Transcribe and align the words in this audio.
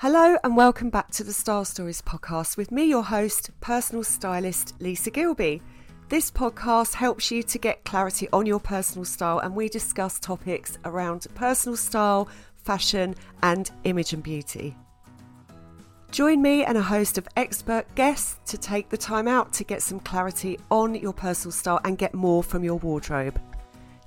Hello 0.00 0.38
and 0.42 0.56
welcome 0.56 0.88
back 0.88 1.10
to 1.10 1.22
the 1.22 1.32
Style 1.34 1.66
Stories 1.66 2.00
podcast 2.00 2.56
with 2.56 2.72
me, 2.72 2.84
your 2.84 3.02
host, 3.02 3.50
personal 3.60 4.02
stylist 4.02 4.72
Lisa 4.80 5.10
Gillbe. 5.10 5.60
This 6.08 6.30
podcast 6.30 6.94
helps 6.94 7.30
you 7.30 7.42
to 7.42 7.58
get 7.58 7.84
clarity 7.84 8.26
on 8.32 8.46
your 8.46 8.60
personal 8.60 9.04
style, 9.04 9.40
and 9.40 9.54
we 9.54 9.68
discuss 9.68 10.18
topics 10.18 10.78
around 10.86 11.26
personal 11.34 11.76
style, 11.76 12.30
fashion, 12.56 13.14
and 13.42 13.70
image 13.84 14.14
and 14.14 14.22
beauty. 14.22 14.74
Join 16.10 16.40
me 16.40 16.64
and 16.64 16.78
a 16.78 16.82
host 16.82 17.18
of 17.18 17.28
expert 17.36 17.84
guests 17.94 18.38
to 18.50 18.56
take 18.56 18.88
the 18.88 18.96
time 18.96 19.28
out 19.28 19.52
to 19.52 19.64
get 19.64 19.82
some 19.82 20.00
clarity 20.00 20.58
on 20.70 20.94
your 20.94 21.12
personal 21.12 21.52
style 21.52 21.80
and 21.84 21.98
get 21.98 22.14
more 22.14 22.42
from 22.42 22.64
your 22.64 22.76
wardrobe. 22.76 23.38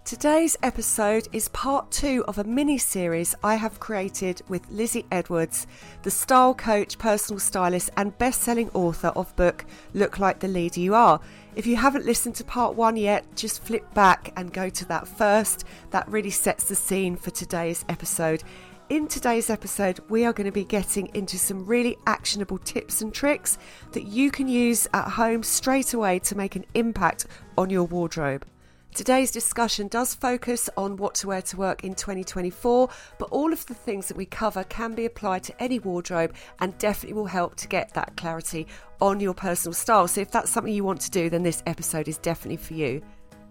Today's 0.06 0.58
episode 0.62 1.30
is 1.32 1.48
part 1.48 1.90
two 1.90 2.26
of 2.28 2.38
a 2.38 2.44
mini 2.44 2.78
series 2.78 3.36
I 3.42 3.56
have 3.56 3.80
created 3.80 4.42
with 4.50 4.70
Lizzie 4.70 5.06
Edwards, 5.10 5.66
the 6.02 6.12
style 6.12 6.54
coach, 6.54 6.98
personal 6.98 7.40
stylist, 7.40 7.90
and 7.96 8.18
best 8.18 8.42
selling 8.42 8.70
author 8.74 9.14
of 9.16 9.34
book 9.38 9.64
Look 9.94 10.20
Like 10.20 10.42
the 10.42 10.50
Leader 10.50 10.82
You 10.82 10.94
Are. 10.94 11.22
If 11.56 11.66
you 11.66 11.78
haven't 11.78 12.06
listened 12.06 12.36
to 12.36 12.44
part 12.44 12.76
one 12.76 12.98
yet, 12.98 13.34
just 13.38 13.64
flip 13.64 13.94
back 13.94 14.34
and 14.36 14.52
go 14.52 14.68
to 14.72 14.86
that 14.90 15.08
first. 15.08 15.64
That 15.92 16.10
really 16.10 16.32
sets 16.32 16.66
the 16.66 16.76
scene 16.76 17.16
for 17.16 17.32
today's 17.32 17.86
episode. 17.88 18.44
In 18.90 19.08
today's 19.08 19.50
episode, 19.50 20.02
we 20.10 20.26
are 20.26 20.34
going 20.34 20.48
to 20.48 20.52
be 20.52 20.66
getting 20.66 21.16
into 21.16 21.40
some 21.40 21.66
really 21.66 21.98
actionable 22.06 22.58
tips 22.58 23.02
and 23.02 23.14
tricks 23.14 23.58
that 23.94 24.04
you 24.04 24.32
can 24.32 24.50
use 24.50 24.86
at 24.94 25.12
home 25.12 25.44
straight 25.44 25.94
away 25.94 26.20
to 26.20 26.36
make 26.36 26.58
an 26.58 26.66
impact 26.74 27.26
on 27.58 27.70
your 27.70 27.86
wardrobe. 27.86 28.46
Today's 28.94 29.32
discussion 29.32 29.88
does 29.88 30.14
focus 30.14 30.70
on 30.78 30.98
what 30.98 31.16
to 31.16 31.28
wear 31.28 31.42
to 31.42 31.58
work 31.58 31.84
in 31.84 31.96
2024, 31.96 32.88
but 33.18 33.30
all 33.32 33.52
of 33.52 33.66
the 33.66 33.74
things 33.74 34.08
that 34.08 34.16
we 34.16 34.28
cover 34.28 34.64
can 34.66 34.94
be 34.94 35.06
applied 35.06 35.42
to 35.44 35.64
any 35.64 35.80
wardrobe 35.80 36.36
and 36.60 36.78
definitely 36.78 37.16
will 37.16 37.26
help 37.26 37.56
to 37.56 37.68
get 37.68 37.92
that 37.96 38.16
clarity 38.18 38.68
on 39.02 39.20
your 39.20 39.34
personal 39.34 39.74
style. 39.74 40.08
So, 40.08 40.22
if 40.22 40.30
that's 40.30 40.52
something 40.52 40.72
you 40.72 40.84
want 40.84 41.02
to 41.02 41.10
do, 41.10 41.32
then 41.32 41.42
this 41.42 41.64
episode 41.66 42.08
is 42.08 42.20
definitely 42.20 42.58
for 42.58 42.76
you. 42.76 43.02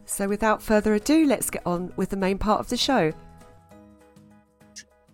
So, 0.04 0.28
without 0.28 0.62
further 0.62 0.94
ado, 0.94 1.26
let's 1.26 1.50
get 1.50 1.66
on 1.66 1.92
with 1.96 2.10
the 2.10 2.16
main 2.16 2.38
part 2.38 2.60
of 2.60 2.68
the 2.68 2.76
show. 2.76 3.12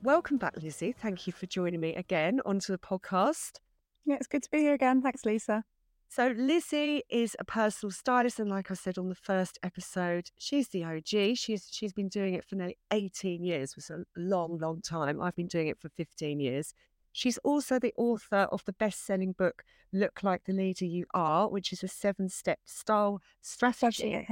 Welcome 0.03 0.37
back, 0.37 0.57
Lizzie. 0.63 0.92
Thank 0.92 1.27
you 1.27 1.33
for 1.33 1.47
joining 1.47 1.81
me 1.81 1.95
again 1.95 2.42
onto 2.45 2.70
the 2.70 2.79
podcast. 2.79 3.61
Yeah, 4.05 4.17
it's 4.17 4.27
good 4.27 4.42
to 4.42 4.51
be 4.51 4.59
here 4.59 4.75
again. 4.75 5.01
Thanks, 5.01 5.25
Lisa. 5.25 5.65
So 6.11 6.34
Lizzie 6.37 7.03
is 7.11 7.37
a 7.39 7.45
personal 7.45 7.91
stylist, 7.91 8.41
and 8.41 8.48
like 8.48 8.70
I 8.70 8.75
said 8.75 8.97
on 8.97 9.11
the 9.11 9.14
first 9.14 9.59
episode, 9.62 10.31
she's 10.39 10.69
the 10.69 10.83
OG. 10.84 11.37
She's 11.37 11.69
she's 11.70 11.92
been 11.92 12.09
doing 12.09 12.34
it 12.34 12.45
for 12.45 12.56
nearly 12.56 12.78
18 12.91 13.45
years, 13.45 13.77
which 13.77 13.84
is 13.84 13.91
a 13.91 14.05
long, 14.17 14.59
long 14.59 14.81
time. 14.81 15.20
I've 15.20 15.36
been 15.36 15.48
doing 15.48 15.69
it 15.69 15.79
for 15.79 15.91
15 15.91 16.41
years. 16.41 16.73
She's 17.12 17.39
also 17.39 17.79
the 17.79 17.92
author 17.97 18.48
of 18.51 18.64
the 18.64 18.73
best-selling 18.73 19.33
book 19.33 19.64
"Look 19.92 20.23
Like 20.23 20.45
the 20.45 20.55
Leader 20.55 20.86
You 20.86 21.05
Are," 21.12 21.48
which 21.48 21.73
is 21.73 21.83
a 21.83 21.89
seven-step 21.89 22.61
style 22.64 23.20
strategy 23.42 24.27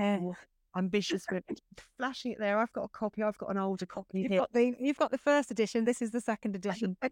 ambitious 0.76 1.24
with 1.32 1.44
flashing 1.96 2.32
it 2.32 2.38
there. 2.38 2.58
I've 2.58 2.72
got 2.72 2.84
a 2.84 2.88
copy. 2.88 3.22
I've 3.22 3.38
got 3.38 3.50
an 3.50 3.58
older 3.58 3.86
copy 3.86 4.20
you've 4.20 4.30
here. 4.30 4.40
Got 4.40 4.52
the, 4.52 4.74
you've 4.78 4.98
got 4.98 5.10
the 5.10 5.18
first 5.18 5.50
edition. 5.50 5.84
This 5.84 6.02
is 6.02 6.10
the 6.10 6.20
second 6.20 6.54
edition. 6.54 6.96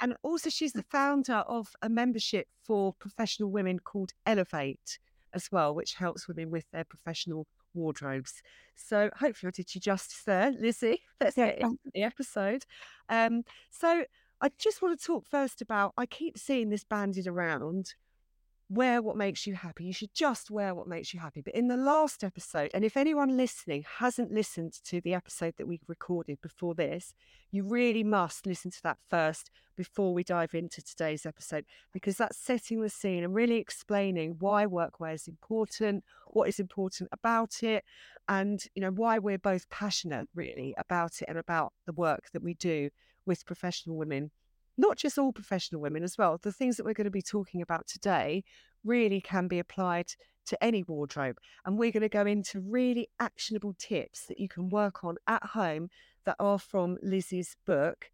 And 0.00 0.16
also, 0.22 0.50
she's 0.50 0.72
the 0.72 0.84
founder 0.84 1.44
of 1.48 1.68
a 1.82 1.88
membership 1.88 2.48
for 2.62 2.92
professional 2.94 3.50
women 3.50 3.78
called 3.78 4.12
Elevate 4.26 4.98
as 5.34 5.50
well, 5.50 5.74
which 5.74 5.94
helps 5.94 6.28
women 6.28 6.50
with 6.50 6.70
their 6.72 6.84
professional 6.84 7.46
wardrobes. 7.74 8.42
So 8.74 9.10
hopefully, 9.18 9.48
I 9.48 9.52
did 9.56 9.74
you 9.74 9.80
justice 9.80 10.22
there, 10.24 10.52
Lizzie. 10.52 11.00
Let's 11.20 11.36
get 11.36 11.60
into 11.60 11.78
the 11.94 12.02
episode. 12.02 12.64
Um, 13.08 13.44
so 13.70 14.04
I 14.40 14.50
just 14.58 14.82
want 14.82 14.98
to 14.98 15.04
talk 15.04 15.26
first 15.26 15.62
about. 15.62 15.92
I 15.96 16.06
keep 16.06 16.38
seeing 16.38 16.68
this 16.68 16.84
banded 16.84 17.26
around 17.26 17.94
wear 18.74 19.02
what 19.02 19.16
makes 19.16 19.46
you 19.46 19.54
happy. 19.54 19.84
You 19.84 19.92
should 19.92 20.14
just 20.14 20.50
wear 20.50 20.74
what 20.74 20.88
makes 20.88 21.12
you 21.12 21.20
happy. 21.20 21.42
But 21.42 21.54
in 21.54 21.68
the 21.68 21.76
last 21.76 22.24
episode, 22.24 22.70
and 22.72 22.84
if 22.84 22.96
anyone 22.96 23.36
listening 23.36 23.84
hasn't 23.98 24.32
listened 24.32 24.72
to 24.84 25.00
the 25.00 25.12
episode 25.14 25.54
that 25.58 25.68
we 25.68 25.80
recorded 25.86 26.40
before 26.40 26.74
this, 26.74 27.14
you 27.50 27.64
really 27.64 28.02
must 28.02 28.46
listen 28.46 28.70
to 28.70 28.82
that 28.82 28.96
first 29.10 29.50
before 29.76 30.14
we 30.14 30.24
dive 30.24 30.54
into 30.54 30.82
today's 30.82 31.26
episode 31.26 31.64
because 31.92 32.16
that's 32.16 32.38
setting 32.38 32.80
the 32.80 32.88
scene 32.88 33.24
and 33.24 33.34
really 33.34 33.56
explaining 33.56 34.36
why 34.38 34.64
workwear 34.64 35.14
is 35.14 35.28
important, 35.28 36.02
what 36.28 36.48
is 36.48 36.58
important 36.58 37.10
about 37.12 37.62
it, 37.62 37.84
and 38.28 38.64
you 38.74 38.80
know 38.80 38.90
why 38.90 39.18
we're 39.18 39.38
both 39.38 39.68
passionate 39.68 40.28
really 40.34 40.74
about 40.78 41.20
it 41.20 41.26
and 41.28 41.38
about 41.38 41.72
the 41.86 41.92
work 41.92 42.30
that 42.32 42.42
we 42.42 42.54
do 42.54 42.88
with 43.26 43.46
professional 43.46 43.96
women 43.96 44.30
not 44.76 44.96
just 44.96 45.18
all 45.18 45.32
professional 45.32 45.80
women 45.80 46.02
as 46.02 46.16
well. 46.18 46.38
The 46.40 46.52
things 46.52 46.76
that 46.76 46.84
we're 46.84 46.94
going 46.94 47.04
to 47.04 47.10
be 47.10 47.22
talking 47.22 47.62
about 47.62 47.86
today 47.86 48.44
really 48.84 49.20
can 49.20 49.48
be 49.48 49.58
applied 49.58 50.08
to 50.46 50.62
any 50.62 50.82
wardrobe. 50.82 51.38
And 51.64 51.78
we're 51.78 51.92
going 51.92 52.02
to 52.02 52.08
go 52.08 52.26
into 52.26 52.60
really 52.60 53.08
actionable 53.20 53.74
tips 53.78 54.26
that 54.26 54.40
you 54.40 54.48
can 54.48 54.68
work 54.68 55.04
on 55.04 55.16
at 55.26 55.44
home 55.44 55.88
that 56.24 56.36
are 56.38 56.58
from 56.58 56.98
Lizzie's 57.02 57.56
book 57.66 58.10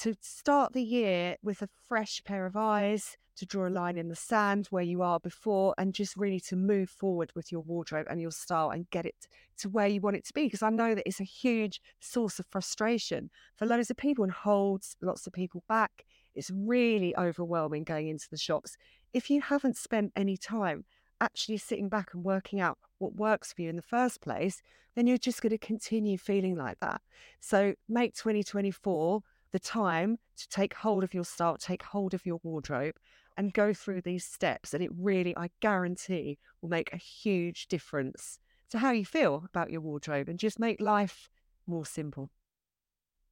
to 0.00 0.14
start 0.20 0.72
the 0.72 0.82
year 0.82 1.36
with 1.42 1.62
a 1.62 1.68
fresh 1.88 2.22
pair 2.24 2.46
of 2.46 2.56
eyes, 2.56 3.16
to 3.36 3.46
draw 3.46 3.66
a 3.66 3.70
line 3.70 3.96
in 3.96 4.08
the 4.08 4.16
sand 4.16 4.66
where 4.70 4.82
you 4.82 5.02
are 5.02 5.18
before, 5.18 5.74
and 5.78 5.94
just 5.94 6.16
really 6.16 6.40
to 6.40 6.56
move 6.56 6.90
forward 6.90 7.32
with 7.34 7.50
your 7.50 7.62
wardrobe 7.62 8.06
and 8.10 8.20
your 8.20 8.30
style 8.30 8.70
and 8.70 8.90
get 8.90 9.06
it 9.06 9.26
to 9.58 9.68
where 9.68 9.86
you 9.86 10.00
want 10.00 10.16
it 10.16 10.26
to 10.26 10.34
be. 10.34 10.44
Because 10.44 10.62
I 10.62 10.70
know 10.70 10.94
that 10.94 11.06
it's 11.06 11.20
a 11.20 11.24
huge 11.24 11.80
source 12.00 12.38
of 12.38 12.46
frustration 12.46 13.30
for 13.56 13.66
loads 13.66 13.90
of 13.90 13.96
people 13.96 14.24
and 14.24 14.32
holds 14.32 14.96
lots 15.00 15.26
of 15.26 15.32
people 15.32 15.62
back. 15.68 16.04
It's 16.34 16.50
really 16.54 17.16
overwhelming 17.16 17.84
going 17.84 18.08
into 18.08 18.28
the 18.30 18.36
shops. 18.36 18.76
If 19.12 19.30
you 19.30 19.40
haven't 19.40 19.76
spent 19.76 20.12
any 20.16 20.36
time 20.36 20.84
actually 21.20 21.58
sitting 21.58 21.88
back 21.88 22.14
and 22.14 22.24
working 22.24 22.60
out 22.60 22.78
what 22.98 23.14
works 23.14 23.52
for 23.52 23.62
you 23.62 23.70
in 23.70 23.76
the 23.76 23.82
first 23.82 24.20
place, 24.20 24.60
then 24.94 25.06
you're 25.06 25.18
just 25.18 25.40
going 25.40 25.50
to 25.50 25.58
continue 25.58 26.18
feeling 26.18 26.56
like 26.56 26.78
that. 26.80 27.00
So 27.40 27.74
make 27.88 28.14
2024 28.14 29.22
the 29.52 29.60
time 29.60 30.18
to 30.36 30.48
take 30.48 30.74
hold 30.74 31.04
of 31.04 31.14
your 31.14 31.24
style, 31.24 31.56
take 31.56 31.82
hold 31.82 32.14
of 32.14 32.26
your 32.26 32.40
wardrobe, 32.42 32.94
and 33.36 33.52
go 33.52 33.72
through 33.72 34.00
these 34.00 34.24
steps. 34.24 34.74
And 34.74 34.82
it 34.82 34.90
really, 34.96 35.36
I 35.36 35.50
guarantee, 35.60 36.38
will 36.60 36.70
make 36.70 36.92
a 36.92 36.96
huge 36.96 37.68
difference 37.68 38.38
to 38.70 38.78
how 38.78 38.90
you 38.90 39.04
feel 39.04 39.44
about 39.46 39.70
your 39.70 39.80
wardrobe 39.80 40.28
and 40.28 40.38
just 40.38 40.58
make 40.58 40.80
life 40.80 41.28
more 41.66 41.86
simple. 41.86 42.30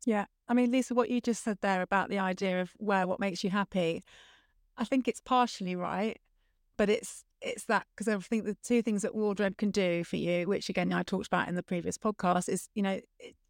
Yeah. 0.07 0.27
I 0.49 0.55
mean, 0.55 0.71
Lisa, 0.71 0.95
what 0.95 1.11
you 1.11 1.21
just 1.21 1.45
said 1.45 1.59
there 1.61 1.83
about 1.83 2.09
the 2.09 2.19
idea 2.19 2.61
of 2.61 2.73
wear 2.79 3.07
what 3.07 3.21
makes 3.21 3.45
you 3.45 3.51
happy, 3.51 4.03
I 4.77 4.85
think 4.85 5.09
it's 5.09 5.21
partially 5.21 5.77
right, 5.77 6.19
but 6.77 6.89
it's 6.89 7.25
it's 7.43 7.65
that 7.65 7.87
because 7.95 8.09
I 8.09 8.19
think 8.19 8.45
the 8.45 8.57
two 8.63 8.83
things 8.83 9.03
that 9.03 9.15
wardrobe 9.15 9.57
can 9.57 9.71
do 9.71 10.05
for 10.05 10.17
you, 10.17 10.47
which 10.47 10.69
again 10.69 10.93
I 10.93 11.03
talked 11.03 11.27
about 11.27 11.49
in 11.49 11.55
the 11.55 11.63
previous 11.63 11.99
podcast, 11.99 12.49
is 12.49 12.69
you 12.75 12.83
know 12.83 13.01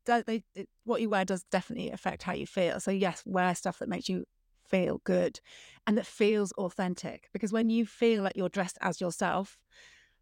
they, 0.06 0.42
it, 0.54 0.68
what 0.84 1.00
you 1.00 1.10
wear 1.10 1.24
does 1.24 1.44
definitely 1.50 1.90
affect 1.90 2.22
how 2.22 2.32
you 2.32 2.46
feel. 2.46 2.80
So 2.80 2.90
yes, 2.90 3.22
wear 3.26 3.54
stuff 3.54 3.78
that 3.78 3.88
makes 3.88 4.08
you 4.08 4.24
feel 4.70 5.00
good 5.04 5.40
and 5.86 5.98
that 5.98 6.06
feels 6.06 6.52
authentic 6.52 7.28
because 7.32 7.52
when 7.52 7.70
you 7.70 7.84
feel 7.84 8.22
like 8.22 8.36
you're 8.36 8.48
dressed 8.48 8.78
as 8.80 9.00
yourself 9.00 9.58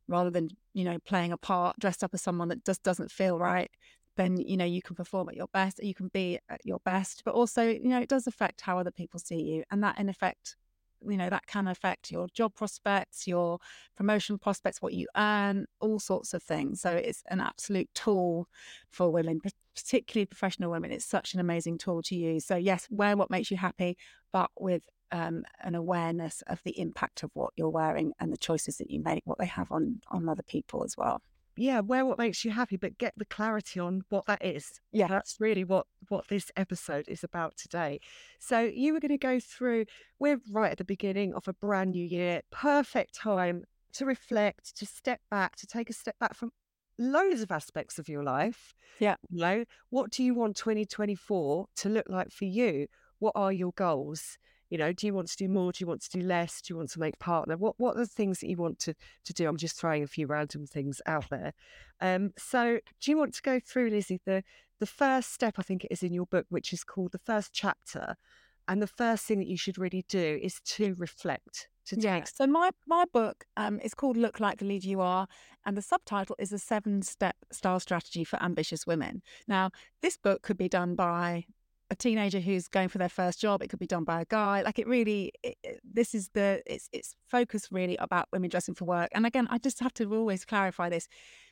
rather 0.09 0.31
than 0.31 0.49
you 0.73 0.85
know 0.85 0.99
playing 1.05 1.33
a 1.33 1.37
part 1.37 1.79
dressed 1.79 2.03
up 2.03 2.15
as 2.15 2.23
someone 2.23 2.49
that 2.49 2.65
just 2.65 2.83
doesn't 2.83 3.11
feel 3.11 3.39
right 3.39 3.71
then 4.17 4.39
you 4.39 4.57
know 4.57 4.65
you 4.65 4.81
can 4.81 4.97
perform 4.97 5.29
at 5.29 5.37
your 5.37 5.49
best 5.53 5.83
you 5.83 5.95
can 5.95 6.09
be 6.09 6.39
at 6.49 6.61
your 6.65 6.81
best 6.85 7.23
but 7.25 7.35
also 7.35 7.63
you 7.63 7.89
know 7.89 8.01
it 8.01 8.09
does 8.09 8.27
affect 8.27 8.63
how 8.63 8.79
other 8.79 8.91
people 8.91 9.21
see 9.21 9.41
you 9.41 9.63
and 9.71 9.85
that 9.85 9.99
in 9.99 10.09
effect 10.09 10.57
you 11.07 11.17
know 11.17 11.31
that 11.31 11.47
can 11.47 11.69
affect 11.69 12.11
your 12.11 12.27
job 12.35 12.55
prospects 12.55 13.27
your 13.27 13.59
promotion 13.97 14.39
prospects 14.39 14.83
what 14.83 14.95
you 14.95 15.07
earn 15.17 15.67
all 15.81 15.99
sorts 15.99 16.35
of 16.35 16.43
things. 16.43 16.81
So 16.81 16.91
it's 16.91 17.23
an 17.29 17.41
absolute 17.41 17.89
tool 17.95 18.49
for 18.91 19.11
women 19.11 19.41
particularly 19.75 20.27
professional 20.27 20.71
women. 20.71 20.91
It's 20.91 21.05
such 21.05 21.35
an 21.35 21.41
amazing 21.41 21.79
tool 21.79 22.03
to 22.03 22.17
use. 22.17 22.45
So 22.45 22.57
yes 22.57 22.89
wear 22.91 23.17
what 23.17 23.31
makes 23.31 23.51
you 23.51 23.57
happy 23.57 23.97
but 24.33 24.51
with 24.59 24.83
um, 25.11 25.45
an 25.63 25.75
awareness 25.75 26.43
of 26.49 26.63
the 26.65 26.79
impact 26.79 27.23
of 27.23 27.31
what 27.35 27.53
you're 27.57 27.71
wearing 27.71 28.13
and 28.21 28.33
the 28.33 28.37
choices 28.37 28.77
that 28.77 28.91
you 28.91 29.01
make 29.01 29.23
what 29.25 29.39
they 29.39 29.47
have 29.47 29.73
on 29.73 30.01
on 30.11 30.29
other 30.29 30.43
people 30.43 30.85
as 30.85 30.97
well 30.99 31.23
yeah, 31.59 31.81
wear 31.81 32.07
what 32.07 32.19
makes 32.19 32.45
you 32.45 32.53
happy, 32.53 32.77
but 32.77 32.99
get 32.99 33.15
the 33.17 33.25
clarity 33.25 33.81
on 33.81 34.03
what 34.09 34.27
that 34.27 34.45
is. 34.45 34.81
Yeah, 34.93 35.09
that's 35.09 35.37
really 35.41 35.65
what 35.65 35.87
what 36.09 36.29
this 36.29 36.51
episode 36.57 37.07
is 37.09 37.25
about 37.25 37.57
today. 37.57 38.01
So 38.39 38.61
you 38.61 38.93
were 38.93 39.01
going 39.01 39.11
to 39.11 39.19
go 39.19 39.41
through. 39.41 39.87
We're 40.19 40.41
right 40.51 40.71
at 40.71 40.79
the 40.79 40.85
beginning 40.85 41.35
of 41.35 41.49
a 41.49 41.53
brand 41.53 41.91
new 41.91 42.05
year. 42.05 42.43
Perfect 42.53 43.15
time 43.15 43.65
to 43.95 44.07
reflect, 44.07 44.77
to 44.79 44.87
step 44.87 45.21
back, 45.31 45.57
to 45.57 45.67
take 45.67 45.91
a 45.91 45.93
step 45.93 46.17
back 46.21 46.35
from 46.35 46.53
loads 46.99 47.43
of 47.43 47.51
aspects 47.51 47.99
of 47.99 48.09
your 48.09 48.23
life. 48.23 48.75
Yeah. 49.01 49.17
You 49.29 49.41
know, 49.41 49.65
what 49.91 50.11
do 50.11 50.23
you 50.23 50.35
want 50.35 50.57
2024 50.57 51.67
to 51.77 51.89
look 51.89 52.07
like 52.09 52.31
for 52.31 52.45
you? 52.45 52.87
What 53.19 53.33
are 53.35 53.53
your 53.53 53.73
goals? 53.73 54.39
You 54.71 54.79
know, 54.79 54.93
do 54.93 55.07
you 55.07 55.15
want 55.15 55.29
to 55.29 55.37
do 55.37 55.49
more? 55.49 55.73
Do 55.73 55.83
you 55.83 55.87
want 55.87 56.03
to 56.03 56.19
do 56.19 56.25
less? 56.25 56.61
Do 56.61 56.73
you 56.73 56.77
want 56.79 56.91
to 56.91 57.01
make 57.01 57.19
partner? 57.19 57.57
What 57.57 57.75
What 57.79 57.97
are 57.97 58.01
the 58.01 58.07
things 58.07 58.41
that 58.41 58.49
you 58.49 58.57
want 58.57 58.79
to 58.81 58.95
to 59.25 59.33
do? 59.33 59.49
I'm 59.49 59.57
just 59.57 59.77
throwing 59.77 60.03
a 60.03 60.09
few 60.09 60.27
random 60.27 60.67
things 60.67 61.01
out 61.07 61.29
there. 61.31 61.53
Um, 62.01 62.33
so, 62.37 62.79
do 63.01 63.11
you 63.11 63.17
want 63.17 63.35
to 63.35 63.43
go 63.43 63.61
through, 63.61 63.91
Lizzie, 63.91 64.21
the 64.25 64.43
the 64.79 64.87
first 64.87 65.33
step? 65.33 65.55
I 65.59 65.63
think 65.63 65.85
it 65.85 65.93
is 65.93 66.03
in 66.03 66.13
your 66.13 66.27
book, 66.27 66.47
which 66.51 66.73
is 66.73 66.85
called 66.85 67.13
the 67.13 67.19
first 67.19 67.53
chapter. 67.53 68.17
And 68.69 68.83
the 68.83 68.87
first 68.87 69.25
thing 69.25 69.39
that 69.39 69.49
you 69.49 69.57
should 69.57 69.79
really 69.79 70.05
do 70.09 70.39
is 70.43 70.61
to 70.61 70.95
reflect. 70.99 71.69
To 71.87 71.99
yeah. 71.99 72.25
So 72.25 72.47
my 72.47 72.71
my 72.87 73.07
book 73.11 73.47
um, 73.57 73.81
is 73.81 73.95
called 73.95 74.19
"Look 74.19 74.41
Like 74.41 74.59
the 74.59 74.67
Leader 74.67 74.89
You 74.89 75.01
Are," 75.01 75.27
and 75.65 75.75
the 75.75 75.83
subtitle 75.83 76.37
is 76.39 76.53
"A 76.53 76.59
Seven 76.59 77.01
Step 77.01 77.37
Style 77.51 77.81
Strategy 77.81 78.25
for 78.25 78.41
Ambitious 78.43 78.87
Women." 78.87 79.23
Now, 79.47 79.71
this 80.03 80.19
book 80.19 80.43
could 80.43 80.59
be 80.59 80.69
done 80.69 80.95
by 80.95 81.47
a 81.91 81.97
teenager 81.97 82.41
who's 82.41 82.69
going 82.69 82.89
for 82.89 82.99
their 82.99 83.09
first 83.09 83.41
job. 83.41 83.63
It 83.63 83.69
could 83.69 83.79
be 83.79 83.87
done 83.87 84.05
by 84.05 84.21
a 84.21 84.25
guy. 84.27 84.63
Like 84.63 84.79
it 84.79 84.87
really, 84.87 85.33
it, 85.43 85.57
this 85.85 86.15
is 86.15 86.29
the 86.35 86.63
it's 86.67 86.89
it's 86.93 87.15
focused 87.29 87.69
really 87.71 87.97
about 87.97 88.29
women 88.33 88.51
dressing 88.51 88.75
for 88.75 88.85
work. 88.85 89.09
And 89.13 89.25
again, 89.27 89.49
I 89.51 89.59
just 89.59 89.81
have 89.81 89.95
to 89.95 90.15
always 90.15 90.45
clarify 90.45 90.89
this: 90.89 91.09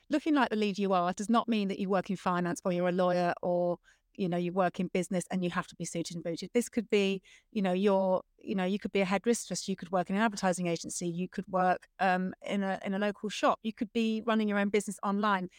looking 0.09 0.35
like 0.35 0.49
the 0.49 0.55
lead 0.55 0.77
you 0.77 0.93
are 0.93 1.13
does 1.13 1.29
not 1.29 1.47
mean 1.47 1.67
that 1.69 1.79
you 1.79 1.89
work 1.89 2.09
in 2.09 2.15
finance 2.15 2.61
or 2.63 2.71
you're 2.71 2.89
a 2.89 2.91
lawyer 2.91 3.33
or 3.41 3.77
you 4.15 4.29
know 4.29 4.37
you 4.37 4.51
work 4.51 4.79
in 4.79 4.87
business 4.87 5.25
and 5.31 5.43
you 5.43 5.49
have 5.49 5.67
to 5.67 5.75
be 5.75 5.85
suited 5.85 6.15
and 6.15 6.23
booted. 6.23 6.51
This 6.53 6.69
could 6.69 6.89
be, 6.89 7.21
you 7.51 7.61
know, 7.61 7.73
you're 7.73 8.21
you 8.39 8.55
know 8.55 8.65
you 8.65 8.77
could 8.77 8.91
be 8.91 9.01
a 9.01 9.05
headmistress. 9.05 9.67
You 9.67 9.75
could 9.75 9.91
work 9.91 10.09
in 10.09 10.15
an 10.15 10.21
advertising 10.21 10.67
agency. 10.67 11.07
You 11.07 11.27
could 11.27 11.47
work 11.47 11.87
um, 11.99 12.33
in 12.45 12.63
a 12.63 12.79
in 12.85 12.93
a 12.93 12.99
local 12.99 13.29
shop. 13.29 13.59
You 13.63 13.73
could 13.73 13.91
be 13.91 14.21
running 14.25 14.47
your 14.47 14.59
own 14.59 14.69
business 14.69 14.99
online. 15.01 15.49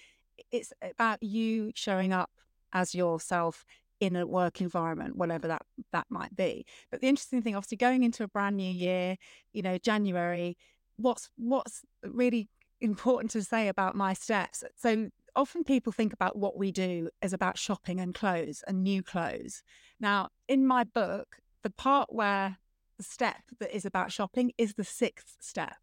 It's 0.53 0.73
about 0.83 1.21
you 1.21 1.73
showing 1.75 2.13
up 2.13 2.31
as 2.73 2.95
yourself 2.95 3.65
in 4.01 4.17
a 4.17 4.27
work 4.27 4.61
environment, 4.61 5.17
whatever 5.17 5.49
that 5.49 5.63
that 5.93 6.07
might 6.09 6.35
be. 6.37 6.65
But 6.91 7.01
the 7.01 7.09
interesting 7.09 7.43
thing, 7.43 7.57
obviously, 7.57 7.77
going 7.79 8.03
into 8.03 8.25
a 8.25 8.29
brand 8.29 8.57
new 8.57 8.71
year, 8.71 9.17
you 9.53 9.63
know, 9.63 9.79
January, 9.79 10.57
what's 10.97 11.31
what's 11.37 11.83
really 12.03 12.49
important 12.81 13.31
to 13.33 13.43
say 13.43 13.69
about 13.69 13.95
my 13.97 14.13
steps. 14.13 14.63
So 14.77 15.11
often 15.35 15.65
people 15.65 15.93
think 15.93 16.13
about 16.13 16.37
what 16.37 16.57
we 16.57 16.73
do 16.73 17.11
as 17.23 17.33
about 17.33 17.59
shopping 17.59 18.01
and 18.01 18.15
clothes 18.15 18.63
and 18.67 18.83
new 18.83 19.03
clothes. 19.03 19.63
Now, 20.01 20.29
in 20.49 20.67
my 20.67 20.85
book, 20.85 21.37
the 21.63 21.71
part 21.71 22.13
where 22.13 22.59
the 22.97 23.05
step 23.05 23.43
that 23.61 23.75
is 23.75 23.85
about 23.85 24.13
shopping 24.13 24.53
is 24.59 24.75
the 24.75 24.85
sixth 24.85 25.37
step. 25.41 25.77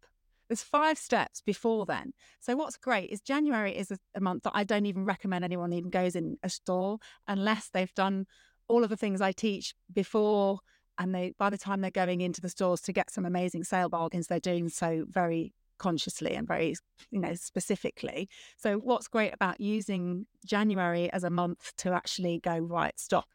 There's 0.48 0.62
five 0.62 0.98
steps 0.98 1.40
before 1.40 1.86
then. 1.86 2.12
So 2.40 2.56
what's 2.56 2.76
great 2.76 3.10
is 3.10 3.20
January 3.20 3.76
is 3.76 3.90
a, 3.90 3.98
a, 4.14 4.20
month 4.20 4.44
that 4.44 4.52
I 4.54 4.64
don't 4.64 4.86
even 4.86 5.04
recommend 5.04 5.44
anyone 5.44 5.72
even 5.72 5.90
goes 5.90 6.14
in 6.14 6.38
a 6.42 6.48
store 6.48 6.98
unless 7.26 7.68
they've 7.68 7.94
done 7.94 8.26
all 8.68 8.84
of 8.84 8.90
the 8.90 8.96
things 8.96 9.20
I 9.20 9.32
teach 9.32 9.74
before 9.92 10.60
and 10.98 11.14
they 11.14 11.34
by 11.38 11.50
the 11.50 11.58
time 11.58 11.80
they're 11.80 11.90
going 11.90 12.20
into 12.20 12.40
the 12.40 12.48
stores 12.48 12.80
to 12.82 12.92
get 12.92 13.10
some 13.10 13.26
amazing 13.26 13.64
sale 13.64 13.88
bargains, 13.88 14.26
they're 14.26 14.40
doing 14.40 14.68
so 14.68 15.04
very 15.08 15.52
consciously 15.78 16.34
and 16.34 16.48
very 16.48 16.74
you 17.10 17.20
know 17.20 17.34
specifically 17.34 18.28
so 18.56 18.78
what's 18.78 19.08
great 19.08 19.34
about 19.34 19.60
using 19.60 20.26
january 20.44 21.12
as 21.12 21.22
a 21.22 21.28
month 21.28 21.72
to 21.76 21.90
actually 21.92 22.38
go 22.38 22.56
right 22.56 22.98
stop 22.98 23.28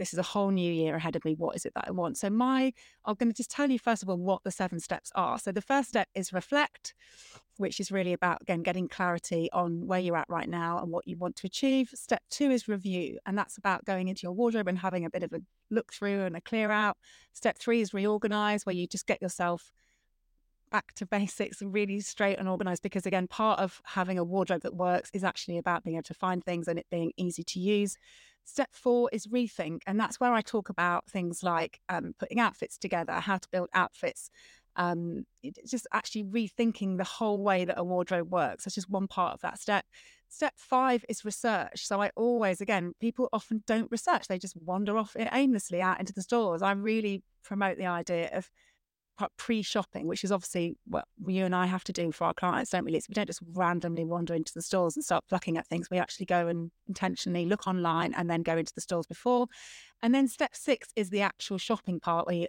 this 0.00 0.14
is 0.14 0.18
a 0.18 0.22
whole 0.22 0.50
new 0.50 0.72
year 0.72 0.96
ahead 0.96 1.14
of 1.14 1.24
me. 1.26 1.34
What 1.34 1.54
is 1.54 1.66
it 1.66 1.74
that 1.74 1.84
I 1.86 1.90
want? 1.90 2.16
So, 2.16 2.30
my, 2.30 2.72
I'm 3.04 3.16
going 3.16 3.30
to 3.30 3.36
just 3.36 3.50
tell 3.50 3.70
you 3.70 3.78
first 3.78 4.02
of 4.02 4.08
all 4.08 4.16
what 4.16 4.42
the 4.44 4.50
seven 4.50 4.80
steps 4.80 5.12
are. 5.14 5.38
So, 5.38 5.52
the 5.52 5.60
first 5.60 5.90
step 5.90 6.08
is 6.14 6.32
reflect, 6.32 6.94
which 7.58 7.78
is 7.78 7.92
really 7.92 8.14
about, 8.14 8.40
again, 8.40 8.62
getting 8.62 8.88
clarity 8.88 9.50
on 9.52 9.86
where 9.86 10.00
you're 10.00 10.16
at 10.16 10.30
right 10.30 10.48
now 10.48 10.78
and 10.78 10.90
what 10.90 11.06
you 11.06 11.18
want 11.18 11.36
to 11.36 11.46
achieve. 11.46 11.90
Step 11.94 12.22
two 12.30 12.50
is 12.50 12.66
review, 12.66 13.18
and 13.26 13.36
that's 13.36 13.58
about 13.58 13.84
going 13.84 14.08
into 14.08 14.22
your 14.22 14.32
wardrobe 14.32 14.68
and 14.68 14.78
having 14.78 15.04
a 15.04 15.10
bit 15.10 15.22
of 15.22 15.34
a 15.34 15.42
look 15.70 15.92
through 15.92 16.22
and 16.22 16.34
a 16.34 16.40
clear 16.40 16.70
out. 16.70 16.96
Step 17.34 17.58
three 17.58 17.82
is 17.82 17.92
reorganize, 17.92 18.64
where 18.64 18.74
you 18.74 18.86
just 18.86 19.06
get 19.06 19.20
yourself 19.20 19.70
back 20.70 20.94
to 20.94 21.06
basics 21.06 21.60
and 21.60 21.72
really 21.72 22.00
straight 22.00 22.38
and 22.38 22.48
organized 22.48 22.82
because 22.82 23.06
again 23.06 23.26
part 23.26 23.58
of 23.58 23.80
having 23.84 24.18
a 24.18 24.24
wardrobe 24.24 24.62
that 24.62 24.74
works 24.74 25.10
is 25.12 25.24
actually 25.24 25.58
about 25.58 25.82
being 25.82 25.96
able 25.96 26.02
to 26.02 26.14
find 26.14 26.44
things 26.44 26.68
and 26.68 26.78
it 26.78 26.86
being 26.90 27.12
easy 27.16 27.42
to 27.42 27.58
use 27.58 27.96
Step 28.44 28.70
four 28.72 29.08
is 29.12 29.26
rethink. 29.28 29.82
And 29.86 29.98
that's 29.98 30.18
where 30.18 30.32
I 30.32 30.40
talk 30.40 30.68
about 30.68 31.08
things 31.08 31.42
like 31.42 31.80
um, 31.88 32.14
putting 32.18 32.40
outfits 32.40 32.78
together, 32.78 33.12
how 33.12 33.38
to 33.38 33.48
build 33.50 33.68
outfits, 33.74 34.30
um, 34.76 35.24
just 35.66 35.86
actually 35.92 36.24
rethinking 36.24 36.96
the 36.96 37.04
whole 37.04 37.42
way 37.42 37.64
that 37.64 37.78
a 37.78 37.84
wardrobe 37.84 38.30
works. 38.30 38.64
That's 38.64 38.74
just 38.74 38.90
one 38.90 39.06
part 39.06 39.34
of 39.34 39.40
that 39.42 39.60
step. 39.60 39.84
Step 40.28 40.54
five 40.56 41.04
is 41.08 41.24
research. 41.24 41.86
So 41.86 42.02
I 42.02 42.10
always, 42.16 42.60
again, 42.60 42.92
people 43.00 43.28
often 43.32 43.62
don't 43.66 43.90
research, 43.90 44.26
they 44.26 44.38
just 44.38 44.56
wander 44.56 44.96
off 44.96 45.16
aimlessly 45.16 45.80
out 45.80 46.00
into 46.00 46.12
the 46.12 46.22
stores. 46.22 46.62
I 46.62 46.72
really 46.72 47.22
promote 47.44 47.78
the 47.78 47.86
idea 47.86 48.30
of 48.32 48.50
pre-shopping, 49.36 50.06
which 50.06 50.24
is 50.24 50.32
obviously 50.32 50.76
what 50.86 51.04
you 51.26 51.44
and 51.44 51.54
I 51.54 51.66
have 51.66 51.84
to 51.84 51.92
do 51.92 52.12
for 52.12 52.24
our 52.24 52.34
clients, 52.34 52.70
don't 52.70 52.84
we? 52.84 52.92
we 52.92 53.00
don't 53.12 53.26
just 53.26 53.40
randomly 53.52 54.04
wander 54.04 54.34
into 54.34 54.52
the 54.54 54.62
stores 54.62 54.96
and 54.96 55.04
start 55.04 55.24
plucking 55.28 55.56
at 55.56 55.66
things. 55.66 55.88
We 55.90 55.98
actually 55.98 56.26
go 56.26 56.48
and 56.48 56.70
intentionally 56.88 57.46
look 57.46 57.66
online 57.66 58.14
and 58.14 58.30
then 58.30 58.42
go 58.42 58.56
into 58.56 58.72
the 58.74 58.80
stores 58.80 59.06
before. 59.06 59.46
And 60.02 60.14
then 60.14 60.28
step 60.28 60.54
six 60.54 60.88
is 60.96 61.10
the 61.10 61.20
actual 61.20 61.58
shopping 61.58 62.00
part 62.00 62.26
where 62.26 62.36
you 62.36 62.46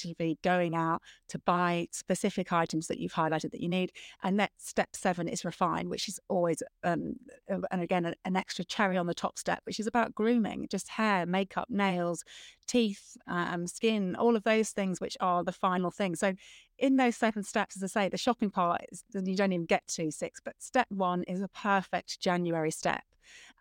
actively 0.00 0.38
going 0.42 0.74
out 0.74 1.02
to 1.28 1.38
buy 1.40 1.86
specific 1.92 2.52
items 2.52 2.86
that 2.88 2.98
you've 2.98 3.12
highlighted 3.12 3.50
that 3.52 3.60
you 3.60 3.68
need. 3.68 3.92
And 4.22 4.38
that 4.40 4.52
step 4.58 4.90
seven 4.94 5.28
is 5.28 5.44
refine, 5.44 5.88
which 5.88 6.08
is 6.08 6.18
always, 6.28 6.62
um, 6.84 7.16
and 7.48 7.82
again, 7.82 8.14
an 8.24 8.36
extra 8.36 8.64
cherry 8.64 8.96
on 8.96 9.06
the 9.06 9.14
top 9.14 9.38
step, 9.38 9.60
which 9.64 9.80
is 9.80 9.86
about 9.86 10.14
grooming, 10.14 10.66
just 10.70 10.88
hair, 10.88 11.26
makeup, 11.26 11.68
nails, 11.68 12.24
teeth, 12.66 13.16
um, 13.26 13.66
skin, 13.66 14.16
all 14.16 14.36
of 14.36 14.44
those 14.44 14.70
things, 14.70 15.00
which 15.00 15.16
are 15.20 15.44
the 15.44 15.52
final 15.52 15.90
thing. 15.90 16.14
So 16.14 16.34
in 16.78 16.96
those 16.96 17.16
seven 17.16 17.42
steps, 17.42 17.76
as 17.76 17.82
I 17.82 17.86
say, 17.86 18.08
the 18.08 18.16
shopping 18.16 18.50
part 18.50 18.82
is 18.90 19.04
you 19.14 19.36
don't 19.36 19.52
even 19.52 19.66
get 19.66 19.86
to 19.88 20.10
six, 20.10 20.40
but 20.42 20.54
step 20.58 20.86
one 20.90 21.24
is 21.24 21.42
a 21.42 21.48
perfect 21.48 22.20
January 22.20 22.70
step. 22.70 23.02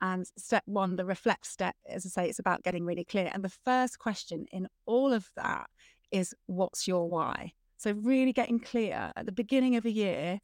And 0.02 0.26
step 0.38 0.64
one, 0.66 0.96
the 0.96 1.06
reflect 1.06 1.46
step, 1.46 1.76
as 1.88 2.06
I 2.06 2.10
say, 2.10 2.30
it's 2.30 2.40
about 2.40 2.64
getting 2.64 2.86
really 2.86 3.04
clear. 3.04 3.30
And 3.32 3.44
the 3.44 3.50
first 3.50 4.00
question 4.00 4.46
in 4.52 4.68
all 4.86 5.14
of 5.14 5.30
that 5.36 5.70
is 6.12 6.34
what's 6.48 6.88
your 6.88 7.10
why? 7.10 7.54
So, 7.78 7.94
really 7.94 8.34
getting 8.34 8.60
clear 8.60 9.12
at 9.16 9.26
the 9.26 9.32
beginning 9.32 9.76
of 9.76 9.86
a 9.86 9.92
year 9.92 10.40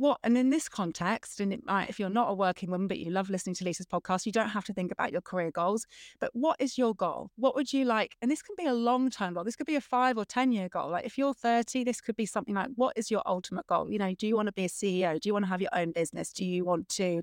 what 0.00 0.18
and 0.22 0.38
in 0.38 0.48
this 0.48 0.66
context 0.66 1.40
and 1.40 1.52
it 1.52 1.60
might 1.66 1.90
if 1.90 2.00
you're 2.00 2.08
not 2.08 2.30
a 2.30 2.34
working 2.34 2.70
woman 2.70 2.88
but 2.88 2.98
you 2.98 3.10
love 3.10 3.28
listening 3.28 3.54
to 3.54 3.64
lisa's 3.64 3.84
podcast 3.84 4.24
you 4.24 4.32
don't 4.32 4.48
have 4.48 4.64
to 4.64 4.72
think 4.72 4.90
about 4.90 5.12
your 5.12 5.20
career 5.20 5.50
goals 5.50 5.86
but 6.20 6.30
what 6.32 6.56
is 6.58 6.78
your 6.78 6.94
goal? 6.94 7.30
What 7.36 7.54
would 7.54 7.70
you 7.70 7.84
like 7.84 8.16
and 8.22 8.30
this 8.30 8.40
can 8.40 8.54
be 8.56 8.64
a 8.64 8.72
long 8.72 9.10
term 9.10 9.34
goal 9.34 9.44
this 9.44 9.56
could 9.56 9.66
be 9.66 9.76
a 9.76 9.80
five 9.80 10.16
or 10.16 10.24
ten 10.24 10.52
year 10.52 10.70
goal 10.70 10.90
like 10.90 11.04
if 11.04 11.18
you're 11.18 11.34
30 11.34 11.84
this 11.84 12.00
could 12.00 12.16
be 12.16 12.24
something 12.24 12.54
like 12.54 12.68
what 12.76 12.96
is 12.96 13.10
your 13.10 13.22
ultimate 13.26 13.66
goal? 13.66 13.90
You 13.90 13.98
know 13.98 14.14
do 14.14 14.26
you 14.26 14.36
want 14.36 14.46
to 14.46 14.52
be 14.52 14.64
a 14.64 14.68
ceo 14.68 15.20
do 15.20 15.28
you 15.28 15.34
want 15.34 15.44
to 15.44 15.50
have 15.50 15.60
your 15.60 15.74
own 15.74 15.92
business? 15.92 16.32
Do 16.32 16.46
you 16.46 16.64
want 16.64 16.88
to 16.90 17.22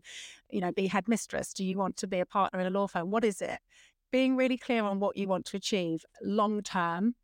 you 0.52 0.62
know 0.62 0.72
be 0.72 0.86
headmistress? 0.86 1.54
Do 1.54 1.66
you 1.66 1.80
want 1.80 1.98
to 1.98 2.08
be 2.08 2.20
a 2.20 2.28
partner 2.28 2.60
in 2.60 2.68
a 2.68 2.70
law 2.70 2.86
firm? 2.86 3.10
What 3.10 3.24
is 3.24 3.42
it? 3.42 3.58
Being 4.12 4.36
really 4.36 4.58
clear 4.58 4.84
on 4.84 5.00
what 5.00 5.18
you 5.18 5.28
want 5.28 5.46
to 5.48 5.58
achieve 5.58 6.06
long 6.22 6.62
term 6.62 7.16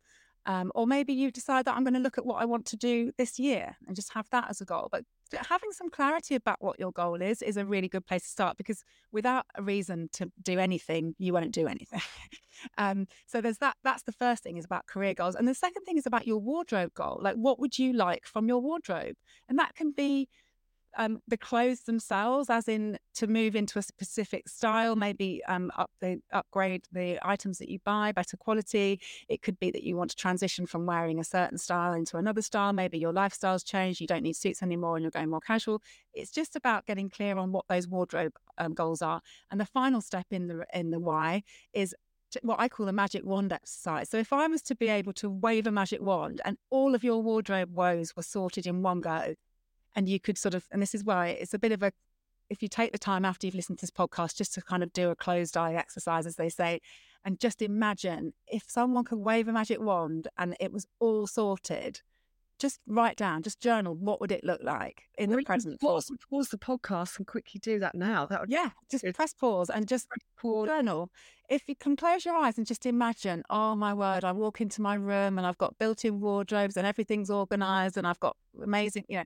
um, 0.46 0.70
or 0.74 0.86
maybe 0.86 1.12
you 1.12 1.30
decide 1.30 1.64
that 1.64 1.74
I'm 1.74 1.84
going 1.84 1.94
to 1.94 2.00
look 2.00 2.18
at 2.18 2.26
what 2.26 2.40
I 2.40 2.44
want 2.44 2.66
to 2.66 2.76
do 2.76 3.12
this 3.16 3.38
year 3.38 3.76
and 3.86 3.96
just 3.96 4.12
have 4.12 4.28
that 4.30 4.46
as 4.50 4.60
a 4.60 4.64
goal. 4.64 4.88
But 4.90 5.04
having 5.48 5.72
some 5.72 5.90
clarity 5.90 6.34
about 6.34 6.58
what 6.60 6.78
your 6.78 6.92
goal 6.92 7.20
is 7.20 7.42
is 7.42 7.56
a 7.56 7.64
really 7.64 7.88
good 7.88 8.06
place 8.06 8.22
to 8.22 8.28
start 8.28 8.56
because 8.56 8.84
without 9.10 9.46
a 9.54 9.62
reason 9.62 10.08
to 10.12 10.30
do 10.42 10.58
anything, 10.58 11.14
you 11.18 11.32
won't 11.32 11.52
do 11.52 11.66
anything. 11.66 12.02
um, 12.78 13.06
so 13.26 13.40
there's 13.40 13.58
that. 13.58 13.76
That's 13.84 14.02
the 14.02 14.12
first 14.12 14.42
thing 14.42 14.56
is 14.56 14.64
about 14.64 14.86
career 14.86 15.14
goals, 15.14 15.34
and 15.34 15.48
the 15.48 15.54
second 15.54 15.84
thing 15.84 15.98
is 15.98 16.06
about 16.06 16.26
your 16.26 16.38
wardrobe 16.38 16.92
goal. 16.94 17.18
Like, 17.22 17.36
what 17.36 17.58
would 17.58 17.78
you 17.78 17.92
like 17.92 18.26
from 18.26 18.46
your 18.46 18.60
wardrobe? 18.60 19.16
And 19.48 19.58
that 19.58 19.74
can 19.74 19.92
be 19.92 20.28
um, 20.96 21.20
the 21.26 21.36
clothes 21.36 21.82
themselves, 21.82 22.50
as 22.50 22.68
in 22.68 22.98
to 23.14 23.26
move 23.26 23.56
into 23.56 23.78
a 23.78 23.82
specific 23.82 24.48
style, 24.48 24.96
maybe 24.96 25.42
um, 25.46 25.70
up 25.76 25.90
the 26.00 26.20
upgrade 26.32 26.86
the 26.92 27.18
items 27.22 27.58
that 27.58 27.68
you 27.68 27.78
buy, 27.84 28.12
better 28.12 28.36
quality. 28.36 29.00
It 29.28 29.42
could 29.42 29.58
be 29.58 29.70
that 29.70 29.82
you 29.82 29.96
want 29.96 30.10
to 30.10 30.16
transition 30.16 30.66
from 30.66 30.86
wearing 30.86 31.18
a 31.18 31.24
certain 31.24 31.58
style 31.58 31.92
into 31.92 32.16
another 32.16 32.42
style. 32.42 32.72
Maybe 32.72 32.98
your 32.98 33.12
lifestyle's 33.12 33.62
changed, 33.62 34.00
you 34.00 34.06
don't 34.06 34.22
need 34.22 34.36
suits 34.36 34.62
anymore, 34.62 34.96
and 34.96 35.02
you're 35.02 35.10
going 35.10 35.30
more 35.30 35.40
casual. 35.40 35.82
It's 36.12 36.30
just 36.30 36.56
about 36.56 36.86
getting 36.86 37.10
clear 37.10 37.36
on 37.38 37.52
what 37.52 37.66
those 37.68 37.88
wardrobe 37.88 38.34
um, 38.58 38.74
goals 38.74 39.02
are. 39.02 39.20
And 39.50 39.60
the 39.60 39.66
final 39.66 40.00
step 40.00 40.26
in 40.30 40.48
the 40.48 40.64
in 40.72 40.90
the 40.90 41.00
why 41.00 41.42
is 41.72 41.94
what 42.42 42.58
I 42.58 42.68
call 42.68 42.88
a 42.88 42.92
magic 42.92 43.24
wand 43.24 43.52
exercise. 43.52 44.08
So 44.08 44.18
if 44.18 44.32
I 44.32 44.46
was 44.46 44.62
to 44.62 44.74
be 44.74 44.88
able 44.88 45.12
to 45.14 45.30
wave 45.30 45.66
a 45.66 45.70
magic 45.70 46.00
wand 46.02 46.40
and 46.44 46.56
all 46.70 46.94
of 46.94 47.04
your 47.04 47.22
wardrobe 47.22 47.72
woes 47.72 48.16
were 48.16 48.22
sorted 48.22 48.66
in 48.66 48.82
one 48.82 49.00
go, 49.00 49.34
and 49.94 50.08
you 50.08 50.20
could 50.20 50.38
sort 50.38 50.54
of, 50.54 50.66
and 50.70 50.80
this 50.82 50.94
is 50.94 51.04
why 51.04 51.28
it's 51.28 51.54
a 51.54 51.58
bit 51.58 51.72
of 51.72 51.82
a, 51.82 51.92
if 52.50 52.62
you 52.62 52.68
take 52.68 52.92
the 52.92 52.98
time 52.98 53.24
after 53.24 53.46
you've 53.46 53.54
listened 53.54 53.78
to 53.78 53.82
this 53.82 53.90
podcast 53.90 54.36
just 54.36 54.54
to 54.54 54.62
kind 54.62 54.82
of 54.82 54.92
do 54.92 55.10
a 55.10 55.16
closed 55.16 55.56
eye 55.56 55.74
exercise, 55.74 56.26
as 56.26 56.36
they 56.36 56.48
say, 56.48 56.80
and 57.24 57.40
just 57.40 57.62
imagine 57.62 58.34
if 58.46 58.64
someone 58.68 59.04
could 59.04 59.18
wave 59.18 59.48
a 59.48 59.52
magic 59.52 59.80
wand 59.80 60.28
and 60.36 60.56
it 60.60 60.72
was 60.72 60.86
all 61.00 61.26
sorted, 61.26 62.02
just 62.58 62.80
write 62.86 63.16
down, 63.16 63.42
just 63.42 63.60
journal, 63.60 63.94
what 63.94 64.20
would 64.20 64.30
it 64.30 64.44
look 64.44 64.60
like 64.62 65.04
in 65.18 65.30
the 65.30 65.42
present? 65.42 65.80
Pause, 65.80 66.12
pause 66.30 66.48
the 66.48 66.58
podcast 66.58 67.16
and 67.18 67.26
quickly 67.26 67.58
do 67.60 67.78
that 67.80 67.94
now. 67.94 68.26
That 68.26 68.42
would 68.42 68.50
yeah, 68.50 68.70
just 68.90 69.04
press 69.14 69.34
pause 69.34 69.70
and 69.70 69.88
just 69.88 70.06
pause. 70.40 70.68
journal. 70.68 71.10
If 71.48 71.62
you 71.66 71.74
can 71.74 71.96
close 71.96 72.24
your 72.24 72.36
eyes 72.36 72.56
and 72.56 72.66
just 72.66 72.86
imagine, 72.86 73.42
oh 73.50 73.74
my 73.74 73.92
word, 73.92 74.24
I 74.24 74.32
walk 74.32 74.60
into 74.60 74.82
my 74.82 74.94
room 74.94 75.36
and 75.36 75.46
I've 75.46 75.58
got 75.58 75.78
built-in 75.78 76.20
wardrobes 76.20 76.76
and 76.76 76.86
everything's 76.86 77.30
organized 77.30 77.96
and 77.96 78.06
I've 78.06 78.20
got 78.20 78.36
amazing, 78.62 79.04
you 79.08 79.18
know, 79.18 79.24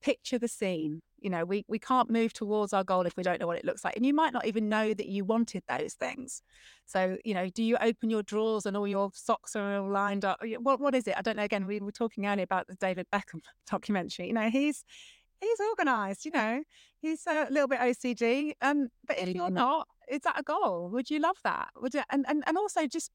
picture 0.00 0.38
the 0.38 0.48
scene. 0.48 1.00
You 1.20 1.30
know, 1.30 1.44
we, 1.44 1.64
we 1.68 1.78
can't 1.78 2.08
move 2.08 2.32
towards 2.32 2.72
our 2.72 2.82
goal 2.82 3.06
if 3.06 3.16
we 3.16 3.22
don't 3.22 3.40
know 3.40 3.46
what 3.46 3.58
it 3.58 3.64
looks 3.64 3.84
like. 3.84 3.96
And 3.96 4.06
you 4.06 4.14
might 4.14 4.32
not 4.32 4.46
even 4.46 4.68
know 4.68 4.94
that 4.94 5.06
you 5.06 5.24
wanted 5.24 5.62
those 5.68 5.94
things. 5.94 6.42
So, 6.86 7.18
you 7.24 7.34
know, 7.34 7.48
do 7.48 7.62
you 7.62 7.76
open 7.80 8.08
your 8.08 8.22
drawers 8.22 8.64
and 8.64 8.76
all 8.76 8.88
your 8.88 9.10
socks 9.12 9.54
are 9.54 9.76
all 9.76 9.90
lined 9.90 10.24
up? 10.24 10.40
What 10.60 10.80
what 10.80 10.94
is 10.94 11.06
it? 11.06 11.14
I 11.16 11.22
don't 11.22 11.36
know. 11.36 11.42
Again, 11.42 11.66
we 11.66 11.80
were 11.80 11.92
talking 11.92 12.26
earlier 12.26 12.44
about 12.44 12.68
the 12.68 12.74
David 12.76 13.06
Beckham 13.12 13.40
documentary. 13.70 14.28
You 14.28 14.32
know, 14.32 14.48
he's 14.48 14.84
he's 15.40 15.60
organized, 15.60 16.24
you 16.24 16.30
know. 16.32 16.62
He's 17.00 17.26
a 17.26 17.48
little 17.50 17.68
bit 17.68 17.80
OCD. 17.80 18.52
Um, 18.62 18.88
but 19.06 19.18
if 19.18 19.34
you're 19.34 19.50
not, 19.50 19.88
is 20.10 20.20
that 20.20 20.38
a 20.38 20.42
goal? 20.42 20.88
Would 20.92 21.10
you 21.10 21.18
love 21.18 21.36
that? 21.44 21.68
Would 21.80 21.94
it, 21.94 22.04
and, 22.10 22.24
and 22.28 22.42
and 22.46 22.56
also 22.56 22.86
just 22.86 23.10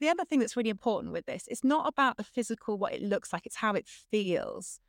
the 0.00 0.08
other 0.08 0.24
thing 0.24 0.40
that's 0.40 0.56
really 0.56 0.70
important 0.70 1.12
with 1.12 1.26
this, 1.26 1.44
it's 1.48 1.62
not 1.62 1.88
about 1.88 2.16
the 2.16 2.24
physical, 2.24 2.76
what 2.76 2.92
it 2.92 3.02
looks 3.02 3.32
like, 3.32 3.46
it's 3.46 3.56
how 3.56 3.74
it 3.74 3.86
feels. 3.86 4.80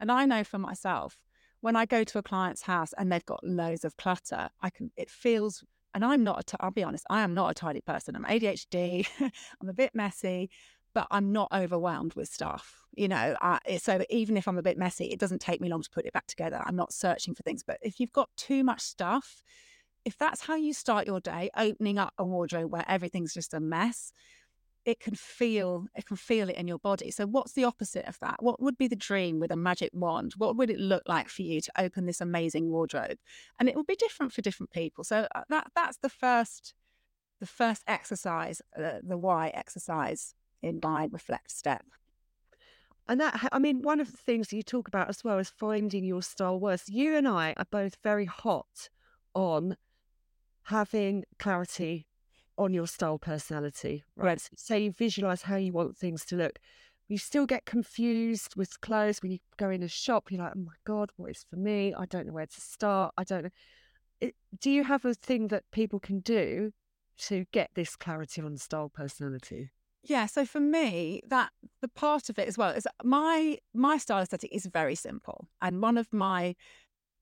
And 0.00 0.10
I 0.10 0.24
know 0.26 0.44
for 0.44 0.58
myself, 0.58 1.16
when 1.60 1.76
I 1.76 1.86
go 1.86 2.04
to 2.04 2.18
a 2.18 2.22
client's 2.22 2.62
house 2.62 2.92
and 2.96 3.10
they've 3.10 3.24
got 3.24 3.44
loads 3.44 3.84
of 3.84 3.96
clutter, 3.96 4.48
I 4.60 4.70
can, 4.70 4.90
it 4.96 5.10
feels, 5.10 5.64
and 5.94 6.04
I'm 6.04 6.22
not, 6.22 6.40
a 6.40 6.42
t- 6.44 6.56
I'll 6.60 6.70
be 6.70 6.84
honest, 6.84 7.04
I 7.10 7.22
am 7.22 7.34
not 7.34 7.50
a 7.50 7.54
tidy 7.54 7.80
person. 7.80 8.14
I'm 8.14 8.24
ADHD, 8.24 9.06
I'm 9.60 9.68
a 9.68 9.72
bit 9.72 9.94
messy, 9.94 10.50
but 10.94 11.06
I'm 11.10 11.32
not 11.32 11.48
overwhelmed 11.52 12.14
with 12.14 12.28
stuff. 12.28 12.86
You 12.94 13.08
know, 13.08 13.36
I, 13.40 13.58
eh, 13.66 13.78
so 13.78 14.04
even 14.08 14.36
if 14.36 14.46
I'm 14.46 14.58
a 14.58 14.62
bit 14.62 14.78
messy, 14.78 15.06
it 15.06 15.18
doesn't 15.18 15.40
take 15.40 15.60
me 15.60 15.68
long 15.68 15.82
to 15.82 15.90
put 15.90 16.06
it 16.06 16.12
back 16.12 16.26
together. 16.26 16.62
I'm 16.64 16.76
not 16.76 16.92
searching 16.92 17.34
for 17.34 17.42
things. 17.42 17.62
But 17.66 17.78
if 17.82 18.00
you've 18.00 18.12
got 18.12 18.30
too 18.36 18.64
much 18.64 18.80
stuff, 18.80 19.42
if 20.04 20.16
that's 20.16 20.42
how 20.42 20.54
you 20.54 20.72
start 20.72 21.06
your 21.06 21.20
day, 21.20 21.50
opening 21.56 21.98
up 21.98 22.14
a 22.18 22.24
wardrobe 22.24 22.72
where 22.72 22.84
everything's 22.88 23.34
just 23.34 23.52
a 23.52 23.60
mess, 23.60 24.12
it 24.88 25.00
can 25.00 25.14
feel 25.14 25.86
it 25.94 26.06
can 26.06 26.16
feel 26.16 26.48
it 26.48 26.56
in 26.56 26.66
your 26.66 26.78
body. 26.78 27.10
So 27.10 27.26
what's 27.26 27.52
the 27.52 27.64
opposite 27.64 28.06
of 28.06 28.18
that? 28.20 28.42
What 28.42 28.62
would 28.62 28.78
be 28.78 28.88
the 28.88 28.96
dream 28.96 29.38
with 29.38 29.50
a 29.50 29.56
magic 29.56 29.90
wand? 29.92 30.32
What 30.38 30.56
would 30.56 30.70
it 30.70 30.78
look 30.80 31.02
like 31.06 31.28
for 31.28 31.42
you 31.42 31.60
to 31.60 31.72
open 31.76 32.06
this 32.06 32.22
amazing 32.22 32.70
wardrobe? 32.70 33.18
And 33.58 33.68
it 33.68 33.76
will 33.76 33.84
be 33.84 33.96
different 33.96 34.32
for 34.32 34.40
different 34.40 34.70
people. 34.70 35.04
So 35.04 35.28
uh, 35.34 35.42
that 35.50 35.66
that's 35.74 35.98
the 35.98 36.08
first 36.08 36.72
the 37.38 37.46
first 37.46 37.82
exercise 37.86 38.62
uh, 38.78 39.00
the 39.02 39.18
why 39.18 39.48
exercise 39.48 40.34
in 40.62 40.80
my 40.82 41.06
reflect 41.12 41.50
step. 41.50 41.84
And 43.06 43.20
that 43.20 43.46
i 43.52 43.58
mean 43.58 43.82
one 43.82 44.00
of 44.00 44.10
the 44.10 44.16
things 44.16 44.54
you 44.54 44.62
talk 44.62 44.88
about 44.88 45.10
as 45.10 45.22
well 45.22 45.38
is 45.38 45.50
finding 45.50 46.04
your 46.04 46.22
style 46.22 46.58
words 46.58 46.88
you 46.88 47.14
and 47.16 47.26
i 47.26 47.54
are 47.56 47.66
both 47.70 47.96
very 48.02 48.26
hot 48.26 48.90
on 49.34 49.76
having 50.64 51.24
clarity 51.38 52.07
on 52.58 52.74
your 52.74 52.86
style 52.86 53.18
personality, 53.18 54.04
right? 54.16 54.26
right. 54.26 54.40
So 54.40 54.48
say 54.56 54.80
you 54.80 54.92
visualize 54.92 55.42
how 55.42 55.56
you 55.56 55.72
want 55.72 55.96
things 55.96 56.24
to 56.26 56.36
look. 56.36 56.58
You 57.08 57.16
still 57.16 57.46
get 57.46 57.64
confused 57.64 58.54
with 58.56 58.80
clothes 58.82 59.22
when 59.22 59.32
you 59.32 59.38
go 59.56 59.70
in 59.70 59.82
a 59.82 59.88
shop. 59.88 60.30
You're 60.30 60.42
like, 60.42 60.52
oh 60.56 60.60
my 60.60 60.74
God, 60.84 61.10
what 61.16 61.30
is 61.30 61.46
for 61.48 61.56
me? 61.56 61.94
I 61.94 62.04
don't 62.04 62.26
know 62.26 62.34
where 62.34 62.46
to 62.46 62.60
start. 62.60 63.14
I 63.16 63.24
don't 63.24 63.44
know. 63.44 63.50
It, 64.20 64.34
do 64.60 64.70
you 64.70 64.84
have 64.84 65.04
a 65.04 65.14
thing 65.14 65.48
that 65.48 65.62
people 65.70 66.00
can 66.00 66.20
do 66.20 66.72
to 67.18 67.46
get 67.52 67.70
this 67.74 67.96
clarity 67.96 68.42
on 68.42 68.56
style 68.58 68.90
personality? 68.90 69.70
Yeah, 70.02 70.26
so 70.26 70.44
for 70.44 70.60
me, 70.60 71.22
that 71.28 71.50
the 71.80 71.88
part 71.88 72.28
of 72.28 72.38
it 72.38 72.48
as 72.48 72.56
well 72.56 72.70
is 72.70 72.86
my 73.04 73.58
my 73.74 73.98
style 73.98 74.22
aesthetic 74.22 74.54
is 74.54 74.66
very 74.66 74.94
simple, 74.94 75.48
and 75.60 75.82
one 75.82 75.98
of 75.98 76.12
my 76.12 76.54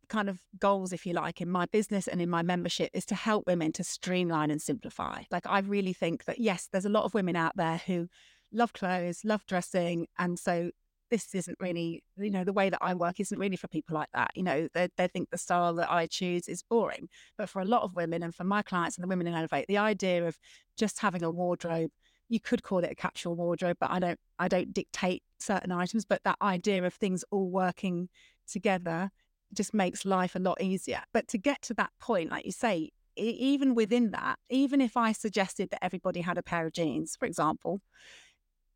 kind 0.09 0.29
of 0.29 0.41
goals, 0.59 0.93
if 0.93 1.07
you 1.07 1.13
like, 1.13 1.41
in 1.41 1.51
my 1.51 1.67
business 1.67 2.07
and 2.09 2.21
in 2.21 2.31
my 2.31 2.43
membership 2.43 2.91
is 2.95 3.05
to 3.07 3.15
help 3.15 3.47
women 3.47 3.73
to 3.73 3.85
streamline 3.85 4.51
and 4.51 4.63
simplify. 4.63 5.23
Like, 5.31 5.47
I 5.47 5.61
really 5.61 5.93
think 5.93 6.25
that, 6.25 6.39
yes, 6.39 6.69
there's 6.71 6.85
a 6.85 6.91
lot 6.91 7.05
of 7.05 7.15
women 7.15 7.37
out 7.37 7.57
there 7.57 7.81
who 7.87 8.09
love 8.53 8.73
clothes, 8.73 9.23
love 9.25 9.45
dressing. 9.47 10.07
And 10.19 10.39
so 10.39 10.71
this 11.11 11.35
isn't 11.35 11.59
really, 11.61 12.03
you 12.17 12.31
know, 12.31 12.45
the 12.45 12.53
way 12.53 12.71
that 12.71 12.81
I 12.81 12.95
work 12.95 13.21
isn't 13.21 13.39
really 13.39 13.57
for 13.57 13.69
people 13.69 13.95
like 13.95 14.09
that. 14.15 14.31
You 14.35 14.43
know, 14.43 14.69
they, 14.75 14.89
they 14.97 15.09
think 15.09 15.31
the 15.31 15.39
style 15.39 15.75
that 15.75 15.91
I 15.91 16.07
choose 16.07 16.49
is 16.49 16.63
boring. 16.63 17.09
But 17.39 17.49
for 17.49 17.61
a 17.61 17.65
lot 17.65 17.83
of 17.83 17.95
women 17.95 18.23
and 18.23 18.35
for 18.35 18.45
my 18.45 18.63
clients 18.63 18.97
and 18.97 19.05
the 19.05 19.09
women 19.09 19.27
in 19.27 19.35
Elevate, 19.35 19.67
the 19.69 19.79
idea 19.79 20.27
of 20.27 20.39
just 20.77 20.99
having 21.01 21.23
a 21.23 21.31
wardrobe, 21.31 21.91
you 22.29 22.41
could 22.41 22.63
call 22.65 22.81
it 22.81 22.91
a 22.91 22.97
capsule 22.97 23.37
wardrobe, 23.37 23.77
but 23.79 23.91
I 23.91 24.01
don't, 24.01 24.19
I 24.39 24.49
don't 24.49 24.73
dictate 24.73 25.23
certain 25.39 25.71
items. 25.71 26.05
But 26.05 26.25
that 26.25 26.39
idea 26.43 26.83
of 26.85 26.95
things 26.95 27.25
all 27.31 27.51
working 27.51 28.09
together 28.49 29.11
just 29.55 29.75
makes 29.75 30.05
life 30.05 30.35
a 30.35 30.39
lot 30.39 30.61
easier. 30.61 31.03
But 31.13 31.29
to 31.29 31.39
get 31.39 31.63
to 31.63 31.75
that 31.75 31.91
point, 32.01 32.31
like 32.31 32.45
you 32.45 32.53
say, 32.53 32.91
even 33.17 33.75
within 33.75 34.11
that, 34.11 34.39
even 34.51 34.81
if 34.81 34.97
I 34.97 35.13
suggested 35.13 35.71
that 35.71 35.83
everybody 35.83 36.21
had 36.21 36.39
a 36.39 36.43
pair 36.43 36.67
of 36.67 36.73
jeans, 36.73 37.17
for 37.17 37.25
example, 37.25 37.81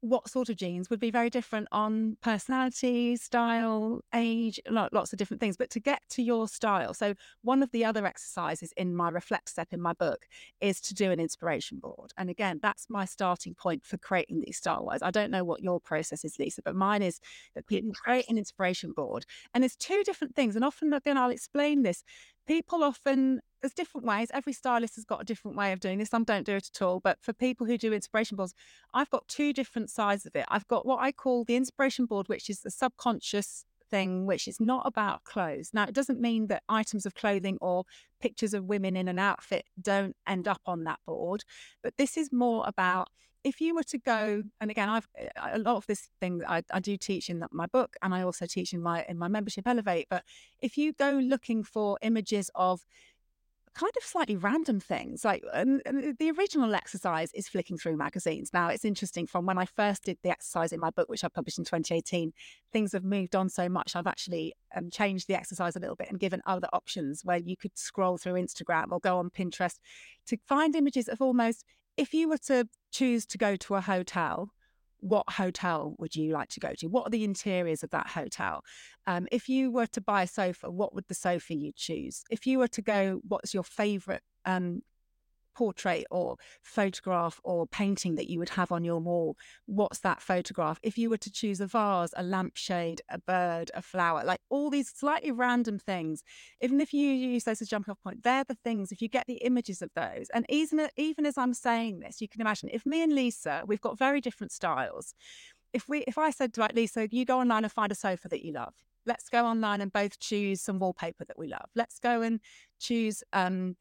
what 0.01 0.29
sort 0.31 0.49
of 0.49 0.57
jeans 0.57 0.89
would 0.89 1.01
be 1.01 1.11
very 1.11 1.29
different 1.29 1.69
on 1.73 2.17
personality, 2.23 3.17
style, 3.17 4.01
age, 4.15 4.59
lots 4.69 5.13
of 5.13 5.19
different 5.19 5.41
things. 5.41 5.57
But 5.57 5.71
to 5.71 5.81
get 5.81 6.03
to 6.11 6.23
your 6.23 6.49
style, 6.49 6.95
so 6.95 7.15
one 7.43 7.63
of 7.63 7.71
the 7.71 7.85
other 7.85 8.07
exercises 8.07 8.73
in 8.77 8.97
my 8.97 9.11
reflect 9.11 9.51
step 9.51 9.69
in 9.73 9.81
my 9.81 9.93
book 9.93 10.27
is 10.61 10.81
to 10.83 10.95
do 10.95 11.11
an 11.11 11.21
inspiration 11.21 11.79
board. 11.79 12.13
And 12.17 12.31
again, 12.31 12.61
that's 12.63 12.89
my 12.89 13.05
starting 13.05 13.55
point 13.55 13.85
for 13.85 13.99
creating 13.99 14.41
these 14.41 14.57
style 14.57 14.85
wise. 14.87 15.03
I 15.03 15.11
don't 15.11 15.31
know 15.31 15.45
what 15.45 15.63
your 15.63 15.81
process 15.81 16.25
is, 16.25 16.39
Lisa, 16.39 16.63
but 16.63 16.75
mine 16.75 17.03
is 17.03 17.21
that 17.55 17.67
people 17.67 17.93
create 17.95 18.29
an 18.29 18.39
inspiration 18.39 18.93
board. 18.93 19.27
And 19.53 19.63
there's 19.63 19.77
two 19.77 20.03
different 20.05 20.35
things. 20.35 20.57
And 20.57 20.65
often 20.65 20.93
again, 20.95 21.19
I'll 21.19 21.31
explain 21.31 21.83
this. 21.83 22.05
People 22.47 22.83
often 22.83 23.41
there's 23.61 23.75
different 23.75 24.07
ways. 24.07 24.31
Every 24.33 24.53
stylist 24.53 24.97
has 24.97 25.05
got 25.05 25.21
a 25.21 25.25
different 25.25 25.57
way 25.57 25.73
of 25.73 25.81
doing 25.81 25.99
this. 25.99 26.09
Some 26.09 26.25
don't 26.25 26.47
do 26.47 26.57
it 26.57 26.71
at 26.75 26.83
all. 26.83 27.01
But 27.01 27.19
for 27.21 27.33
people 27.33 27.67
who 27.67 27.77
do 27.77 27.93
inspiration 27.93 28.37
boards, 28.37 28.55
I've 28.95 29.11
got 29.11 29.29
two 29.29 29.53
different 29.53 29.91
sides 29.91 30.25
of 30.27 30.35
it. 30.35 30.47
I've 30.49 30.67
got 30.67 30.87
what 30.87 31.01
I 31.01 31.13
call 31.13 31.45
the 31.45 31.57
inspiration 31.57 32.07
board, 32.07 32.29
which 32.29 32.49
is 32.49 32.61
the 32.61 32.71
subconscious 32.71 33.65
thing, 33.91 34.25
which 34.25 34.49
is 34.49 34.61
not 34.61 34.87
about 34.87 35.25
clothes. 35.25 35.71
Now, 35.73 35.85
it 35.85 35.95
doesn't 35.95 36.21
mean 36.21 36.47
that 36.47 36.63
items 36.69 37.05
of 37.05 37.15
clothing 37.15 37.59
or 37.61 37.85
pictures 38.21 38.55
of 38.55 38.65
women 38.65 38.97
in 38.97 39.09
an 39.09 39.19
outfit 39.19 39.67
don't 39.81 40.17
end 40.27 40.49
up 40.49 40.63
on 40.65 40.85
that 40.85 41.01
board, 41.07 41.45
but 41.83 41.97
this 41.97 42.17
is 42.17 42.33
more 42.33 42.65
about 42.67 43.09
if 43.45 43.61
you 43.61 43.75
were 43.75 43.83
to 43.83 43.99
go 43.99 44.43
and 44.61 44.71
again 44.71 44.89
i've 44.89 45.09
a 45.53 45.59
lot 45.59 45.77
of 45.77 45.87
this 45.87 46.09
thing 46.21 46.43
I, 46.47 46.63
I 46.73 46.81
do 46.81 46.97
teach 46.97 47.31
in 47.31 47.43
my 47.53 47.67
book 47.67 47.97
and 48.03 48.15
i 48.15 48.23
also 48.23 48.47
teach 48.47 48.73
in 48.73 48.83
my 48.83 49.05
in 49.09 49.19
my 49.19 49.29
membership 49.29 49.67
elevate 49.67 50.07
but 50.11 50.25
if 50.61 50.77
you 50.77 50.93
go 50.93 51.11
looking 51.11 51.65
for 51.65 51.99
images 52.03 52.51
of 52.55 52.85
kind 53.75 53.93
of 53.97 54.03
slightly 54.03 54.37
random 54.37 54.81
things. 54.81 55.25
Like 55.25 55.45
and, 55.53 55.81
and 55.87 56.17
the 56.19 56.31
original 56.33 56.75
exercise 56.75 57.33
is 57.35 57.49
flicking 57.49 57.79
through 57.79 57.97
magazines. 57.97 58.51
Now 58.53 58.69
it's 58.69 58.85
interesting 58.85 59.27
from 59.27 59.47
when 59.47 59.59
I 59.59 59.65
first 59.65 60.05
did 60.05 60.19
the 60.23 60.31
exercise 60.31 60.73
in 60.73 60.81
my 60.81 60.91
book, 60.91 61.09
which 61.09 61.25
I 61.25 61.29
published 61.29 61.59
in 61.59 61.65
2018, 61.65 62.33
things 62.73 62.93
have 62.93 63.05
moved 63.05 63.37
on 63.37 63.49
so 63.49 63.69
much. 63.69 63.95
I've 63.95 64.07
actually 64.07 64.55
um, 64.77 64.91
changed 64.91 65.29
the 65.29 65.35
exercise 65.35 65.77
a 65.77 65.81
little 65.81 65.97
bit 65.97 66.11
and 66.11 66.19
given 66.19 66.43
other 66.47 66.69
options 66.73 67.25
where 67.25 67.39
you 67.39 67.57
could 67.57 67.77
scroll 67.79 68.19
through 68.19 68.35
Instagram 68.35 68.87
or 68.91 69.01
go 69.01 69.19
on 69.19 69.31
Pinterest 69.31 69.79
to 70.27 70.37
find 70.47 70.75
images 70.75 71.09
of 71.09 71.21
almost 71.23 71.65
if 71.97 72.15
you 72.15 72.29
were 72.29 72.39
to 72.39 72.69
choose 72.93 73.27
to 73.27 73.39
go 73.39 73.57
to 73.57 73.75
a 73.75 73.81
hotel 73.81 74.53
what 75.01 75.25
hotel 75.29 75.95
would 75.99 76.15
you 76.15 76.33
like 76.33 76.49
to 76.51 76.61
go 76.61 76.73
to? 76.79 76.87
What 76.87 77.07
are 77.07 77.11
the 77.11 77.25
interiors 77.25 77.83
of 77.83 77.91
that 77.91 78.09
hotel? 78.09 78.63
Um, 79.07 79.27
if 79.33 79.49
you 79.49 79.71
were 79.71 79.87
to 79.87 80.01
buy 80.01 80.23
a 80.23 80.27
sofa, 80.27 80.71
what 80.71 80.95
would 80.95 81.09
the 81.09 81.15
sofa 81.15 81.55
you 81.55 81.73
choose? 81.75 82.23
If 82.31 82.47
you 82.47 82.59
were 82.59 82.69
to 82.69 82.83
go, 82.83 83.21
what's 83.27 83.55
your 83.55 83.65
favorite 83.65 84.23
um, 84.45 84.83
portrait 85.55 86.07
or 86.11 86.37
photograph 86.63 87.41
or 87.45 87.67
painting 87.67 88.15
that 88.17 88.29
you 88.29 88.39
would 88.39 88.51
have 88.51 88.73
on 88.73 88.85
your 88.85 89.01
wall, 89.01 89.37
what's 89.67 90.01
that 90.01 90.23
photograph? 90.23 90.79
If 90.83 90.99
you 90.99 91.11
were 91.11 91.19
to 91.19 91.31
choose 91.31 91.61
a 91.61 91.67
vase, 91.67 92.15
a 92.17 92.23
lampshade, 92.23 93.03
a 93.09 93.19
bird, 93.19 93.71
a 93.75 93.83
flower, 93.83 94.25
like 94.25 94.41
all 94.49 94.71
these 94.71 94.89
slightly 94.89 95.31
random 95.31 95.79
things, 95.79 96.23
even 96.61 96.81
if 96.81 96.93
you 96.93 97.11
use 97.11 97.45
those 97.45 97.61
as 97.61 97.69
a 97.69 97.71
jumping 97.71 97.93
off 97.93 98.03
point, 98.03 98.23
they're 98.23 98.45
the 98.45 98.57
things. 98.65 98.93
If 98.93 99.03
you 99.03 99.09
get 99.09 99.27
the 99.27 99.35
images 99.35 99.83
of 99.83 99.91
those, 99.95 100.29
and 100.33 100.47
even 100.49 100.89
even 100.97 101.27
as 101.27 101.37
I'm 101.37 101.55
saying 101.55 102.01
this, 102.01 102.21
you 102.21 102.29
can 102.29 102.41
imagine 102.41 102.71
if 102.73 102.87
me 102.87 103.03
and 103.03 103.15
Lisa, 103.15 103.63
we've 103.67 103.81
got 103.81 103.99
very 103.99 104.21
different 104.21 104.53
styles. 104.53 105.15
If 105.73 105.89
we, 105.89 106.01
if 106.01 106.19
I 106.19 106.31
said 106.31 106.57
like 106.59 106.75
Lisa, 106.75 107.09
you 107.11 107.25
go 107.25 107.41
online 107.41 107.65
and 107.65 107.73
find 107.73 107.93
a 107.93 107.95
sofa 107.95 108.29
that 108.29 108.45
you 108.45 108.53
love. 108.53 108.75
Let's 109.07 109.29
go 109.29 109.47
online 109.47 109.81
and 109.81 109.93
both 109.93 110.19
choose 110.19 110.61
some 110.61 110.79
wallpaper 110.79 111.25
that 111.25 111.39
we 111.39 111.49
love. 111.49 111.71
Let's 111.75 111.99
go 111.99 112.23
and 112.23 112.41
choose 112.79 113.23
um, 113.33 113.77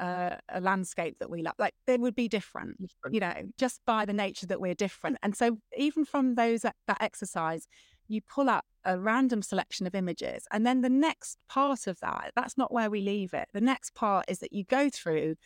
uh, 0.00 0.36
a 0.48 0.60
landscape 0.60 1.18
that 1.20 1.30
we 1.30 1.42
love. 1.42 1.54
Like 1.58 1.74
they 1.86 1.96
would 1.96 2.14
be 2.14 2.28
different, 2.28 2.80
different, 2.80 3.14
you 3.14 3.20
know, 3.20 3.34
just 3.58 3.80
by 3.86 4.04
the 4.04 4.12
nature 4.12 4.46
that 4.46 4.60
we're 4.60 4.74
different. 4.74 5.18
And 5.22 5.36
so 5.36 5.58
even 5.76 6.04
from 6.04 6.34
those 6.34 6.62
that 6.62 6.74
exercise, 7.00 7.66
you 8.08 8.20
pull 8.20 8.50
up 8.50 8.64
a 8.84 8.98
random 8.98 9.40
selection 9.40 9.86
of 9.86 9.94
images, 9.94 10.46
and 10.50 10.66
then 10.66 10.82
the 10.82 10.90
next 10.90 11.38
part 11.48 11.86
of 11.86 11.98
that, 12.00 12.32
that's 12.36 12.58
not 12.58 12.72
where 12.72 12.90
we 12.90 13.00
leave 13.00 13.32
it. 13.32 13.48
The 13.54 13.60
next 13.60 13.94
part 13.94 14.26
is 14.28 14.40
that 14.40 14.52
you 14.52 14.64
go 14.64 14.90
through. 14.90 15.36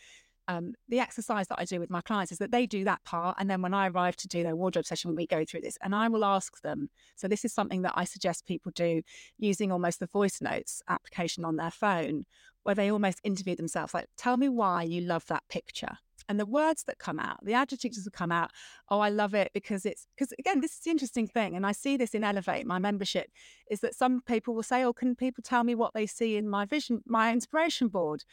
Um, 0.47 0.73
the 0.87 0.99
exercise 0.99 1.47
that 1.49 1.59
I 1.59 1.65
do 1.65 1.79
with 1.79 1.91
my 1.91 2.01
clients 2.01 2.31
is 2.31 2.39
that 2.39 2.49
they 2.49 2.65
do 2.65 2.83
that 2.85 3.03
part. 3.03 3.35
And 3.37 3.47
then 3.47 3.61
when 3.61 3.75
I 3.75 3.87
arrive 3.87 4.15
to 4.15 4.27
do 4.27 4.41
their 4.41 4.55
wardrobe 4.55 4.87
session, 4.87 5.15
we 5.15 5.27
go 5.27 5.45
through 5.45 5.61
this 5.61 5.77
and 5.83 5.93
I 5.93 6.07
will 6.07 6.25
ask 6.25 6.59
them. 6.63 6.89
So, 7.15 7.27
this 7.27 7.45
is 7.45 7.53
something 7.53 7.83
that 7.83 7.93
I 7.93 8.03
suggest 8.03 8.47
people 8.47 8.71
do 8.73 9.03
using 9.37 9.71
almost 9.71 9.99
the 9.99 10.07
voice 10.07 10.41
notes 10.41 10.81
application 10.89 11.45
on 11.45 11.57
their 11.57 11.69
phone 11.69 12.25
where 12.63 12.75
they 12.75 12.91
almost 12.91 13.19
interview 13.23 13.55
themselves 13.55 13.93
like, 13.93 14.07
tell 14.17 14.37
me 14.37 14.49
why 14.49 14.83
you 14.83 15.01
love 15.01 15.25
that 15.27 15.43
picture. 15.49 15.97
And 16.27 16.39
the 16.39 16.45
words 16.45 16.83
that 16.83 16.99
come 16.99 17.19
out, 17.19 17.43
the 17.43 17.55
adjectives 17.55 18.03
that 18.03 18.13
come 18.13 18.31
out, 18.31 18.51
oh, 18.89 18.99
I 18.99 19.09
love 19.09 19.33
it 19.33 19.49
because 19.51 19.83
it's 19.83 20.05
because 20.15 20.31
again, 20.37 20.61
this 20.61 20.73
is 20.73 20.79
the 20.81 20.91
interesting 20.91 21.25
thing, 21.27 21.55
and 21.55 21.65
I 21.65 21.71
see 21.71 21.97
this 21.97 22.13
in 22.13 22.23
Elevate, 22.23 22.67
my 22.67 22.77
membership, 22.77 23.31
is 23.69 23.79
that 23.79 23.95
some 23.95 24.21
people 24.21 24.53
will 24.53 24.61
say, 24.61 24.83
Oh, 24.83 24.93
can 24.93 25.15
people 25.15 25.43
tell 25.43 25.63
me 25.63 25.73
what 25.73 25.95
they 25.95 26.05
see 26.05 26.37
in 26.37 26.47
my 26.47 26.65
vision, 26.65 27.01
my 27.07 27.33
inspiration 27.33 27.87
board? 27.87 28.23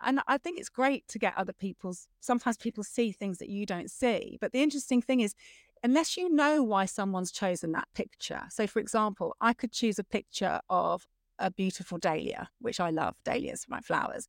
And 0.00 0.20
I 0.26 0.38
think 0.38 0.58
it's 0.58 0.70
great 0.70 1.06
to 1.08 1.18
get 1.18 1.34
other 1.36 1.52
people's 1.52 2.08
sometimes 2.20 2.56
people 2.56 2.84
see 2.84 3.12
things 3.12 3.36
that 3.38 3.50
you 3.50 3.66
don't 3.66 3.90
see. 3.90 4.38
But 4.40 4.52
the 4.52 4.62
interesting 4.62 5.02
thing 5.02 5.20
is 5.20 5.34
unless 5.82 6.16
you 6.16 6.32
know 6.32 6.62
why 6.62 6.86
someone's 6.86 7.30
chosen 7.30 7.72
that 7.72 7.88
picture. 7.94 8.44
So 8.50 8.66
for 8.66 8.80
example, 8.80 9.36
I 9.40 9.52
could 9.52 9.72
choose 9.72 9.98
a 9.98 10.04
picture 10.04 10.60
of 10.70 11.06
a 11.38 11.50
beautiful 11.50 11.98
dahlia, 11.98 12.48
which 12.60 12.80
I 12.80 12.90
love, 12.90 13.16
dahlias, 13.24 13.64
for 13.64 13.70
my 13.72 13.80
flowers. 13.80 14.26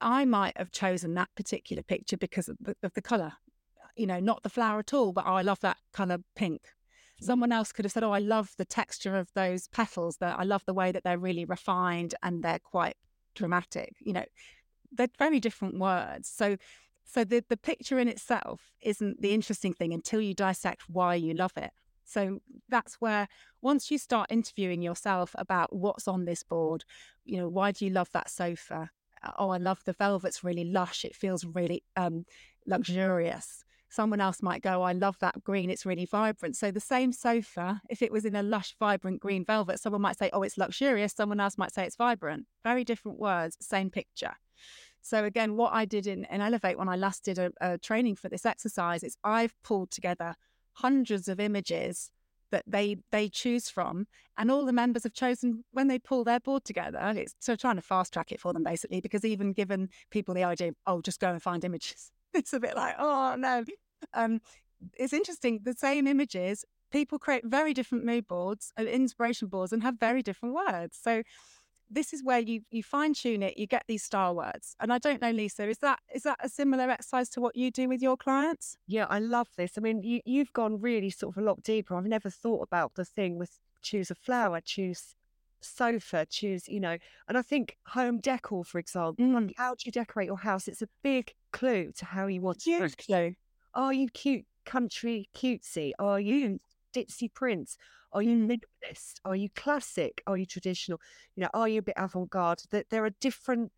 I 0.00 0.24
might 0.24 0.56
have 0.56 0.70
chosen 0.70 1.14
that 1.14 1.30
particular 1.34 1.82
picture 1.82 2.16
because 2.16 2.48
of 2.48 2.56
the, 2.60 2.76
of 2.82 2.92
the 2.94 3.02
color, 3.02 3.32
you 3.96 4.06
know, 4.06 4.20
not 4.20 4.42
the 4.42 4.50
flower 4.50 4.80
at 4.80 4.92
all, 4.92 5.12
but 5.12 5.24
oh, 5.26 5.34
I 5.34 5.42
love 5.42 5.60
that 5.60 5.78
color 5.92 6.18
pink. 6.34 6.60
Someone 7.20 7.50
else 7.50 7.72
could 7.72 7.86
have 7.86 7.92
said, 7.92 8.04
Oh, 8.04 8.12
I 8.12 8.18
love 8.18 8.52
the 8.58 8.66
texture 8.66 9.16
of 9.16 9.30
those 9.34 9.68
petals, 9.68 10.18
that 10.18 10.38
I 10.38 10.42
love 10.42 10.64
the 10.66 10.74
way 10.74 10.92
that 10.92 11.02
they're 11.02 11.16
really 11.16 11.46
refined 11.46 12.14
and 12.22 12.42
they're 12.42 12.58
quite 12.58 12.96
dramatic. 13.34 13.94
You 14.00 14.12
know, 14.12 14.24
they're 14.92 15.08
very 15.18 15.40
different 15.40 15.78
words. 15.78 16.28
So 16.28 16.58
so 17.06 17.24
the, 17.24 17.42
the 17.48 17.56
picture 17.56 17.98
in 17.98 18.08
itself 18.08 18.72
isn't 18.82 19.22
the 19.22 19.32
interesting 19.32 19.72
thing 19.72 19.94
until 19.94 20.20
you 20.20 20.34
dissect 20.34 20.82
why 20.88 21.14
you 21.14 21.34
love 21.34 21.52
it. 21.56 21.70
So 22.06 22.40
that's 22.68 22.94
where 22.94 23.28
once 23.60 23.90
you 23.90 23.98
start 23.98 24.30
interviewing 24.30 24.80
yourself 24.80 25.34
about 25.36 25.74
what's 25.74 26.08
on 26.08 26.24
this 26.24 26.42
board, 26.42 26.84
you 27.24 27.36
know, 27.36 27.48
why 27.48 27.72
do 27.72 27.84
you 27.84 27.90
love 27.90 28.10
that 28.12 28.30
sofa? 28.30 28.90
Uh, 29.22 29.32
oh, 29.38 29.50
I 29.50 29.58
love 29.58 29.82
the 29.84 29.92
velvet's 29.92 30.44
really 30.44 30.64
lush. 30.64 31.04
It 31.04 31.16
feels 31.16 31.44
really 31.44 31.82
um, 31.96 32.24
luxurious. 32.66 33.64
Someone 33.88 34.20
else 34.20 34.42
might 34.42 34.62
go, 34.62 34.82
I 34.82 34.92
love 34.92 35.16
that 35.20 35.42
green. 35.42 35.68
It's 35.68 35.86
really 35.86 36.06
vibrant. 36.06 36.56
So 36.56 36.70
the 36.70 36.80
same 36.80 37.12
sofa, 37.12 37.80
if 37.90 38.02
it 38.02 38.12
was 38.12 38.24
in 38.24 38.36
a 38.36 38.42
lush, 38.42 38.74
vibrant 38.78 39.20
green 39.20 39.44
velvet, 39.44 39.80
someone 39.80 40.02
might 40.02 40.18
say, 40.18 40.30
oh, 40.32 40.42
it's 40.42 40.58
luxurious. 40.58 41.12
Someone 41.12 41.40
else 41.40 41.58
might 41.58 41.72
say 41.72 41.84
it's 41.84 41.96
vibrant. 41.96 42.46
Very 42.62 42.84
different 42.84 43.18
words, 43.18 43.56
same 43.60 43.90
picture. 43.90 44.34
So 45.02 45.24
again, 45.24 45.56
what 45.56 45.72
I 45.72 45.84
did 45.84 46.06
in, 46.06 46.24
in 46.24 46.40
Elevate 46.40 46.78
when 46.78 46.88
I 46.88 46.96
last 46.96 47.24
did 47.24 47.38
a, 47.38 47.52
a 47.60 47.78
training 47.78 48.16
for 48.16 48.28
this 48.28 48.44
exercise 48.44 49.04
is 49.04 49.16
I've 49.22 49.54
pulled 49.62 49.92
together 49.92 50.34
hundreds 50.76 51.28
of 51.28 51.40
images 51.40 52.10
that 52.52 52.62
they 52.66 52.96
they 53.10 53.28
choose 53.28 53.68
from 53.68 54.06
and 54.38 54.50
all 54.50 54.64
the 54.64 54.72
members 54.72 55.02
have 55.02 55.12
chosen 55.12 55.64
when 55.72 55.88
they 55.88 55.98
pull 55.98 56.22
their 56.22 56.38
board 56.40 56.64
together 56.64 57.00
it's 57.16 57.34
so 57.40 57.56
trying 57.56 57.76
to 57.76 57.82
fast 57.82 58.12
track 58.12 58.30
it 58.30 58.40
for 58.40 58.52
them 58.52 58.62
basically 58.62 59.00
because 59.00 59.24
even 59.24 59.52
given 59.52 59.88
people 60.10 60.32
the 60.32 60.44
idea 60.44 60.72
oh 60.86 61.00
just 61.00 61.20
go 61.20 61.28
and 61.30 61.42
find 61.42 61.64
images 61.64 62.12
it's 62.34 62.52
a 62.52 62.60
bit 62.60 62.76
like 62.76 62.94
oh 62.98 63.34
no. 63.36 63.64
Um 64.14 64.40
it's 64.94 65.12
interesting 65.12 65.60
the 65.64 65.72
same 65.72 66.06
images 66.06 66.64
people 66.92 67.18
create 67.18 67.44
very 67.44 67.74
different 67.74 68.04
mood 68.04 68.26
boards 68.26 68.72
and 68.76 68.88
inspiration 68.88 69.48
boards 69.48 69.72
and 69.72 69.82
have 69.82 69.98
very 69.98 70.22
different 70.22 70.54
words. 70.54 70.98
So 71.00 71.22
this 71.90 72.12
is 72.12 72.22
where 72.22 72.38
you 72.38 72.62
you 72.70 72.82
fine 72.82 73.14
tune 73.14 73.42
it 73.42 73.56
you 73.56 73.66
get 73.66 73.84
these 73.86 74.02
star 74.02 74.32
words. 74.34 74.76
And 74.80 74.92
i 74.92 74.98
don't 74.98 75.20
know 75.20 75.30
lisa 75.30 75.68
is 75.68 75.78
that 75.78 76.00
is 76.14 76.22
that 76.22 76.38
a 76.42 76.48
similar 76.48 76.90
exercise 76.90 77.28
to 77.30 77.40
what 77.40 77.56
you 77.56 77.70
do 77.70 77.88
with 77.88 78.02
your 78.02 78.16
clients? 78.16 78.76
Yeah 78.86 79.06
i 79.08 79.18
love 79.18 79.48
this. 79.56 79.72
I 79.76 79.80
mean 79.80 80.02
you, 80.02 80.20
you've 80.24 80.52
gone 80.52 80.80
really 80.80 81.10
sort 81.10 81.36
of 81.36 81.42
a 81.42 81.46
lot 81.46 81.62
deeper. 81.62 81.96
I've 81.96 82.04
never 82.04 82.30
thought 82.30 82.62
about 82.62 82.94
the 82.94 83.04
thing 83.04 83.38
with 83.38 83.58
choose 83.82 84.10
a 84.10 84.14
flower 84.14 84.60
choose 84.60 85.14
sofa 85.60 86.26
choose 86.28 86.68
you 86.68 86.78
know 86.78 86.96
and 87.28 87.38
i 87.38 87.42
think 87.42 87.76
home 87.86 88.18
decor 88.18 88.62
for 88.64 88.78
example 88.78 89.24
mm. 89.24 89.50
how 89.56 89.74
do 89.74 89.82
you 89.86 89.92
decorate 89.92 90.26
your 90.26 90.38
house? 90.38 90.68
It's 90.68 90.82
a 90.82 90.88
big 91.02 91.34
clue 91.52 91.92
to 91.96 92.04
how 92.04 92.26
you 92.26 92.40
want 92.40 92.60
to 92.60 92.88
clue. 92.98 93.34
are 93.74 93.92
you 93.92 94.08
cute 94.10 94.44
country 94.66 95.28
cutesy? 95.34 95.92
Are 95.98 96.20
you 96.20 96.60
ditzy 97.00 97.32
prints? 97.32 97.76
are 98.16 98.22
you 98.22 98.36
mm. 98.36 98.48
minimalist? 98.48 99.20
Are 99.24 99.36
you 99.36 99.48
classic? 99.54 100.22
Are 100.26 100.36
you 100.36 100.46
traditional? 100.46 101.00
You 101.36 101.42
know, 101.42 101.50
are 101.52 101.68
you 101.68 101.80
a 101.80 101.82
bit 101.82 101.94
avant-garde? 101.98 102.62
That 102.70 102.88
there 102.90 103.04
are 103.04 103.10
different, 103.20 103.72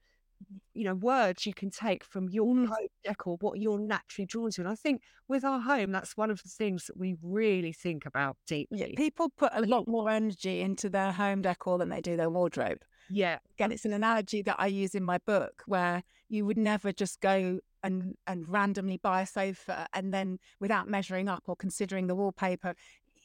you 0.75 0.85
know, 0.85 0.95
words 0.95 1.45
you 1.45 1.53
can 1.53 1.71
take 1.71 2.05
from 2.05 2.29
your 2.29 2.55
mm. 2.55 2.69
home 2.69 2.87
decor, 3.05 3.37
what 3.41 3.59
you're 3.59 3.81
naturally 3.81 4.27
drawn 4.27 4.53
to. 4.53 4.61
And 4.61 4.71
I 4.71 4.77
think 4.77 5.03
with 5.27 5.45
our 5.45 5.59
home, 5.59 5.91
that's 5.91 6.17
one 6.17 6.31
of 6.31 6.41
the 6.43 6.49
things 6.49 6.87
that 6.87 6.97
we 6.97 7.17
really 7.21 7.73
think 7.73 8.07
about 8.07 8.37
deeply. 8.47 8.79
Yeah, 8.79 8.97
people 8.97 9.31
put 9.37 9.51
a 9.55 9.63
lot 9.63 9.89
more 9.89 10.09
energy 10.09 10.61
into 10.61 10.89
their 10.89 11.11
home 11.11 11.43
decor 11.43 11.79
than 11.79 11.89
they 11.89 12.01
do 12.01 12.17
their 12.17 12.31
wardrobe. 12.31 12.83
Yeah. 13.11 13.39
Again, 13.57 13.73
it's 13.73 13.87
an 13.87 13.93
analogy 13.93 14.43
that 14.43 14.57
I 14.59 14.67
use 14.67 14.95
in 14.95 15.03
my 15.03 15.19
book 15.19 15.63
where 15.67 16.05
you 16.29 16.45
would 16.47 16.59
never 16.59 16.93
just 16.93 17.21
go 17.21 17.59
and 17.83 18.15
and 18.27 18.49
randomly 18.49 18.97
buy 18.97 19.23
a 19.23 19.27
sofa 19.27 19.87
and 19.93 20.13
then 20.13 20.39
without 20.59 20.89
measuring 20.89 21.29
up 21.29 21.45
or 21.47 21.55
considering 21.55 22.09
the 22.09 22.15
wallpaper 22.15 22.75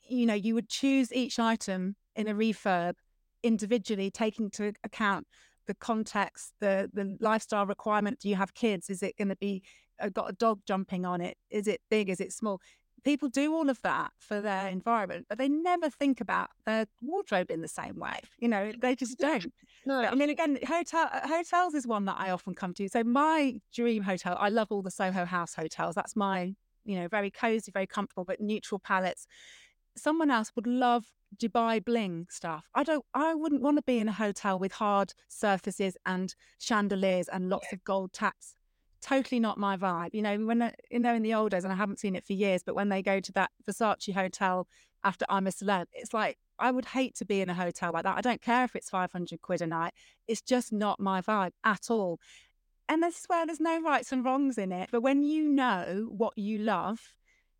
you 0.08 0.26
know, 0.26 0.34
you 0.34 0.54
would 0.54 0.70
choose 0.70 1.12
each 1.14 1.40
item 1.40 1.96
in 2.16 2.28
a 2.28 2.34
refurb 2.34 2.94
individually, 3.44 4.10
taking 4.10 4.46
into 4.46 4.74
account 4.84 5.28
the 5.68 5.74
context, 5.74 6.54
the 6.60 6.90
the 6.94 7.18
lifestyle 7.20 7.66
requirement. 7.66 8.20
Do 8.20 8.30
you 8.30 8.36
have 8.36 8.54
kids? 8.54 8.90
Is 8.90 9.04
it 9.04 9.18
going 9.18 9.30
to 9.30 9.36
be 9.36 9.64
uh, 10.00 10.10
got 10.10 10.30
a 10.30 10.34
dog 10.34 10.62
jumping 10.66 11.06
on 11.06 11.22
it? 11.22 11.38
Is 11.50 11.68
it 11.68 11.82
big? 11.90 12.10
Is 12.10 12.20
it 12.20 12.34
small? 12.34 12.60
People 13.04 13.28
do 13.28 13.54
all 13.54 13.70
of 13.70 13.82
that 13.82 14.12
for 14.18 14.40
their 14.40 14.70
environment, 14.70 15.26
but 15.28 15.38
they 15.38 15.50
never 15.50 15.90
think 15.90 16.22
about 16.22 16.50
their 16.66 16.86
wardrobe 17.02 17.52
in 17.52 17.62
the 17.62 17.68
same 17.68 18.00
way. 18.00 18.20
You 18.40 18.48
know, 18.48 18.72
they 18.82 18.96
just 18.96 19.18
don't. 19.20 19.52
No, 19.86 20.00
I 20.00 20.16
mean, 20.16 20.30
again, 20.30 20.58
hotel 20.66 21.10
uh, 21.12 21.28
hotels 21.28 21.74
is 21.74 21.86
one 21.86 22.06
that 22.06 22.16
I 22.18 22.32
often 22.32 22.56
come 22.56 22.74
to. 22.76 22.88
So 22.88 23.04
my 23.04 23.60
dream 23.74 24.04
hotel, 24.04 24.38
I 24.40 24.50
love 24.50 24.68
all 24.72 24.82
the 24.82 24.92
Soho 24.92 25.26
House 25.26 25.54
hotels. 25.54 25.96
That's 25.96 26.16
my, 26.16 26.54
you 26.86 26.98
know, 26.98 27.10
very 27.10 27.30
cozy, 27.30 27.72
very 27.72 27.88
comfortable, 27.88 28.24
but 28.24 28.40
neutral 28.40 28.80
palettes 28.80 29.28
someone 29.96 30.32
else 30.32 30.52
would 30.56 30.68
love 30.68 31.06
Dubai 31.38 31.84
bling 31.84 32.28
stuff. 32.30 32.70
I 32.76 32.84
don't. 32.84 33.06
I 33.14 33.34
wouldn't 33.34 33.62
want 33.62 33.78
to 33.78 33.84
be 33.84 34.00
in 34.00 34.08
a 34.08 34.14
hotel 34.14 34.60
with 34.60 34.74
hard 34.74 35.14
surfaces 35.28 35.98
and 36.06 36.34
chandeliers 36.60 37.28
and 37.28 37.50
lots 37.50 37.68
yeah. 37.72 37.76
of 37.76 37.84
gold 37.84 38.14
taps. 38.14 38.56
Totally 39.02 39.40
not 39.40 39.58
my 39.58 39.76
vibe. 39.76 40.14
You 40.14 40.22
know, 40.22 40.38
when 40.38 40.72
you 40.92 41.00
know 41.00 41.14
in 41.14 41.24
the 41.24 41.34
old 41.34 41.52
days, 41.52 41.64
and 41.64 41.74
I 41.74 41.76
haven't 41.76 42.00
seen 42.00 42.16
it 42.16 42.26
for 42.26 42.34
years, 42.34 42.64
but 42.64 42.76
when 42.76 42.90
they 42.90 43.02
go 43.02 43.20
to 43.20 43.32
that 43.34 43.52
Versace 43.68 44.14
hotel 44.14 44.68
after 45.04 45.26
I'm 45.28 45.48
a 45.48 45.52
celeb, 45.52 45.86
it's 45.92 46.14
like 46.14 46.38
I 46.60 46.72
would 46.72 46.86
hate 46.86 47.16
to 47.16 47.26
be 47.26 47.42
in 47.42 47.50
a 47.50 47.54
hotel 47.54 47.92
like 47.94 48.04
that. 48.04 48.18
I 48.18 48.22
don't 48.22 48.42
care 48.42 48.64
if 48.64 48.76
it's 48.76 48.90
five 48.90 49.12
hundred 49.12 49.42
quid 49.42 49.62
a 49.62 49.68
night. 49.68 49.94
It's 50.28 50.42
just 50.42 50.72
not 50.72 51.00
my 51.00 51.22
vibe 51.22 51.52
at 51.64 51.90
all. 51.90 52.20
And 52.88 53.02
this 53.02 53.20
is 53.20 53.26
where 53.28 53.46
there's 53.46 53.60
no 53.60 53.82
rights 53.82 54.12
and 54.12 54.24
wrongs 54.24 54.58
in 54.58 54.72
it. 54.72 54.90
But 54.92 55.02
when 55.02 55.24
you 55.24 55.48
know 55.48 56.08
what 56.10 56.38
you 56.38 56.58
love 56.60 57.14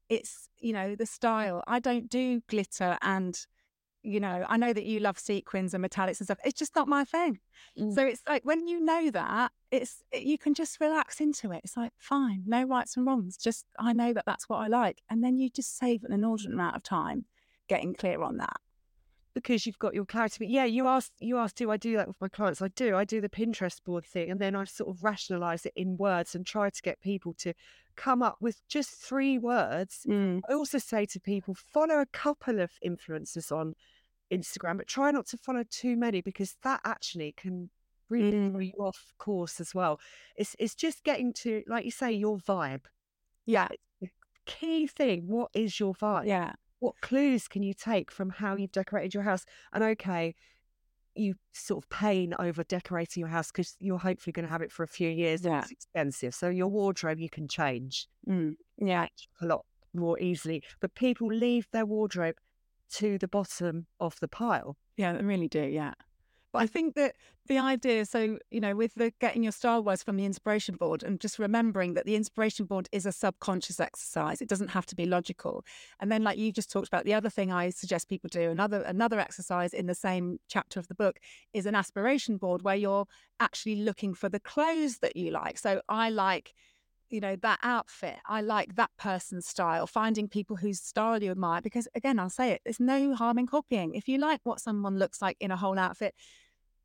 it's 0.10 0.50
you 0.60 0.74
know 0.74 0.96
the 0.96 1.06
style. 1.06 1.64
I 1.68 1.80
don't 1.80 2.10
do 2.10 2.42
glitter 2.48 2.98
and 3.02 3.40
you 4.04 4.20
know 4.20 4.46
i 4.50 4.58
know 4.58 4.74
that 4.74 4.84
you 4.84 5.00
love 5.00 5.18
sequins 5.18 5.74
and 5.74 5.84
metallics 5.84 6.20
and 6.20 6.28
stuff 6.28 6.38
it's 6.44 6.60
just 6.60 6.76
not 6.76 6.88
my 6.88 7.06
thing. 7.06 7.40
Mm. 7.80 7.94
so 7.96 8.06
it's 8.06 8.22
like 8.28 8.44
when 8.44 8.68
you 8.68 8.84
know 8.84 9.10
that 9.10 9.52
it's 9.72 10.04
you 10.14 10.38
can 10.38 10.54
just 10.54 10.80
relax 10.80 11.20
into 11.20 11.52
it. 11.52 11.62
It's 11.64 11.78
like 11.78 11.94
fine 11.98 12.44
no 12.46 12.64
rights 12.64 12.98
and 12.98 13.06
wrongs 13.08 13.38
just 13.38 13.66
i 13.80 13.94
know 13.94 14.14
that 14.14 14.26
that's 14.26 14.48
what 14.50 14.58
i 14.58 14.68
like. 14.68 15.02
And 15.10 15.24
then 15.24 15.40
you 15.40 15.50
just 15.50 15.78
save 15.78 16.04
an 16.04 16.12
inordinate 16.12 16.54
amount 16.54 16.76
of 16.76 16.84
time 16.84 17.26
getting 17.70 17.96
clear 17.96 18.22
on 18.22 18.38
that 18.38 18.58
because 19.34 19.66
you've 19.66 19.80
got 19.80 19.94
your 19.94 20.06
clarity. 20.06 20.38
But 20.40 20.50
yeah, 20.50 20.66
you 20.66 20.88
asked, 20.88 21.14
you 21.20 21.38
asked, 21.38 21.58
do 21.58 21.72
I 21.72 21.78
do 21.78 21.96
that 21.98 22.08
with 22.08 22.20
my 22.22 22.28
clients? 22.28 22.62
I 22.62 22.68
do. 22.70 22.96
I 22.96 23.04
do 23.04 23.22
the 23.22 23.30
Pinterest 23.30 23.84
board 23.84 24.06
thing, 24.06 24.30
and 24.30 24.40
then 24.40 24.56
I 24.56 24.64
sort 24.66 24.90
of 24.90 25.04
rationalize 25.04 25.66
it 25.66 25.74
in 25.76 25.98
words 25.98 26.36
and 26.36 26.46
try 26.46 26.70
to 26.70 26.82
get 26.82 27.02
people 27.02 27.34
to 27.40 27.54
come 27.96 28.22
up 28.22 28.38
with 28.40 28.68
just 28.68 28.92
three 28.92 29.38
words. 29.38 30.06
Mm. 30.08 30.42
I 30.50 30.54
also 30.54 30.78
say 30.78 31.06
to 31.08 31.20
people, 31.20 31.56
follow 31.56 32.00
a 32.00 32.06
couple 32.08 32.60
of 32.60 32.72
influencers 32.86 33.52
on 33.52 33.76
Instagram, 34.32 34.78
but 34.78 34.88
try 34.88 35.12
not 35.12 35.28
to 35.28 35.38
follow 35.38 35.64
too 35.70 35.96
many 35.96 36.22
because 36.22 36.56
that 36.64 36.82
actually 36.86 37.34
can 37.36 37.70
really 38.10 38.38
mm. 38.38 38.52
throw 38.52 38.60
you 38.60 38.74
off 38.80 39.14
course 39.18 39.60
as 39.60 39.74
well. 39.74 40.00
It's 40.36 40.56
it's 40.60 40.76
just 40.76 41.04
getting 41.04 41.34
to, 41.34 41.64
like 41.68 41.86
you 41.86 41.92
say, 41.92 42.12
your 42.12 42.38
vibe. 42.38 42.86
Yeah. 43.46 43.68
key 44.46 44.88
thing. 44.88 45.28
What 45.28 45.50
is 45.54 45.80
your 45.80 45.94
vibe? 45.94 46.28
Yeah 46.28 46.54
what 46.84 47.00
clues 47.00 47.48
can 47.48 47.64
you 47.64 47.74
take 47.74 48.12
from 48.12 48.30
how 48.30 48.58
you've 48.58 48.74
decorated 48.74 49.14
your 49.14 49.24
house? 49.24 49.46
And 49.72 49.82
okay, 49.84 50.36
you 51.16 51.36
sort 51.54 51.82
of 51.82 51.90
pain 51.90 52.34
over 52.40 52.62
decorating 52.66 53.22
your 53.22 53.30
house 53.30 53.52
because 53.52 53.78
you're 53.80 53.98
hopefully 53.98 54.34
going 54.34 54.46
to 54.46 54.52
have 54.52 54.62
it 54.62 54.70
for 54.72 54.84
a 54.84 54.88
few 54.88 55.08
years. 55.08 55.46
Yeah. 55.46 55.62
It's 55.62 55.72
expensive. 55.72 56.36
So 56.36 56.50
your 56.50 56.68
wardrobe 56.68 57.20
you 57.20 57.30
can 57.30 57.48
change. 57.48 58.08
Mm. 58.28 58.56
Yeah. 58.78 59.08
A 59.42 59.46
lot 59.46 59.66
more 59.94 60.20
easily. 60.20 60.62
But 60.82 60.94
people 60.94 61.28
leave 61.28 61.70
their 61.72 61.86
wardrobe 61.86 62.36
to 62.96 63.18
the 63.18 63.30
bottom 63.30 63.86
of 64.02 64.20
the 64.20 64.28
pile. 64.28 64.76
Yeah, 64.98 65.14
they 65.14 65.24
really 65.24 65.48
do. 65.48 65.64
Yeah. 65.64 65.94
But 66.54 66.62
I 66.62 66.68
think 66.68 66.94
that 66.96 67.16
the 67.48 67.58
idea, 67.58 68.06
so, 68.06 68.38
you 68.52 68.62
know, 68.62 68.76
with 68.76 68.94
the 68.94 69.12
getting 69.20 69.42
your 69.42 69.52
star 69.52 69.82
words 69.82 70.04
from 70.04 70.18
the 70.18 70.24
inspiration 70.24 70.76
board 70.76 71.02
and 71.02 71.20
just 71.20 71.40
remembering 71.40 71.96
that 71.96 72.06
the 72.06 72.16
inspiration 72.16 72.68
board 72.68 72.88
is 72.92 73.08
a 73.08 73.12
subconscious 73.12 73.80
exercise. 73.80 74.40
It 74.40 74.48
doesn't 74.48 74.70
have 74.70 74.86
to 74.86 74.96
be 74.96 75.06
logical. 75.06 75.66
And 76.00 76.12
then 76.12 76.24
like 76.24 76.38
you 76.38 76.52
just 76.52 76.72
talked 76.72 76.88
about, 76.88 77.06
the 77.06 77.16
other 77.16 77.30
thing 77.30 77.52
I 77.52 77.72
suggest 77.72 78.08
people 78.08 78.30
do, 78.32 78.52
another 78.52 78.82
another 78.84 79.20
exercise 79.20 79.74
in 79.74 79.88
the 79.88 79.96
same 79.96 80.40
chapter 80.48 80.80
of 80.80 80.88
the 80.88 80.96
book 80.96 81.20
is 81.54 81.66
an 81.66 81.74
aspiration 81.74 82.38
board 82.38 82.62
where 82.62 82.76
you're 82.76 83.08
actually 83.40 83.78
looking 83.78 84.14
for 84.14 84.30
the 84.30 84.40
clothes 84.40 85.00
that 85.00 85.18
you 85.18 85.32
like. 85.32 85.58
So 85.58 85.82
I 85.90 86.12
like 86.12 86.54
you 87.10 87.20
know, 87.20 87.36
that 87.36 87.60
outfit. 87.62 88.16
I 88.26 88.42
like 88.42 88.76
that 88.76 88.90
person's 88.98 89.46
style, 89.46 89.86
finding 89.86 90.28
people 90.28 90.56
whose 90.56 90.82
style 90.82 91.22
you 91.22 91.30
admire. 91.30 91.62
Because 91.62 91.88
again, 91.94 92.18
I'll 92.18 92.32
say 92.32 92.52
it, 92.54 92.62
there's 92.66 92.80
no 92.80 93.14
harm 93.14 93.38
in 93.38 93.46
copying. 93.46 93.94
If 93.94 94.08
you 94.08 94.18
like 94.18 94.40
what 94.44 94.60
someone 94.60 94.98
looks 94.98 95.22
like 95.22 95.38
in 95.40 95.52
a 95.52 95.56
whole 95.56 95.78
outfit, 95.78 96.16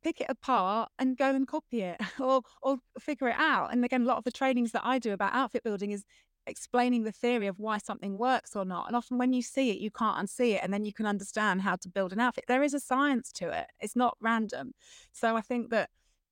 pick 0.03 0.21
it 0.21 0.27
apart 0.29 0.89
and 0.97 1.17
go 1.17 1.29
and 1.29 1.47
copy 1.47 1.81
it 1.81 1.99
or 2.19 2.41
or 2.61 2.77
figure 2.99 3.29
it 3.29 3.35
out. 3.37 3.71
And 3.71 3.83
again, 3.83 4.03
a 4.03 4.05
lot 4.05 4.17
of 4.17 4.23
the 4.23 4.31
trainings 4.31 4.71
that 4.71 4.85
I 4.85 4.99
do 4.99 5.13
about 5.13 5.33
outfit 5.33 5.63
building 5.63 5.91
is 5.91 6.03
explaining 6.47 7.03
the 7.03 7.11
theory 7.11 7.47
of 7.47 7.59
why 7.59 7.77
something 7.77 8.17
works 8.17 8.55
or 8.55 8.65
not. 8.65 8.87
And 8.87 8.95
often 8.95 9.17
when 9.17 9.33
you 9.33 9.41
see 9.41 9.69
it, 9.69 9.77
you 9.77 9.91
can't 9.91 10.25
unsee 10.25 10.55
it. 10.55 10.61
And 10.63 10.73
then 10.73 10.83
you 10.83 10.93
can 10.93 11.05
understand 11.05 11.61
how 11.61 11.75
to 11.77 11.89
build 11.89 12.11
an 12.11 12.19
outfit. 12.19 12.45
There 12.47 12.63
is 12.63 12.73
a 12.73 12.79
science 12.79 13.31
to 13.33 13.49
it. 13.49 13.67
It's 13.79 13.95
not 13.95 14.17
random. 14.19 14.73
So 15.11 15.35
I 15.35 15.41
think 15.41 15.69
that 15.69 15.89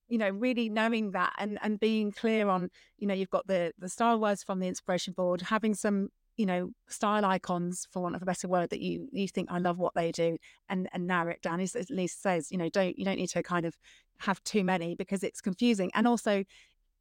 you 0.10 0.18
know 0.18 0.30
really 0.30 0.70
knowing 0.70 1.12
that 1.12 1.34
and 1.38 1.60
and 1.62 1.80
being 1.80 2.12
clear 2.12 2.48
on 2.48 2.70
you 2.98 3.08
know 3.08 3.14
you've 3.14 3.30
got 3.30 3.48
the 3.48 3.74
the 3.78 3.90
style 3.90 4.20
words 4.20 4.42
from 4.44 4.60
the 4.60 4.68
inspiration 4.68 5.14
board 5.14 5.42
having 5.42 5.74
some 5.74 6.10
you 6.38 6.46
know 6.46 6.70
style 6.88 7.26
icons 7.26 7.88
for 7.92 8.02
want 8.02 8.16
of 8.16 8.22
a 8.22 8.26
better 8.26 8.48
word 8.48 8.70
that 8.70 8.80
you 8.80 9.10
you 9.12 9.28
think 9.28 9.50
i 9.52 9.58
love 9.58 9.80
what 9.80 9.94
they 9.96 10.12
do 10.12 10.38
and 10.70 10.88
and 10.94 11.08
narrow 11.08 11.32
it 11.32 11.42
down. 11.42 11.60
Is 11.60 11.76
at 11.76 11.90
least 11.90 12.22
says 12.22 12.52
you 12.52 12.58
know 12.58 12.70
don't 12.70 12.98
you 12.98 13.04
don't 13.04 13.18
need 13.18 13.30
to 13.30 13.44
kind 13.44 13.66
of 13.66 13.76
have 14.20 14.44
too 14.44 14.64
many 14.64 14.96
because 14.96 15.24
it's 15.24 15.42
confusing. 15.42 15.92
And 15.94 16.08
also 16.08 16.44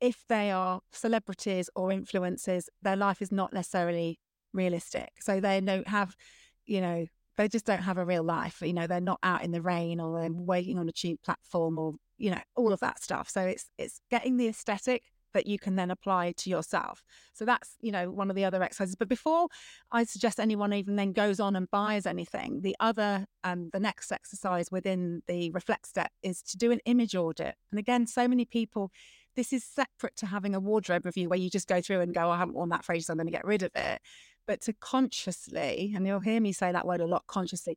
if 0.01 0.25
they 0.29 0.51
are 0.51 0.81
celebrities 0.92 1.70
or 1.75 1.88
influencers 1.88 2.66
their 2.83 2.96
life 2.96 3.22
is 3.22 3.33
not 3.33 3.53
necessarily 3.53 4.18
realistic. 4.53 5.11
So 5.20 5.40
they 5.40 5.61
don't 5.61 5.88
have 5.88 6.16
you 6.64 6.81
know 6.81 7.07
they 7.37 7.49
just 7.49 7.66
don't 7.66 7.83
have 7.83 7.99
a 7.99 8.05
real 8.05 8.25
life. 8.25 8.62
You 8.62 8.72
know 8.72 8.87
they're 8.87 9.01
not 9.01 9.20
out 9.22 9.44
in 9.44 9.53
the 9.53 9.62
rain 9.62 10.01
or 10.01 10.18
they're 10.18 10.33
waiting 10.33 10.79
on 10.79 10.88
a 10.88 10.92
tube 10.92 11.18
platform 11.22 11.79
or 11.79 11.94
you 12.18 12.31
know, 12.31 12.40
all 12.55 12.72
of 12.72 12.81
that 12.81 13.03
stuff. 13.03 13.29
So 13.29 13.42
it's 13.42 13.70
it's 13.79 14.01
getting 14.11 14.37
the 14.37 14.49
aesthetic 14.49 15.03
that 15.37 15.46
you 15.46 15.59
can 15.59 15.77
then 15.77 15.90
apply 15.90 16.33
to 16.33 16.51
yourself. 16.51 17.05
So 17.35 17.44
that's, 17.44 17.77
you 17.81 17.92
know, 17.92 18.11
one 18.11 18.31
of 18.31 18.37
the 18.37 18.44
other 18.44 18.62
exercises. 18.62 18.96
But 18.96 19.09
before 19.09 19.49
I 19.92 20.05
suggest 20.05 20.40
anyone 20.40 20.72
even 20.72 20.96
then 20.96 21.12
goes 21.12 21.38
on 21.38 21.55
and 21.55 21.70
buys 21.70 22.07
anything, 22.07 22.62
the 22.62 22.75
other 22.81 23.27
um 23.44 23.70
the 23.72 23.81
next 23.81 24.11
exercise 24.11 24.70
within 24.70 25.22
the 25.29 25.51
reflect 25.51 25.87
step 25.87 26.11
is 26.22 26.42
to 26.42 26.57
do 26.57 26.72
an 26.72 26.81
image 26.87 27.14
audit. 27.14 27.55
And 27.70 27.79
again, 27.79 28.07
so 28.07 28.27
many 28.27 28.44
people 28.44 28.90
this 29.37 29.53
is 29.53 29.64
separate 29.64 30.16
to 30.16 30.27
having 30.27 30.55
a 30.55 30.61
wardrobe 30.61 31.05
review 31.05 31.29
where 31.29 31.38
you 31.38 31.51
just 31.51 31.68
go 31.68 31.83
through 31.83 32.01
and 32.01 32.14
go, 32.14 32.22
oh, 32.22 32.31
I 32.31 32.38
haven't 32.38 32.55
worn 32.55 32.70
that 32.70 32.87
phrase, 32.87 33.07
so 33.07 33.12
I'm 33.12 33.18
going 33.18 33.27
to 33.27 33.33
get 33.33 33.44
rid 33.44 33.62
of 33.62 33.70
it. 33.75 34.01
But 34.46 34.62
to 34.62 34.72
consciously, 34.72 35.92
and 35.94 36.07
you'll 36.07 36.20
hear 36.20 36.40
me 36.40 36.53
say 36.53 36.72
that 36.72 36.87
word 36.87 37.03
a 37.03 37.07
lot 37.07 37.27
consciously, 37.27 37.77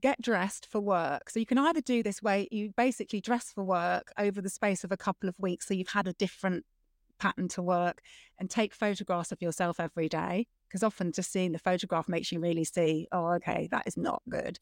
get 0.00 0.20
dressed 0.20 0.66
for 0.70 0.80
work. 0.80 1.30
So 1.30 1.38
you 1.38 1.46
can 1.46 1.58
either 1.58 1.80
do 1.80 2.02
this 2.02 2.22
way, 2.22 2.48
you 2.50 2.72
basically 2.76 3.20
dress 3.20 3.52
for 3.52 3.64
work 3.64 4.12
over 4.18 4.40
the 4.40 4.48
space 4.48 4.84
of 4.84 4.92
a 4.92 4.96
couple 4.96 5.28
of 5.28 5.34
weeks. 5.38 5.68
So 5.68 5.74
you've 5.74 5.88
had 5.88 6.08
a 6.08 6.12
different 6.14 6.64
pattern 7.24 7.48
to 7.48 7.62
work 7.62 8.02
and 8.38 8.50
take 8.50 8.74
photographs 8.74 9.32
of 9.32 9.40
yourself 9.40 9.80
every 9.80 10.08
day. 10.10 10.46
Because 10.68 10.82
often 10.82 11.12
just 11.12 11.32
seeing 11.32 11.52
the 11.52 11.58
photograph 11.58 12.06
makes 12.06 12.30
you 12.30 12.40
really 12.40 12.64
see, 12.64 13.06
oh, 13.12 13.34
okay, 13.36 13.68
that 13.70 13.86
is 13.86 13.96
not 13.96 14.22
good. 14.28 14.58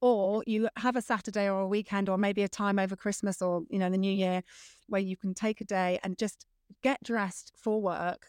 Or 0.00 0.44
you 0.46 0.68
have 0.76 0.94
a 0.94 1.02
Saturday 1.02 1.48
or 1.48 1.60
a 1.60 1.66
weekend 1.66 2.08
or 2.08 2.16
maybe 2.16 2.42
a 2.42 2.48
time 2.48 2.78
over 2.78 2.94
Christmas 2.94 3.42
or, 3.42 3.62
you 3.70 3.78
know, 3.80 3.90
the 3.90 3.98
new 3.98 4.12
year 4.12 4.42
where 4.86 5.00
you 5.00 5.16
can 5.16 5.34
take 5.34 5.60
a 5.60 5.64
day 5.64 5.98
and 6.04 6.16
just 6.16 6.46
get 6.82 7.02
dressed 7.02 7.52
for 7.56 7.80
work, 7.80 8.26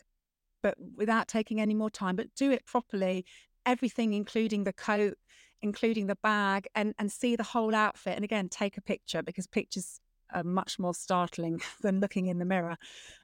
but 0.64 0.76
without 0.96 1.28
taking 1.28 1.62
any 1.62 1.76
more 1.76 1.92
time, 1.92 2.16
but 2.16 2.34
do 2.36 2.50
it 2.50 2.66
properly. 2.66 3.26
Everything, 3.66 4.14
including 4.14 4.64
the 4.64 4.74
coat, 4.74 5.18
including 5.62 6.08
the 6.08 6.18
bag, 6.24 6.68
and 6.74 6.96
and 6.98 7.12
see 7.12 7.36
the 7.36 7.44
whole 7.44 7.76
outfit. 7.76 8.16
And 8.16 8.24
again, 8.24 8.48
take 8.48 8.78
a 8.78 8.82
picture 8.82 9.22
because 9.22 9.46
pictures 9.46 10.00
are 10.34 10.44
much 10.44 10.80
more 10.80 10.94
startling 10.94 11.62
than 11.82 12.00
looking 12.00 12.28
in 12.28 12.40
the 12.40 12.46
mirror. 12.46 12.78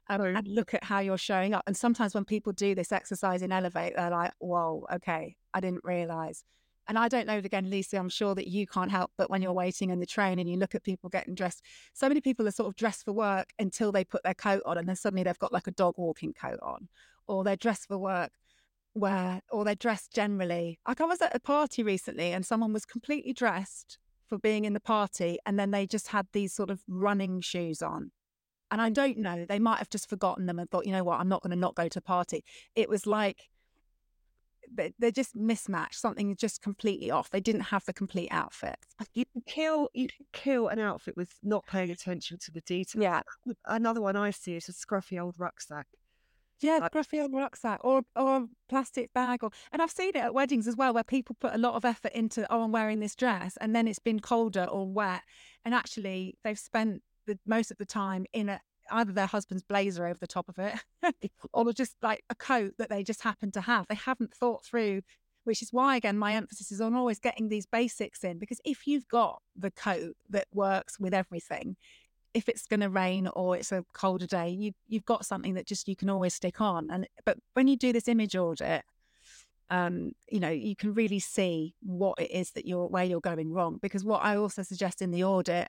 Um, 0.08 0.20
and 0.20 0.48
look 0.48 0.74
at 0.74 0.84
how 0.84 1.00
you're 1.00 1.18
showing 1.18 1.54
up. 1.54 1.64
And 1.66 1.76
sometimes 1.76 2.14
when 2.14 2.24
people 2.24 2.52
do 2.52 2.74
this 2.74 2.92
exercise 2.92 3.42
in 3.42 3.52
Elevate, 3.52 3.94
they're 3.96 4.10
like, 4.10 4.32
"Whoa, 4.38 4.86
okay, 4.92 5.36
I 5.52 5.60
didn't 5.60 5.84
realize." 5.84 6.44
And 6.86 6.98
I 6.98 7.08
don't 7.08 7.26
know, 7.26 7.38
again, 7.38 7.70
Lisa, 7.70 7.96
I'm 7.96 8.08
sure 8.08 8.34
that 8.34 8.46
you 8.46 8.66
can't 8.66 8.90
help 8.90 9.10
but 9.16 9.30
when 9.30 9.40
you're 9.40 9.52
waiting 9.52 9.90
in 9.90 10.00
the 10.00 10.06
train 10.06 10.38
and 10.38 10.48
you 10.48 10.58
look 10.58 10.74
at 10.74 10.82
people 10.82 11.08
getting 11.08 11.34
dressed, 11.34 11.62
so 11.94 12.08
many 12.08 12.20
people 12.20 12.46
are 12.46 12.50
sort 12.50 12.68
of 12.68 12.76
dressed 12.76 13.04
for 13.04 13.12
work 13.12 13.52
until 13.58 13.90
they 13.90 14.04
put 14.04 14.22
their 14.22 14.34
coat 14.34 14.62
on 14.66 14.76
and 14.76 14.88
then 14.88 14.96
suddenly 14.96 15.22
they've 15.22 15.38
got 15.38 15.52
like 15.52 15.66
a 15.66 15.72
dog 15.72 15.94
walking 15.96 16.34
coat 16.34 16.58
on, 16.62 16.88
or 17.26 17.42
they're 17.42 17.56
dressed 17.56 17.88
for 17.88 17.98
work 17.98 18.32
where, 18.92 19.40
or 19.50 19.64
they're 19.64 19.74
dressed 19.74 20.12
generally. 20.12 20.78
Like 20.86 21.00
I 21.00 21.04
was 21.04 21.22
at 21.22 21.34
a 21.34 21.40
party 21.40 21.82
recently 21.82 22.32
and 22.32 22.44
someone 22.44 22.72
was 22.72 22.84
completely 22.84 23.32
dressed 23.32 23.98
for 24.34 24.40
being 24.40 24.64
in 24.64 24.72
the 24.72 24.80
party 24.80 25.38
and 25.46 25.58
then 25.58 25.70
they 25.70 25.86
just 25.86 26.08
had 26.08 26.26
these 26.32 26.52
sort 26.52 26.68
of 26.70 26.82
running 26.88 27.40
shoes 27.40 27.82
on. 27.82 28.10
And 28.70 28.80
I 28.80 28.90
don't 28.90 29.18
know, 29.18 29.44
they 29.44 29.60
might 29.60 29.78
have 29.78 29.90
just 29.90 30.08
forgotten 30.08 30.46
them 30.46 30.58
and 30.58 30.68
thought, 30.68 30.86
you 30.86 30.92
know 30.92 31.04
what, 31.04 31.20
I'm 31.20 31.28
not 31.28 31.42
going 31.42 31.52
to 31.52 31.56
not 31.56 31.76
go 31.76 31.86
to 31.86 31.98
a 32.00 32.02
party. 32.02 32.42
It 32.74 32.88
was 32.88 33.06
like 33.06 33.48
they're 34.98 35.12
just 35.12 35.36
mismatched. 35.36 36.00
Something 36.00 36.34
just 36.34 36.62
completely 36.62 37.10
off. 37.12 37.30
They 37.30 37.40
didn't 37.40 37.60
have 37.60 37.84
the 37.84 37.92
complete 37.92 38.28
outfit. 38.32 38.76
You 39.12 39.24
can 39.32 39.42
kill 39.46 39.88
you 39.94 40.08
can 40.08 40.26
kill 40.32 40.68
an 40.68 40.80
outfit 40.80 41.16
with 41.16 41.32
not 41.44 41.64
paying 41.66 41.90
attention 41.90 42.38
to 42.38 42.50
the 42.50 42.62
detail. 42.62 43.02
Yeah. 43.02 43.22
Another 43.66 44.00
one 44.00 44.16
I 44.16 44.30
see 44.30 44.56
is 44.56 44.68
a 44.68 44.72
scruffy 44.72 45.22
old 45.22 45.36
rucksack. 45.38 45.86
Yeah, 46.64 46.78
like, 46.78 46.92
old 47.20 47.34
rucksack 47.34 47.80
or 47.84 48.02
or 48.16 48.36
a 48.36 48.46
plastic 48.68 49.12
bag 49.12 49.44
or 49.44 49.50
and 49.70 49.82
I've 49.82 49.90
seen 49.90 50.10
it 50.10 50.16
at 50.16 50.34
weddings 50.34 50.66
as 50.66 50.76
well 50.76 50.94
where 50.94 51.04
people 51.04 51.36
put 51.38 51.54
a 51.54 51.58
lot 51.58 51.74
of 51.74 51.84
effort 51.84 52.12
into 52.12 52.50
oh 52.50 52.62
I'm 52.62 52.72
wearing 52.72 53.00
this 53.00 53.14
dress 53.14 53.58
and 53.60 53.76
then 53.76 53.86
it's 53.86 53.98
been 53.98 54.20
colder 54.20 54.64
or 54.64 54.90
wet 54.90 55.22
and 55.64 55.74
actually 55.74 56.38
they've 56.42 56.58
spent 56.58 57.02
the 57.26 57.38
most 57.46 57.70
of 57.70 57.76
the 57.76 57.84
time 57.84 58.24
in 58.32 58.48
a 58.48 58.60
either 58.90 59.12
their 59.12 59.26
husband's 59.26 59.62
blazer 59.62 60.06
over 60.06 60.18
the 60.18 60.26
top 60.26 60.48
of 60.48 60.58
it 60.58 61.30
or 61.52 61.70
just 61.72 61.96
like 62.02 62.24
a 62.30 62.34
coat 62.34 62.72
that 62.78 62.90
they 62.90 63.02
just 63.02 63.22
happen 63.22 63.50
to 63.50 63.62
have. 63.62 63.86
They 63.88 63.94
haven't 63.94 64.34
thought 64.34 64.64
through 64.64 65.02
which 65.44 65.60
is 65.60 65.72
why 65.72 65.96
again 65.96 66.16
my 66.16 66.34
emphasis 66.34 66.72
is 66.72 66.80
on 66.80 66.94
always 66.94 67.18
getting 67.18 67.48
these 67.48 67.66
basics 67.66 68.24
in 68.24 68.38
because 68.38 68.60
if 68.64 68.86
you've 68.86 69.06
got 69.08 69.42
the 69.54 69.70
coat 69.70 70.16
that 70.30 70.46
works 70.52 70.98
with 70.98 71.12
everything 71.12 71.76
if 72.34 72.48
it's 72.48 72.66
going 72.66 72.80
to 72.80 72.90
rain 72.90 73.28
or 73.28 73.56
it's 73.56 73.72
a 73.72 73.84
colder 73.92 74.26
day, 74.26 74.50
you 74.50 74.72
you've 74.88 75.04
got 75.04 75.24
something 75.24 75.54
that 75.54 75.66
just 75.66 75.88
you 75.88 75.96
can 75.96 76.10
always 76.10 76.34
stick 76.34 76.60
on. 76.60 76.90
And 76.90 77.08
but 77.24 77.38
when 77.54 77.68
you 77.68 77.76
do 77.76 77.92
this 77.92 78.08
image 78.08 78.36
audit, 78.36 78.82
um, 79.70 80.12
you 80.28 80.40
know, 80.40 80.50
you 80.50 80.76
can 80.76 80.92
really 80.92 81.20
see 81.20 81.74
what 81.80 82.18
it 82.20 82.30
is 82.30 82.50
that 82.52 82.66
you're 82.66 82.88
where 82.88 83.04
you're 83.04 83.20
going 83.20 83.52
wrong. 83.52 83.78
Because 83.80 84.04
what 84.04 84.24
I 84.24 84.36
also 84.36 84.62
suggest 84.62 85.00
in 85.00 85.12
the 85.12 85.24
audit, 85.24 85.68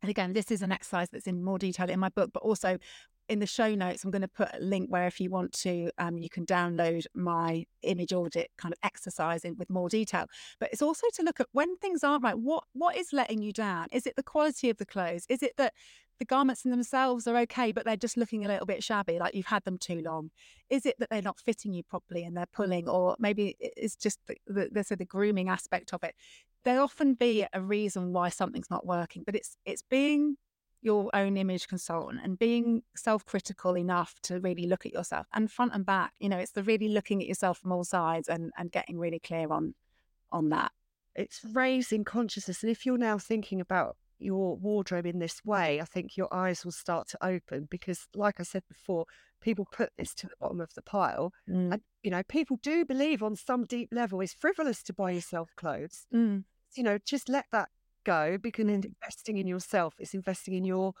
and 0.00 0.10
again, 0.10 0.32
this 0.32 0.50
is 0.50 0.62
an 0.62 0.72
exercise 0.72 1.10
that's 1.10 1.26
in 1.26 1.44
more 1.44 1.58
detail 1.58 1.88
in 1.88 2.00
my 2.00 2.08
book, 2.08 2.30
but 2.32 2.42
also 2.42 2.78
in 3.28 3.38
the 3.38 3.46
show 3.46 3.74
notes, 3.74 4.04
I'm 4.04 4.10
going 4.10 4.22
to 4.22 4.28
put 4.28 4.48
a 4.54 4.60
link 4.60 4.90
where 4.90 5.06
if 5.06 5.20
you 5.20 5.30
want 5.30 5.52
to, 5.60 5.90
um, 5.98 6.18
you 6.18 6.28
can 6.28 6.44
download 6.44 7.04
my 7.14 7.64
image 7.82 8.12
audit 8.12 8.50
kind 8.58 8.72
of 8.72 8.78
exercise 8.82 9.44
in 9.44 9.56
with 9.56 9.70
more 9.70 9.88
detail. 9.88 10.26
But 10.58 10.70
it's 10.72 10.82
also 10.82 11.06
to 11.14 11.22
look 11.22 11.40
at 11.40 11.46
when 11.52 11.76
things 11.76 12.04
aren't 12.04 12.24
right. 12.24 12.38
What 12.38 12.64
what 12.72 12.96
is 12.96 13.12
letting 13.12 13.42
you 13.42 13.52
down? 13.52 13.86
Is 13.92 14.06
it 14.06 14.16
the 14.16 14.22
quality 14.22 14.70
of 14.70 14.78
the 14.78 14.86
clothes? 14.86 15.24
Is 15.28 15.42
it 15.42 15.56
that 15.56 15.72
the 16.18 16.24
garments 16.26 16.64
in 16.64 16.70
themselves 16.70 17.26
are 17.26 17.36
okay, 17.38 17.72
but 17.72 17.84
they're 17.84 17.96
just 17.96 18.16
looking 18.16 18.44
a 18.44 18.48
little 18.48 18.66
bit 18.66 18.84
shabby, 18.84 19.18
like 19.18 19.34
you've 19.34 19.46
had 19.46 19.64
them 19.64 19.78
too 19.78 20.00
long? 20.04 20.30
Is 20.70 20.86
it 20.86 20.96
that 20.98 21.10
they're 21.10 21.22
not 21.22 21.40
fitting 21.40 21.72
you 21.72 21.82
properly 21.82 22.22
and 22.22 22.36
they're 22.36 22.46
pulling, 22.52 22.88
or 22.88 23.16
maybe 23.18 23.56
it's 23.58 23.96
just 23.96 24.20
the, 24.26 24.36
the, 24.46 24.68
the, 24.70 24.96
the 24.96 25.04
grooming 25.04 25.48
aspect 25.48 25.92
of 25.92 26.04
it? 26.04 26.14
There 26.64 26.80
often 26.80 27.14
be 27.14 27.44
a 27.52 27.60
reason 27.60 28.12
why 28.12 28.28
something's 28.28 28.70
not 28.70 28.86
working, 28.86 29.24
but 29.24 29.34
it's 29.34 29.56
it's 29.64 29.82
being 29.82 30.36
your 30.82 31.08
own 31.14 31.36
image 31.36 31.68
consultant 31.68 32.20
and 32.22 32.38
being 32.38 32.82
self-critical 32.96 33.76
enough 33.76 34.16
to 34.22 34.40
really 34.40 34.66
look 34.66 34.84
at 34.84 34.92
yourself 34.92 35.26
and 35.32 35.50
front 35.50 35.72
and 35.74 35.86
back 35.86 36.12
you 36.18 36.28
know 36.28 36.36
it's 36.36 36.52
the 36.52 36.62
really 36.62 36.88
looking 36.88 37.22
at 37.22 37.28
yourself 37.28 37.58
from 37.58 37.72
all 37.72 37.84
sides 37.84 38.28
and 38.28 38.52
and 38.58 38.72
getting 38.72 38.98
really 38.98 39.20
clear 39.20 39.50
on 39.50 39.74
on 40.32 40.48
that 40.48 40.72
it's 41.14 41.40
raising 41.52 42.04
consciousness 42.04 42.62
and 42.62 42.70
if 42.70 42.84
you're 42.84 42.98
now 42.98 43.16
thinking 43.16 43.60
about 43.60 43.96
your 44.18 44.56
wardrobe 44.56 45.06
in 45.06 45.18
this 45.18 45.44
way 45.44 45.80
i 45.80 45.84
think 45.84 46.16
your 46.16 46.32
eyes 46.32 46.64
will 46.64 46.72
start 46.72 47.08
to 47.08 47.18
open 47.24 47.66
because 47.70 48.08
like 48.14 48.38
i 48.40 48.42
said 48.42 48.62
before 48.68 49.04
people 49.40 49.66
put 49.72 49.90
this 49.98 50.14
to 50.14 50.26
the 50.26 50.36
bottom 50.40 50.60
of 50.60 50.72
the 50.74 50.82
pile 50.82 51.32
mm. 51.48 51.72
and 51.72 51.80
you 52.02 52.10
know 52.10 52.22
people 52.28 52.58
do 52.62 52.84
believe 52.84 53.22
on 53.22 53.34
some 53.34 53.64
deep 53.64 53.88
level 53.92 54.20
it's 54.20 54.34
frivolous 54.34 54.82
to 54.82 54.92
buy 54.92 55.10
yourself 55.10 55.50
clothes 55.56 56.06
mm. 56.14 56.42
you 56.74 56.82
know 56.82 56.98
just 57.04 57.28
let 57.28 57.46
that 57.52 57.68
go 58.04 58.38
because 58.38 58.66
investing 58.66 59.38
in 59.38 59.46
yourself 59.46 59.94
is 59.98 60.14
investing 60.14 60.54
in 60.54 60.64
your 60.64 60.94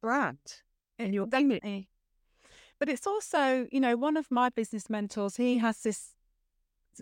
brand 0.00 0.38
and 0.98 1.14
your 1.14 1.26
Definitely. 1.26 1.88
But 2.78 2.88
it's 2.88 3.06
also, 3.06 3.68
you 3.70 3.80
know, 3.80 3.96
one 3.96 4.16
of 4.16 4.30
my 4.30 4.48
business 4.48 4.90
mentors, 4.90 5.36
he 5.36 5.58
has 5.58 5.82
this 5.82 6.14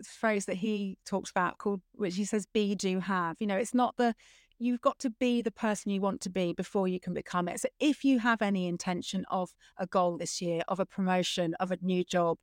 phrase 0.05 0.45
that 0.45 0.57
he 0.57 0.99
talks 1.07 1.31
about 1.31 1.59
called, 1.59 1.81
which 1.95 2.17
he 2.17 2.25
says, 2.25 2.47
be, 2.47 2.75
do, 2.75 3.01
have. 3.01 3.37
You 3.41 3.47
know, 3.47 3.57
it's 3.57 3.73
not 3.73 3.97
the, 3.97 4.15
you've 4.59 4.83
got 4.83 4.99
to 4.99 5.11
be 5.11 5.41
the 5.41 5.51
person 5.51 5.91
you 5.91 6.01
want 6.03 6.21
to 6.21 6.31
be 6.31 6.53
before 6.53 6.87
you 6.87 7.01
can 7.01 7.15
become 7.15 7.49
it. 7.49 7.61
So 7.61 7.69
if 7.81 8.05
you 8.05 8.19
have 8.19 8.43
any 8.43 8.67
intention 8.67 9.25
of 9.31 9.55
a 9.79 9.87
goal 9.87 10.19
this 10.19 10.43
year, 10.43 10.63
of 10.69 10.81
a 10.81 10.87
promotion, 10.87 11.55
of 11.61 11.71
a 11.73 11.79
new 11.81 12.05
job, 12.05 12.37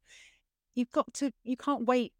you've 0.73 0.91
got 0.91 1.13
to, 1.15 1.32
you 1.43 1.58
can't 1.58 1.86
wait 1.86 2.13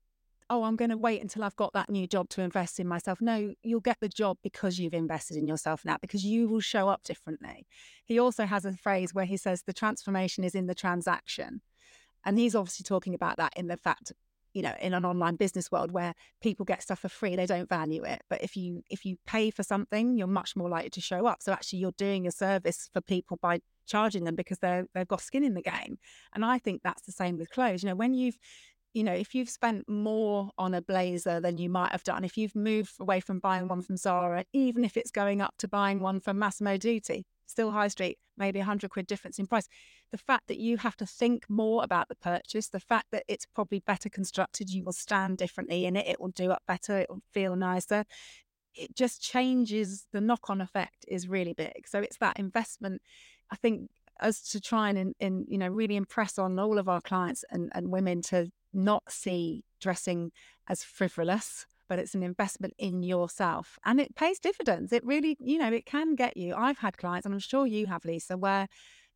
oh, 0.50 0.64
I'm 0.64 0.76
going 0.76 0.92
to 0.92 0.98
wait 0.98 1.22
until 1.22 1.44
I've 1.44 1.56
got 1.56 1.74
that 1.74 1.90
new 1.90 2.08
job 2.08 2.30
to 2.30 2.42
invest 2.42 2.80
in 2.80 2.88
myself. 2.88 3.20
No, 3.22 3.54
you'll 3.64 3.80
get 3.80 3.98
the 4.00 4.10
job 4.10 4.38
because 4.44 4.80
you've 4.80 4.94
invested 4.94 5.38
in 5.38 5.48
yourself 5.48 5.84
now, 5.84 5.98
because 6.02 6.24
you 6.24 6.48
will 6.48 6.60
show 6.60 6.88
up 6.90 7.04
differently. 7.04 7.68
He 8.06 8.20
also 8.20 8.46
has 8.46 8.66
a 8.66 8.74
phrase 8.74 9.14
where 9.14 9.26
he 9.26 9.38
says 9.38 9.64
the 9.64 9.74
transformation 9.74 10.44
is 10.44 10.56
in 10.56 10.68
the 10.68 10.76
transaction. 10.76 11.62
And 12.26 12.40
he's 12.40 12.56
obviously 12.56 12.84
talking 12.84 13.14
about 13.14 13.38
that 13.38 13.54
in 13.56 13.68
the 13.68 13.78
fact, 13.78 14.12
you 14.54 14.62
know, 14.62 14.74
in 14.82 14.94
an 14.94 15.06
online 15.06 15.36
business 15.36 15.72
world 15.72 15.92
where 15.92 16.14
people 16.42 16.66
get 16.66 16.82
stuff 16.82 17.00
for 17.00 17.10
free, 17.10 17.36
they 17.36 17.46
don't 17.46 17.70
value 17.70 18.04
it. 18.04 18.22
But 18.30 18.42
if 18.42 18.56
you 18.56 18.84
if 18.90 19.06
you 19.06 19.18
pay 19.26 19.52
for 19.52 19.64
something, 19.64 20.18
you're 20.18 20.28
much 20.28 20.56
more 20.56 20.70
likely 20.70 20.90
to 20.92 21.02
show 21.02 21.26
up. 21.28 21.42
So 21.42 21.52
actually 21.52 21.80
you're 21.80 21.92
doing 21.92 22.26
a 22.28 22.32
service 22.32 22.90
for 22.92 23.02
people 23.02 23.38
by 23.42 23.60
charging 23.86 24.24
them 24.24 24.36
because 24.36 24.60
they're 24.60 24.88
they've 24.94 25.08
got 25.08 25.22
skin 25.22 25.44
in 25.44 25.54
the 25.54 25.62
game. 25.62 26.00
And 26.34 26.44
I 26.44 26.58
think 26.58 26.82
that's 26.84 27.04
the 27.04 27.12
same 27.12 27.38
with 27.38 27.52
clothes. 27.52 27.84
You 27.84 27.90
know, 27.90 27.96
when 27.96 28.14
you've 28.14 28.38
you 28.98 29.04
know, 29.04 29.14
if 29.14 29.36
you've 29.36 29.50
spent 29.50 29.88
more 29.88 30.50
on 30.58 30.74
a 30.74 30.82
blazer 30.82 31.40
than 31.40 31.60
you 31.60 31.70
might 31.70 31.92
have 31.92 32.04
done, 32.04 32.24
if 32.24 32.36
you've 32.36 32.56
moved 32.56 32.94
away 33.00 33.20
from 33.20 33.38
buying 33.38 33.68
one 33.68 33.84
from 33.84 33.96
Zara, 33.96 34.44
even 34.54 34.84
if 34.84 34.98
it's 34.98 35.12
going 35.12 35.40
up 35.40 35.54
to 35.60 35.68
buying 35.68 36.00
one 36.00 36.20
from 36.20 36.40
Massimo 36.40 36.78
Dutti, 36.78 37.22
still 37.46 37.70
high 37.70 37.90
street, 37.90 38.18
maybe 38.38 38.60
a 38.60 38.64
hundred 38.64 38.90
quid 38.90 39.06
difference 39.06 39.38
in 39.38 39.46
price. 39.46 39.68
The 40.12 40.18
fact 40.18 40.48
that 40.48 40.58
you 40.58 40.78
have 40.78 40.98
to 40.98 41.06
think 41.06 41.48
more 41.48 41.84
about 41.84 42.08
the 42.10 42.16
purchase, 42.16 42.70
the 42.70 42.80
fact 42.80 43.06
that 43.12 43.24
it's 43.28 43.46
probably 43.46 43.84
better 43.86 44.10
constructed, 44.10 44.72
you 44.72 44.84
will 44.84 44.94
stand 44.94 45.38
differently 45.38 45.86
in 45.86 45.96
it, 45.96 46.08
it 46.08 46.20
will 46.20 46.30
do 46.30 46.50
up 46.50 46.64
better, 46.68 46.98
it 46.98 47.08
will 47.08 47.22
feel 47.32 47.56
nicer. 47.56 48.04
It 48.74 48.96
just 48.96 49.22
changes 49.22 50.08
the 50.12 50.22
knock 50.22 50.50
on 50.50 50.60
effect 50.60 51.06
is 51.08 51.28
really 51.28 51.54
big. 51.54 51.88
So 51.88 52.00
it's 52.00 52.18
that 52.18 52.40
investment. 52.40 53.04
I 53.52 53.58
think 53.58 53.92
us 54.20 54.42
to 54.42 54.60
try 54.60 54.90
and, 54.90 55.14
you 55.48 55.58
know, 55.60 55.68
really 55.68 55.96
impress 55.96 56.40
on 56.40 56.58
all 56.58 56.80
of 56.80 56.90
our 56.90 57.02
clients 57.02 57.46
and, 57.52 57.72
and 57.76 57.92
women 57.92 58.24
to 58.24 58.50
not 58.78 59.04
see 59.12 59.64
dressing 59.82 60.32
as 60.70 60.84
frivolous, 60.84 61.66
but 61.90 62.00
it's 62.00 62.16
an 62.16 62.24
investment 62.24 62.74
in 62.78 63.02
yourself 63.02 63.80
and 63.86 64.00
it 64.00 64.16
pays 64.16 64.40
dividends. 64.40 64.94
It 64.94 65.06
really, 65.06 65.38
you 65.40 65.58
know, 65.58 65.72
it 65.72 65.86
can 65.86 66.16
get 66.16 66.38
you. 66.38 66.54
I've 66.56 66.78
had 66.78 66.98
clients, 66.98 67.26
and 67.26 67.34
I'm 67.34 67.40
sure 67.40 67.66
you 67.66 67.86
have, 67.88 68.06
Lisa, 68.06 68.38
where 68.38 68.68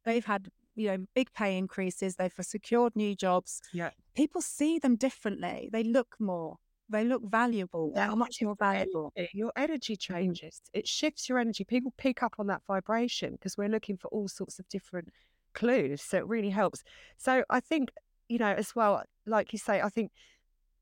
they've 0.05 0.25
had, 0.25 0.49
you 0.75 0.87
know, 0.87 1.05
big 1.13 1.31
pay 1.33 1.57
increases, 1.57 2.15
they've 2.15 2.33
secured 2.41 2.95
new 2.95 3.15
jobs. 3.15 3.61
Yeah. 3.73 3.91
People 4.15 4.41
see 4.41 4.79
them 4.79 4.95
differently. 4.95 5.69
They 5.71 5.83
look 5.83 6.15
more, 6.19 6.57
they 6.89 7.03
look 7.03 7.23
valuable. 7.29 7.91
They're 7.93 8.15
much 8.15 8.41
more 8.41 8.55
valuable. 8.55 9.13
Your 9.33 9.51
energy 9.55 9.95
changes. 9.95 10.61
It 10.73 10.87
shifts 10.87 11.29
your 11.29 11.39
energy. 11.39 11.63
People 11.63 11.93
pick 11.97 12.23
up 12.23 12.35
on 12.39 12.47
that 12.47 12.61
vibration 12.67 13.33
because 13.33 13.57
we're 13.57 13.69
looking 13.69 13.97
for 13.97 14.07
all 14.09 14.27
sorts 14.27 14.59
of 14.59 14.67
different 14.69 15.09
clues. 15.53 16.01
So 16.01 16.17
it 16.17 16.27
really 16.27 16.49
helps. 16.49 16.83
So 17.17 17.43
I 17.49 17.59
think, 17.59 17.91
you 18.31 18.37
know, 18.37 18.53
as 18.53 18.73
well, 18.73 19.03
like 19.25 19.51
you 19.51 19.59
say, 19.59 19.81
I 19.81 19.89
think 19.89 20.11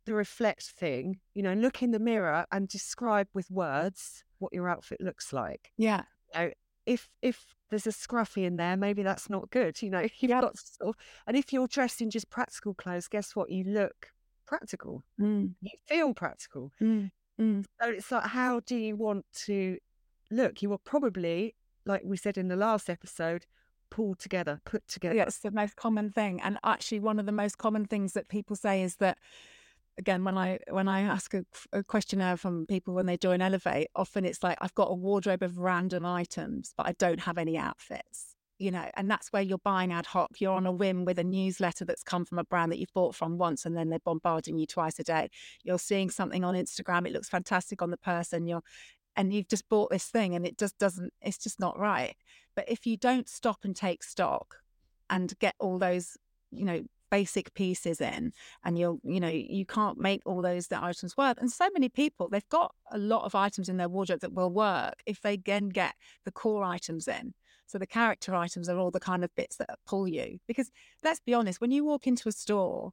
the 0.06 0.14
reflect 0.14 0.64
thing, 0.64 1.20
you 1.34 1.42
know, 1.42 1.54
look 1.54 1.82
in 1.82 1.90
the 1.90 2.00
mirror 2.00 2.46
and 2.52 2.68
describe 2.68 3.28
with 3.34 3.50
words 3.50 4.24
what 4.38 4.54
your 4.54 4.70
outfit 4.70 5.02
looks 5.02 5.34
like. 5.34 5.72
Yeah. 5.76 6.04
You 6.34 6.40
know, 6.40 6.52
if 6.86 7.10
if 7.24 7.44
there's 7.72 7.88
a 7.88 7.92
scruffy 7.92 8.46
in 8.46 8.58
there, 8.58 8.78
maybe 8.78 9.02
that's 9.02 9.32
not 9.32 9.50
good. 9.50 9.82
You 9.82 9.90
know, 9.90 10.02
you've 10.20 10.30
yep. 10.30 10.42
got 10.42 10.58
sort 10.60 10.90
of, 10.90 10.96
and 11.26 11.36
if 11.36 11.52
you're 11.52 11.68
dressed 11.68 12.02
in 12.02 12.12
just 12.12 12.30
practical 12.30 12.76
clothes, 12.76 13.08
guess 13.08 13.36
what? 13.36 13.50
You 13.50 13.64
look 13.64 14.12
practical. 14.46 15.04
Mm. 15.20 15.56
You 15.62 15.72
feel 15.88 16.14
practical. 16.14 16.72
Mm. 16.80 17.10
Mm. 17.42 17.66
So 17.82 17.90
it's 17.90 18.12
like, 18.12 18.28
how 18.28 18.60
do 18.60 18.76
you 18.76 18.96
want 18.96 19.26
to 19.46 19.80
look? 20.30 20.62
You 20.62 20.70
will 20.70 20.78
probably, 20.78 21.56
like 21.86 22.02
we 22.06 22.16
said 22.16 22.38
in 22.38 22.48
the 22.48 22.56
last 22.56 22.92
episode, 22.92 23.48
pull 23.90 24.16
together, 24.16 24.62
put 24.66 24.88
together. 24.88 25.20
It's 25.22 25.40
the 25.40 25.52
most 25.52 25.76
common 25.76 26.12
thing. 26.12 26.42
And 26.42 26.58
actually, 26.64 27.00
one 27.00 27.20
of 27.20 27.26
the 27.26 27.32
most 27.32 27.58
common 27.58 27.86
things 27.86 28.14
that 28.14 28.28
people 28.28 28.56
say 28.56 28.82
is 28.82 28.96
that 28.98 29.18
again 29.98 30.24
when 30.24 30.38
i 30.38 30.58
when 30.70 30.88
i 30.88 31.02
ask 31.02 31.34
a, 31.34 31.46
a, 31.74 31.84
questionnaire 31.84 32.38
from 32.38 32.66
people 32.66 32.94
when 32.94 33.06
they 33.06 33.18
join 33.18 33.42
elevate 33.42 33.90
often 33.96 34.24
it's 34.24 34.42
like 34.42 34.58
i've 34.62 34.74
got 34.74 34.90
a 34.90 34.94
wardrobe 34.94 35.44
of 35.44 35.58
random 35.58 36.06
items 36.06 36.74
but 36.78 36.88
i 36.88 36.94
don't 36.94 37.20
have 37.20 37.38
any 37.38 37.58
outfits 37.58 38.36
you 38.60 38.72
know 38.72 38.90
and 38.96 39.10
that's 39.10 39.32
where 39.34 39.42
you're 39.42 39.58
buying 39.60 39.92
ad 39.92 40.06
hoc 40.06 40.40
you're 40.40 40.54
on 40.54 40.66
a 40.66 40.72
whim 40.72 41.06
with 41.06 41.20
a 41.20 41.24
newsletter 41.24 41.86
that's 41.86 42.04
come 42.04 42.26
from 42.26 42.40
a 42.40 42.44
brand 42.44 42.72
that 42.72 42.80
you've 42.80 42.94
bought 42.94 43.16
from 43.16 43.38
once 43.38 43.66
and 43.66 43.76
then 43.76 43.90
they're 43.90 44.00
bombarding 44.00 44.58
you 44.58 44.66
twice 44.66 45.00
a 45.00 45.04
day 45.04 45.30
you're 45.64 45.80
seeing 45.80 46.10
something 46.10 46.44
on 46.44 46.56
instagram 46.56 47.06
it 47.06 47.14
looks 47.14 47.30
fantastic 47.30 47.82
on 47.82 47.90
the 47.90 47.98
person 47.98 48.48
you're 48.48 48.64
and 49.16 49.34
you've 49.34 49.48
just 49.48 49.68
bought 49.70 49.90
this 49.90 50.06
thing 50.06 50.36
and 50.36 50.46
it 50.46 50.58
just 50.58 50.78
doesn't 50.78 51.14
it's 51.22 51.38
just 51.38 51.60
not 51.60 51.78
right. 51.78 52.16
But 52.56 52.70
if 52.70 52.86
you 52.86 52.98
don't 52.98 53.30
stop 53.30 53.60
and 53.64 53.76
take 53.76 54.04
stock 54.04 54.58
and 55.10 55.38
get 55.40 55.56
all 55.60 55.78
those 55.78 56.18
you 56.52 56.66
know 56.66 56.84
basic 57.10 57.54
pieces 57.56 58.00
in 58.02 58.32
and 58.64 58.78
you'll 58.78 59.00
you 59.04 59.20
know 59.20 59.30
you 59.30 59.66
can't 59.66 59.98
make 59.98 60.22
all 60.26 60.42
those 60.42 60.68
the 60.68 60.84
items 60.84 61.18
work. 61.18 61.38
And 61.40 61.52
so 61.52 61.68
many 61.74 61.90
people 61.90 62.30
they've 62.30 62.50
got 62.50 62.74
a 62.92 62.98
lot 62.98 63.26
of 63.26 63.36
items 63.36 63.70
in 63.70 63.78
their 63.78 63.90
wardrobe 63.90 64.22
that 64.22 64.34
will 64.34 64.52
work 64.52 65.02
if 65.06 65.22
they 65.22 65.38
can 65.38 65.70
get 65.70 65.96
the 66.26 66.32
core 66.32 66.64
items 66.64 67.08
in. 67.08 67.34
So 67.66 67.78
the 67.78 67.88
character 67.88 68.34
items 68.34 68.68
are 68.68 68.80
all 68.80 68.92
the 68.92 69.00
kind 69.00 69.24
of 69.24 69.36
bits 69.36 69.58
that 69.58 69.78
pull 69.86 70.08
you. 70.08 70.40
Because 70.48 70.72
let's 71.04 71.20
be 71.20 71.34
honest 71.34 71.62
when 71.62 71.72
you 71.72 71.84
walk 71.84 72.08
into 72.08 72.30
a 72.30 72.32
store 72.32 72.92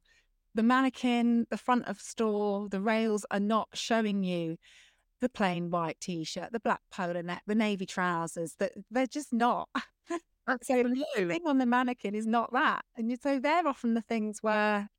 the 0.55 0.63
mannequin 0.63 1.45
the 1.51 1.57
front 1.57 1.85
of 1.87 2.01
store 2.01 2.67
the 2.69 2.81
rails 2.81 3.25
are 3.29 3.39
not 3.39 3.69
showing 3.73 4.23
you 4.23 4.57
the 5.19 5.29
plain 5.29 5.69
white 5.71 5.99
t-shirt 5.99 6.51
the 6.51 6.59
black 6.59 6.81
polo 6.91 7.21
neck 7.21 7.41
the 7.47 7.55
navy 7.55 7.85
trousers 7.85 8.55
that 8.59 8.71
they're 8.91 9.07
just 9.07 9.33
not 9.33 9.67
So 10.61 10.81
the 10.81 11.25
thing 11.27 11.41
on 11.45 11.57
the 11.57 11.65
mannequin 11.65 12.15
is 12.15 12.25
not 12.25 12.53
that, 12.53 12.85
and 12.95 13.17
so 13.21 13.37
they're 13.37 13.67
often 13.67 13.95
the 13.95 14.01
things 14.01 14.39
where 14.41 14.89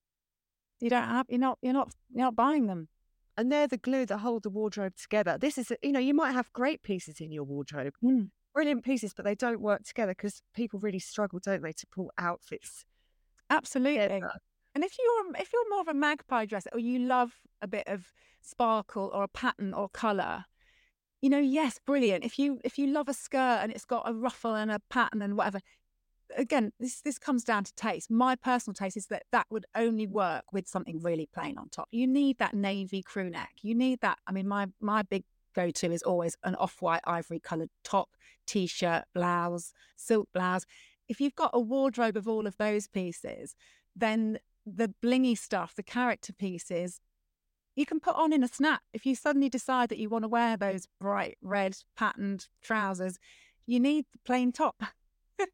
you 0.81 0.91
don't 0.91 1.05
have 1.05 1.27
you're 1.31 1.41
not 1.41 1.59
you're 1.63 1.73
not 1.73 1.91
you're 2.13 2.27
not 2.27 2.37
buying 2.37 2.67
them, 2.67 2.89
and 3.37 3.51
they're 3.51 3.67
the 3.67 3.79
glue 3.79 4.05
that 4.07 4.19
hold 4.19 4.43
the 4.43 4.51
wardrobe 4.51 4.95
together. 4.97 5.39
This 5.39 5.57
is 5.57 5.73
you 5.83 5.93
know 5.93 6.01
you 6.01 6.13
might 6.13 6.33
have 6.33 6.53
great 6.53 6.83
pieces 6.83 7.19
in 7.21 7.33
your 7.33 7.45
wardrobe, 7.45 7.95
mm. 8.05 8.29
brilliant 8.53 8.85
pieces, 8.85 9.15
but 9.15 9.25
they 9.25 9.35
don't 9.35 9.63
work 9.63 9.85
together 9.85 10.13
because 10.13 10.43
people 10.55 10.81
really 10.81 10.99
struggle, 10.99 11.39
don't 11.43 11.63
they, 11.63 11.73
to 11.73 11.87
pull 11.87 12.11
outfits. 12.19 12.85
Absolutely. 13.49 14.03
Together. 14.03 14.33
And 14.75 14.85
if 14.85 14.97
you're 14.99 15.41
if 15.41 15.53
you're 15.53 15.69
more 15.71 15.81
of 15.81 15.89
a 15.89 15.95
magpie 15.95 16.47
dresser 16.47 16.71
or 16.73 16.79
you 16.79 17.01
love 17.01 17.33
a 17.63 17.67
bit 17.67 17.89
of 17.89 18.13
sparkle 18.41 19.11
or 19.13 19.25
a 19.25 19.29
pattern 19.29 19.75
or 19.75 19.89
color, 19.89 20.45
you 21.21 21.31
know, 21.31 21.39
yes, 21.39 21.81
brilliant. 21.85 22.25
If 22.25 22.39
you 22.39 22.61
if 22.65 22.79
you 22.79 22.87
love 22.87 23.09
a 23.09 23.15
skirt 23.15 23.61
and 23.63 23.73
it's 23.73 23.85
got 23.85 24.09
a 24.09 24.15
ruffle 24.15 24.55
and 24.55 24.71
a 24.71 24.81
pattern 24.89 25.23
and 25.23 25.37
whatever, 25.37 25.61
again, 26.37 26.73
this 26.79 27.01
this 27.01 27.19
comes 27.19 27.45
down 27.45 27.65
to 27.65 27.75
taste. 27.75 28.11
My 28.11 28.37
personal 28.37 28.75
taste 28.75 28.97
is 28.97 29.07
that 29.07 29.25
that 29.33 29.47
would 29.51 29.67
only 29.75 30.07
work 30.07 30.45
with 30.53 30.69
something 30.69 31.01
really 31.01 31.29
plain 31.33 31.59
on 31.59 31.69
top. 31.71 31.89
You 31.91 32.07
need 32.07 32.39
that 32.39 32.55
navy 32.55 33.03
crew 33.03 33.31
neck. 33.31 33.51
You 33.63 33.75
need 33.75 34.01
that. 34.01 34.19
I 34.27 34.33
mean, 34.33 34.47
my 34.47 34.69
my 34.81 35.03
big 35.03 35.25
go 35.55 35.71
to 35.71 35.91
is 35.93 36.03
always 36.03 36.37
an 36.45 36.55
off 36.57 36.81
white 36.81 37.01
ivory 37.05 37.41
coloured 37.41 37.71
top, 37.83 38.11
t 38.47 38.67
shirt, 38.67 39.05
blouse, 39.15 39.73
silk 39.97 40.29
blouse. 40.33 40.65
If 41.09 41.21
you've 41.21 41.35
got 41.35 41.51
a 41.55 41.61
wardrobe 41.61 42.17
of 42.17 42.29
all 42.29 42.47
of 42.47 42.57
those 42.59 42.87
pieces, 42.87 43.57
then 43.97 44.39
the 44.77 44.95
blingy 45.03 45.37
stuff, 45.37 45.75
the 45.75 45.83
character 45.83 46.33
pieces, 46.33 47.01
you 47.77 47.87
can 47.87 48.01
put 48.01 48.17
on 48.17 48.33
in 48.33 48.43
a 48.43 48.49
snap. 48.49 48.83
If 48.93 49.07
you 49.07 49.15
suddenly 49.15 49.49
decide 49.49 49.89
that 49.91 49.99
you 49.99 50.09
want 50.09 50.25
to 50.25 50.29
wear 50.29 50.57
those 50.57 50.87
bright 51.01 51.39
red 51.43 51.77
patterned 51.97 52.49
trousers, 52.63 53.19
you 53.67 53.79
need 53.79 54.07
the 54.13 54.19
plain 54.25 54.51
top. 54.53 54.83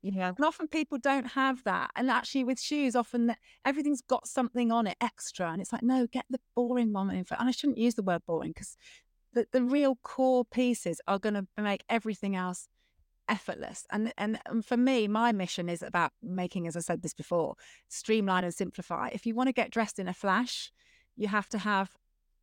yeah. 0.03 0.33
And 0.35 0.45
often 0.45 0.69
people 0.69 0.99
don't 0.99 1.27
have 1.33 1.63
that. 1.65 1.91
And 1.97 2.11
actually, 2.11 2.45
with 2.45 2.61
shoes, 2.61 2.97
often 2.97 3.35
everything's 3.65 4.01
got 4.01 4.27
something 4.27 4.73
on 4.73 4.87
it 4.87 4.97
extra. 5.01 5.51
And 5.51 5.61
it's 5.61 5.73
like, 5.73 5.83
no, 5.83 6.07
get 6.07 6.25
the 6.31 6.41
boring 6.55 6.93
one. 6.93 7.11
And 7.11 7.27
I 7.31 7.51
shouldn't 7.51 7.79
use 7.79 7.95
the 7.95 8.03
word 8.03 8.23
boring 8.27 8.51
because 8.51 8.77
the, 9.35 9.47
the 9.53 9.63
real 9.63 9.99
core 10.03 10.45
pieces 10.45 11.01
are 11.07 11.19
going 11.19 11.35
to 11.35 11.47
make 11.61 11.85
everything 11.89 12.37
else 12.37 12.69
effortless. 13.29 13.87
And, 13.91 14.13
and 14.19 14.39
and 14.47 14.65
for 14.65 14.77
me, 14.77 15.09
my 15.09 15.33
mission 15.33 15.69
is 15.69 15.83
about 15.83 16.13
making, 16.23 16.67
as 16.67 16.77
I 16.77 16.81
said 16.81 17.03
this 17.03 17.15
before, 17.15 17.55
streamline 17.89 18.45
and 18.45 18.55
simplify. 18.55 19.09
If 19.13 19.27
you 19.27 19.35
want 19.35 19.49
to 19.49 19.53
get 19.53 19.71
dressed 19.71 19.99
in 19.99 20.09
a 20.09 20.15
flash, 20.15 20.73
you 21.17 21.29
have 21.29 21.49
to 21.51 21.59
have 21.59 21.97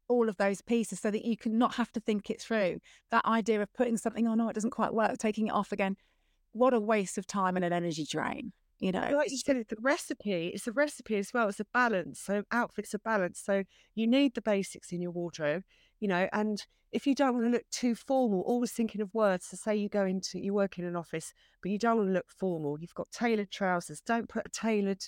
all 0.08 0.28
of 0.28 0.38
those 0.38 0.62
pieces 0.62 1.00
so 1.00 1.10
that 1.10 1.26
you 1.26 1.38
can 1.38 1.58
not 1.58 1.76
have 1.76 1.91
to 1.94 2.00
think 2.00 2.30
it 2.30 2.41
through. 2.41 2.80
That 3.12 3.26
idea 3.26 3.62
of 3.62 3.74
putting 3.74 3.98
something 3.98 4.28
on, 4.28 4.41
oh, 4.41 4.50
it 4.50 4.54
doesn't 4.54 4.72
quite 4.72 4.94
work, 4.94 5.17
taking 5.17 5.48
it 5.48 5.54
off 5.54 5.72
again. 5.72 5.96
What 6.52 6.74
a 6.74 6.80
waste 6.80 7.17
of 7.17 7.26
time 7.26 7.56
and 7.56 7.63
an 7.63 7.72
energy 7.72 8.06
drain. 8.06 8.52
You 8.80 8.91
know, 8.91 9.12
like 9.15 9.30
you 9.30 9.38
said, 9.38 9.58
it's 9.58 9.72
a 9.72 9.76
recipe. 9.80 10.48
It's 10.48 10.67
a 10.67 10.72
recipe 10.72 11.15
as 11.15 11.32
well. 11.34 11.48
It's 11.48 11.60
a 11.60 11.65
balance. 11.72 12.20
So 12.20 12.44
outfits 12.52 12.96
are 12.96 13.00
balanced. 13.00 13.46
So 13.46 13.63
you 13.94 14.08
need 14.08 14.34
the 14.34 14.41
basics 14.41 14.91
in 14.91 15.02
your 15.02 15.12
wardrobe, 15.12 15.63
you 16.00 16.08
know, 16.08 16.28
and 16.34 16.65
if 16.92 17.08
you 17.08 17.16
don't 17.16 17.34
want 17.34 17.46
to 17.46 17.52
look 17.52 17.70
too 17.72 17.96
formal, 17.96 18.42
always 18.42 18.72
thinking 18.72 19.02
of 19.02 19.14
words. 19.14 19.48
So 19.48 19.58
say 19.58 19.76
you 19.76 19.90
go 19.90 20.06
into 20.06 20.40
you 20.40 20.54
work 20.54 20.78
in 20.78 20.86
an 20.86 20.96
office, 20.96 21.34
but 21.62 21.72
you 21.72 21.80
don't 21.80 21.98
want 21.98 22.10
to 22.10 22.14
look 22.14 22.30
formal. 22.30 22.78
You've 22.80 22.94
got 22.94 23.12
tailored 23.12 23.52
trousers. 23.52 24.02
Don't 24.02 24.28
put 24.30 24.46
a 24.46 24.50
tailored 24.50 25.04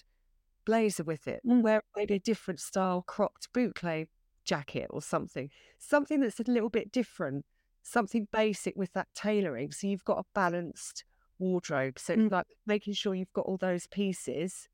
blazer 0.65 1.03
with 1.03 1.27
it. 1.27 1.41
Mm. 1.45 1.61
Wear 1.61 1.83
maybe 1.95 2.15
a 2.15 2.19
different 2.19 2.59
style 2.59 3.03
cropped 3.05 3.51
boucle 3.53 4.07
jacket 4.45 4.87
or 4.89 5.01
something, 5.01 5.49
something 5.77 6.21
that's 6.21 6.39
a 6.39 6.43
little 6.51 6.69
bit 6.69 6.91
different, 6.91 7.45
something 7.81 8.27
basic 8.31 8.75
with 8.75 8.93
that 8.93 9.07
tailoring. 9.13 9.71
So 9.71 9.87
you've 9.87 10.05
got 10.05 10.19
a 10.19 10.25
balanced 10.33 11.03
wardrobe. 11.39 11.99
So 11.99 12.15
mm. 12.15 12.31
like 12.31 12.47
making 12.65 12.93
sure 12.93 13.13
you've 13.13 13.33
got 13.33 13.45
all 13.45 13.57
those 13.57 13.87
pieces, 13.87 14.69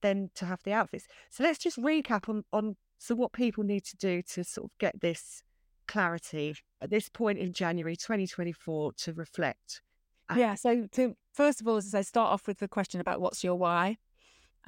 then 0.00 0.30
to 0.36 0.46
have 0.46 0.62
the 0.64 0.72
outfits. 0.72 1.06
So 1.30 1.44
let's 1.44 1.58
just 1.58 1.78
recap 1.78 2.28
on 2.28 2.44
on 2.52 2.76
so 2.98 3.14
what 3.14 3.32
people 3.32 3.62
need 3.62 3.84
to 3.84 3.96
do 3.96 4.22
to 4.22 4.42
sort 4.42 4.70
of 4.70 4.78
get 4.78 5.00
this 5.00 5.42
clarity 5.86 6.56
at 6.80 6.90
this 6.90 7.08
point 7.08 7.38
in 7.38 7.52
January 7.52 7.96
2024 7.96 8.92
to 8.92 9.12
reflect. 9.12 9.82
Yeah. 10.34 10.54
So 10.54 10.88
to 10.92 11.16
first 11.32 11.60
of 11.60 11.68
all, 11.68 11.76
as 11.76 11.94
I 11.94 12.02
start 12.02 12.32
off 12.32 12.46
with 12.46 12.58
the 12.58 12.68
question 12.68 13.00
about 13.00 13.20
what's 13.20 13.44
your 13.44 13.54
why. 13.54 13.98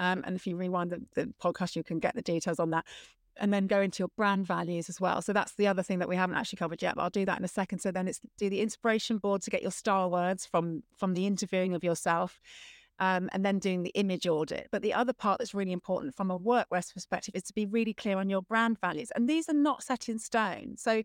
Um, 0.01 0.23
and 0.25 0.37
if 0.37 0.47
you 0.47 0.57
rewind 0.57 0.91
the, 0.91 1.03
the 1.15 1.33
podcast, 1.43 1.75
you 1.75 1.83
can 1.83 1.99
get 1.99 2.15
the 2.15 2.23
details 2.23 2.61
on 2.61 2.71
that 2.71 2.85
and 3.39 3.53
then 3.53 3.67
go 3.67 3.81
into 3.81 4.01
your 4.01 4.11
brand 4.17 4.47
values 4.47 4.89
as 4.89 5.01
well. 5.01 5.23
So 5.23 5.33
that's 5.33 5.55
the 5.55 5.67
other 5.67 5.83
thing 5.83 5.99
that 6.01 6.09
we 6.09 6.17
haven't 6.17 6.37
actually 6.37 6.59
covered 6.59 6.83
yet, 6.83 6.97
but 6.97 7.03
I'll 7.03 7.11
do 7.11 7.25
that 7.25 7.39
in 7.39 7.45
a 7.45 7.49
second. 7.49 7.81
So 7.81 7.91
then 7.91 8.09
it's 8.09 8.21
do 8.37 8.51
the 8.51 8.61
inspiration 8.61 9.19
board 9.19 9.43
to 9.43 9.51
get 9.51 9.63
your 9.63 9.71
star 9.71 10.09
words 10.09 10.47
from 10.47 10.83
from 10.97 11.15
the 11.15 11.27
interviewing 11.27 11.75
of 11.75 11.85
yourself. 11.85 12.41
Um, 13.01 13.29
and 13.33 13.45
then 13.45 13.61
doing 13.61 13.85
the 13.85 13.91
image 13.91 14.27
audit. 14.27 14.67
But 14.73 14.83
the 14.83 14.93
other 14.93 15.13
part 15.13 15.39
that's 15.39 15.55
really 15.55 15.71
important 15.71 16.17
from 16.17 16.33
a 16.33 16.39
workwear 16.39 16.83
perspective 16.93 17.37
is 17.37 17.45
to 17.45 17.53
be 17.55 17.65
really 17.65 17.95
clear 17.95 18.19
on 18.19 18.29
your 18.29 18.43
brand 18.43 18.81
values. 18.81 19.13
And 19.15 19.29
these 19.29 19.49
are 19.49 19.55
not 19.55 19.85
set 19.85 20.09
in 20.09 20.19
stone. 20.19 20.77
So 20.77 21.05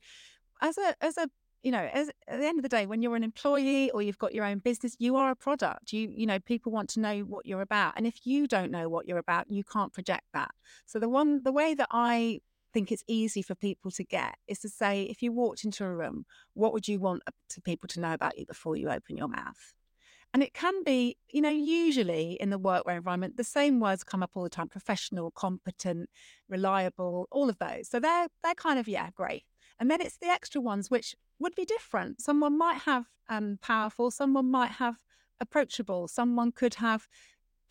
as 0.59 0.79
a 0.79 0.95
as 1.01 1.17
a 1.17 1.29
you 1.63 1.71
know, 1.71 1.89
as, 1.93 2.09
at 2.27 2.39
the 2.39 2.45
end 2.45 2.59
of 2.59 2.63
the 2.63 2.69
day, 2.69 2.85
when 2.85 3.01
you're 3.01 3.15
an 3.15 3.23
employee 3.23 3.89
or 3.91 4.01
you've 4.01 4.17
got 4.17 4.35
your 4.35 4.43
own 4.43 4.59
business, 4.59 4.95
you 4.99 5.15
are 5.15 5.31
a 5.31 5.35
product. 5.35 5.93
You, 5.93 6.11
you 6.13 6.25
know, 6.25 6.39
people 6.39 6.71
want 6.71 6.89
to 6.89 6.99
know 6.99 7.19
what 7.21 7.45
you're 7.45 7.61
about, 7.61 7.93
and 7.95 8.05
if 8.05 8.25
you 8.25 8.47
don't 8.47 8.69
know 8.69 8.89
what 8.89 9.07
you're 9.07 9.17
about, 9.17 9.49
you 9.49 9.63
can't 9.63 9.93
project 9.93 10.25
that. 10.33 10.51
So 10.85 10.99
the 10.99 11.09
one, 11.09 11.41
the 11.43 11.53
way 11.53 11.73
that 11.73 11.87
I 11.89 12.41
think 12.73 12.91
it's 12.91 13.03
easy 13.07 13.41
for 13.41 13.55
people 13.55 13.91
to 13.91 14.03
get 14.03 14.35
is 14.47 14.59
to 14.59 14.69
say, 14.69 15.03
if 15.03 15.21
you 15.21 15.31
walked 15.31 15.63
into 15.63 15.85
a 15.85 15.95
room, 15.95 16.25
what 16.53 16.73
would 16.73 16.87
you 16.87 16.99
want 16.99 17.23
to 17.49 17.61
people 17.61 17.87
to 17.89 18.01
know 18.01 18.13
about 18.13 18.37
you 18.37 18.45
before 18.45 18.75
you 18.75 18.89
open 18.89 19.15
your 19.15 19.29
mouth? 19.29 19.73
And 20.33 20.41
it 20.41 20.53
can 20.53 20.83
be, 20.83 21.17
you 21.31 21.41
know, 21.41 21.49
usually 21.49 22.37
in 22.39 22.49
the 22.49 22.59
workwear 22.59 22.97
environment, 22.97 23.37
the 23.37 23.43
same 23.43 23.79
words 23.79 24.03
come 24.03 24.23
up 24.23 24.31
all 24.35 24.43
the 24.43 24.49
time: 24.49 24.67
professional, 24.67 25.31
competent, 25.31 26.09
reliable, 26.49 27.27
all 27.31 27.49
of 27.49 27.59
those. 27.59 27.89
So 27.89 27.99
they're 27.99 28.27
they're 28.43 28.55
kind 28.55 28.79
of 28.79 28.87
yeah, 28.87 29.09
great. 29.15 29.43
And 29.79 29.91
then 29.91 30.01
it's 30.01 30.17
the 30.17 30.27
extra 30.27 30.59
ones 30.61 30.89
which 30.89 31.15
would 31.39 31.55
be 31.55 31.65
different. 31.65 32.21
Someone 32.21 32.57
might 32.57 32.79
have 32.79 33.05
um, 33.29 33.59
powerful, 33.61 34.11
someone 34.11 34.49
might 34.49 34.71
have 34.71 34.97
approachable, 35.39 36.07
someone 36.07 36.51
could 36.51 36.75
have 36.75 37.07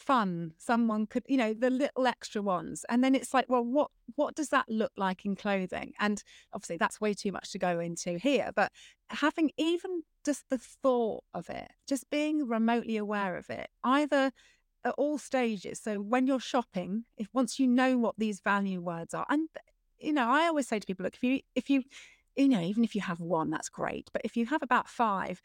fun, 0.02 0.52
someone 0.58 1.06
could, 1.06 1.24
you 1.26 1.36
know, 1.36 1.54
the 1.54 1.70
little 1.70 2.06
extra 2.06 2.42
ones. 2.42 2.84
And 2.88 3.02
then 3.02 3.14
it's 3.14 3.32
like, 3.32 3.46
well, 3.48 3.64
what 3.64 3.90
what 4.16 4.34
does 4.34 4.48
that 4.50 4.66
look 4.68 4.92
like 4.96 5.24
in 5.24 5.36
clothing? 5.36 5.92
And 5.98 6.22
obviously 6.52 6.76
that's 6.76 7.00
way 7.00 7.14
too 7.14 7.32
much 7.32 7.52
to 7.52 7.58
go 7.58 7.80
into 7.80 8.18
here, 8.18 8.50
but 8.54 8.72
having 9.10 9.50
even 9.56 10.02
just 10.24 10.44
the 10.50 10.58
thought 10.58 11.24
of 11.32 11.48
it, 11.48 11.70
just 11.88 12.10
being 12.10 12.46
remotely 12.46 12.96
aware 12.96 13.36
of 13.36 13.48
it, 13.48 13.68
either 13.84 14.32
at 14.84 14.94
all 14.98 15.18
stages. 15.18 15.80
So 15.80 15.96
when 15.96 16.26
you're 16.26 16.40
shopping, 16.40 17.04
if 17.16 17.28
once 17.32 17.58
you 17.58 17.66
know 17.66 17.96
what 17.98 18.16
these 18.18 18.40
value 18.40 18.80
words 18.80 19.14
are, 19.14 19.26
and 19.28 19.48
you 19.98 20.12
know, 20.12 20.28
I 20.28 20.46
always 20.48 20.66
say 20.66 20.80
to 20.80 20.86
people, 20.86 21.04
look, 21.04 21.14
if 21.14 21.22
you 21.22 21.40
if 21.54 21.70
you 21.70 21.84
you 22.36 22.48
know, 22.48 22.60
even 22.60 22.82
if 22.82 22.94
you 22.94 23.02
have 23.02 23.20
one, 23.20 23.50
that's 23.50 23.68
great. 23.68 24.08
But 24.12 24.22
if 24.24 24.36
you 24.36 24.46
have 24.46 24.62
about 24.62 24.88
five, 24.88 25.42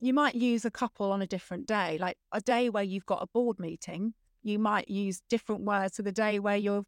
you 0.00 0.14
might 0.14 0.34
use 0.34 0.64
a 0.64 0.70
couple 0.70 1.12
on 1.12 1.22
a 1.22 1.26
different 1.26 1.66
day. 1.66 1.98
Like 1.98 2.16
a 2.32 2.40
day 2.40 2.70
where 2.70 2.82
you've 2.82 3.06
got 3.06 3.22
a 3.22 3.26
board 3.26 3.58
meeting, 3.58 4.14
you 4.42 4.58
might 4.58 4.88
use 4.88 5.22
different 5.28 5.62
words 5.62 5.96
to 5.96 6.02
the 6.02 6.12
day 6.12 6.38
where 6.38 6.56
you're 6.56 6.84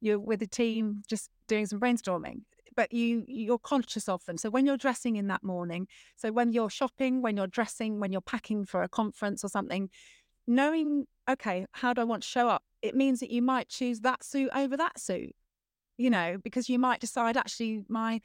you're 0.00 0.18
with 0.18 0.42
a 0.42 0.46
team 0.46 1.02
just 1.08 1.30
doing 1.46 1.66
some 1.66 1.80
brainstorming. 1.80 2.42
But 2.74 2.92
you 2.92 3.24
you're 3.28 3.58
conscious 3.58 4.08
of 4.08 4.24
them. 4.24 4.36
So 4.36 4.50
when 4.50 4.66
you're 4.66 4.76
dressing 4.76 5.16
in 5.16 5.28
that 5.28 5.42
morning, 5.42 5.86
so 6.16 6.32
when 6.32 6.52
you're 6.52 6.70
shopping, 6.70 7.22
when 7.22 7.36
you're 7.36 7.46
dressing, 7.46 8.00
when 8.00 8.12
you're 8.12 8.20
packing 8.20 8.64
for 8.64 8.82
a 8.82 8.88
conference 8.88 9.44
or 9.44 9.48
something, 9.48 9.90
knowing 10.46 11.06
okay, 11.30 11.66
how 11.72 11.92
do 11.92 12.00
I 12.00 12.04
want 12.04 12.22
to 12.22 12.28
show 12.28 12.48
up? 12.48 12.62
It 12.80 12.96
means 12.96 13.20
that 13.20 13.30
you 13.30 13.42
might 13.42 13.68
choose 13.68 14.00
that 14.00 14.24
suit 14.24 14.50
over 14.54 14.76
that 14.76 14.98
suit 14.98 15.34
you 16.02 16.10
know, 16.10 16.36
because 16.42 16.68
you 16.68 16.78
might 16.78 17.00
decide 17.00 17.36
actually 17.36 17.84
my 17.88 18.20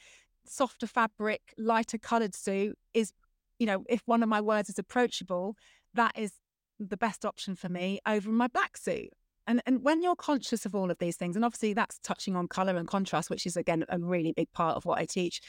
softer 0.46 0.88
fabric, 0.88 1.54
lighter 1.58 1.98
coloured 1.98 2.34
suit 2.34 2.78
is, 2.94 3.14
you 3.60 3.66
know, 3.66 3.84
if 3.90 4.02
one 4.06 4.24
of 4.24 4.30
my 4.30 4.42
words 4.42 4.70
is 4.70 4.80
approachable, 4.80 5.56
that 5.94 6.18
is 6.18 6.34
the 6.80 6.98
best 6.98 7.26
option 7.26 7.56
for 7.56 7.70
me 7.70 8.00
over 8.06 8.30
my 8.30 8.48
black 8.48 8.78
suit. 8.78 9.10
And 9.48 9.62
and 9.66 9.84
when 9.84 10.02
you're 10.02 10.16
conscious 10.16 10.66
of 10.66 10.76
all 10.76 10.92
of 10.92 10.98
these 11.00 11.16
things, 11.16 11.36
and 11.36 11.46
obviously 11.46 11.74
that's 11.74 12.00
touching 12.00 12.36
on 12.36 12.48
colour 12.48 12.76
and 12.76 12.88
contrast, 12.88 13.30
which 13.30 13.46
is 13.46 13.56
again 13.58 13.86
a 13.90 13.98
really 13.98 14.34
big 14.34 14.52
part 14.54 14.76
of 14.76 14.86
what 14.86 15.00
I 15.00 15.06
teach. 15.06 15.42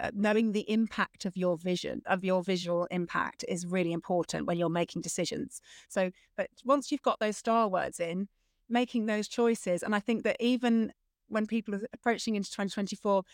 Uh, 0.00 0.12
knowing 0.14 0.52
the 0.52 0.70
impact 0.70 1.24
of 1.24 1.36
your 1.36 1.56
vision, 1.56 2.00
of 2.06 2.22
your 2.22 2.40
visual 2.40 2.86
impact, 2.92 3.44
is 3.48 3.66
really 3.66 3.90
important 3.90 4.46
when 4.46 4.56
you're 4.56 4.68
making 4.68 5.02
decisions. 5.02 5.60
So, 5.88 6.12
but 6.36 6.50
once 6.64 6.92
you've 6.92 7.02
got 7.02 7.18
those 7.18 7.36
star 7.36 7.66
words 7.66 7.98
in, 7.98 8.28
making 8.68 9.06
those 9.06 9.26
choices, 9.26 9.82
and 9.82 9.96
I 9.96 9.98
think 9.98 10.22
that 10.22 10.36
even 10.38 10.92
when 11.26 11.48
people 11.48 11.74
are 11.74 11.82
approaching 11.92 12.36
into 12.36 12.48
2024, 12.50 13.24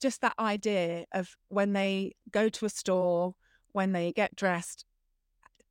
just 0.00 0.20
that 0.22 0.34
idea 0.40 1.04
of 1.12 1.36
when 1.48 1.72
they 1.72 2.14
go 2.32 2.48
to 2.48 2.66
a 2.66 2.70
store, 2.70 3.34
when 3.78 3.92
they 3.92 4.10
get 4.10 4.34
dressed, 4.34 4.84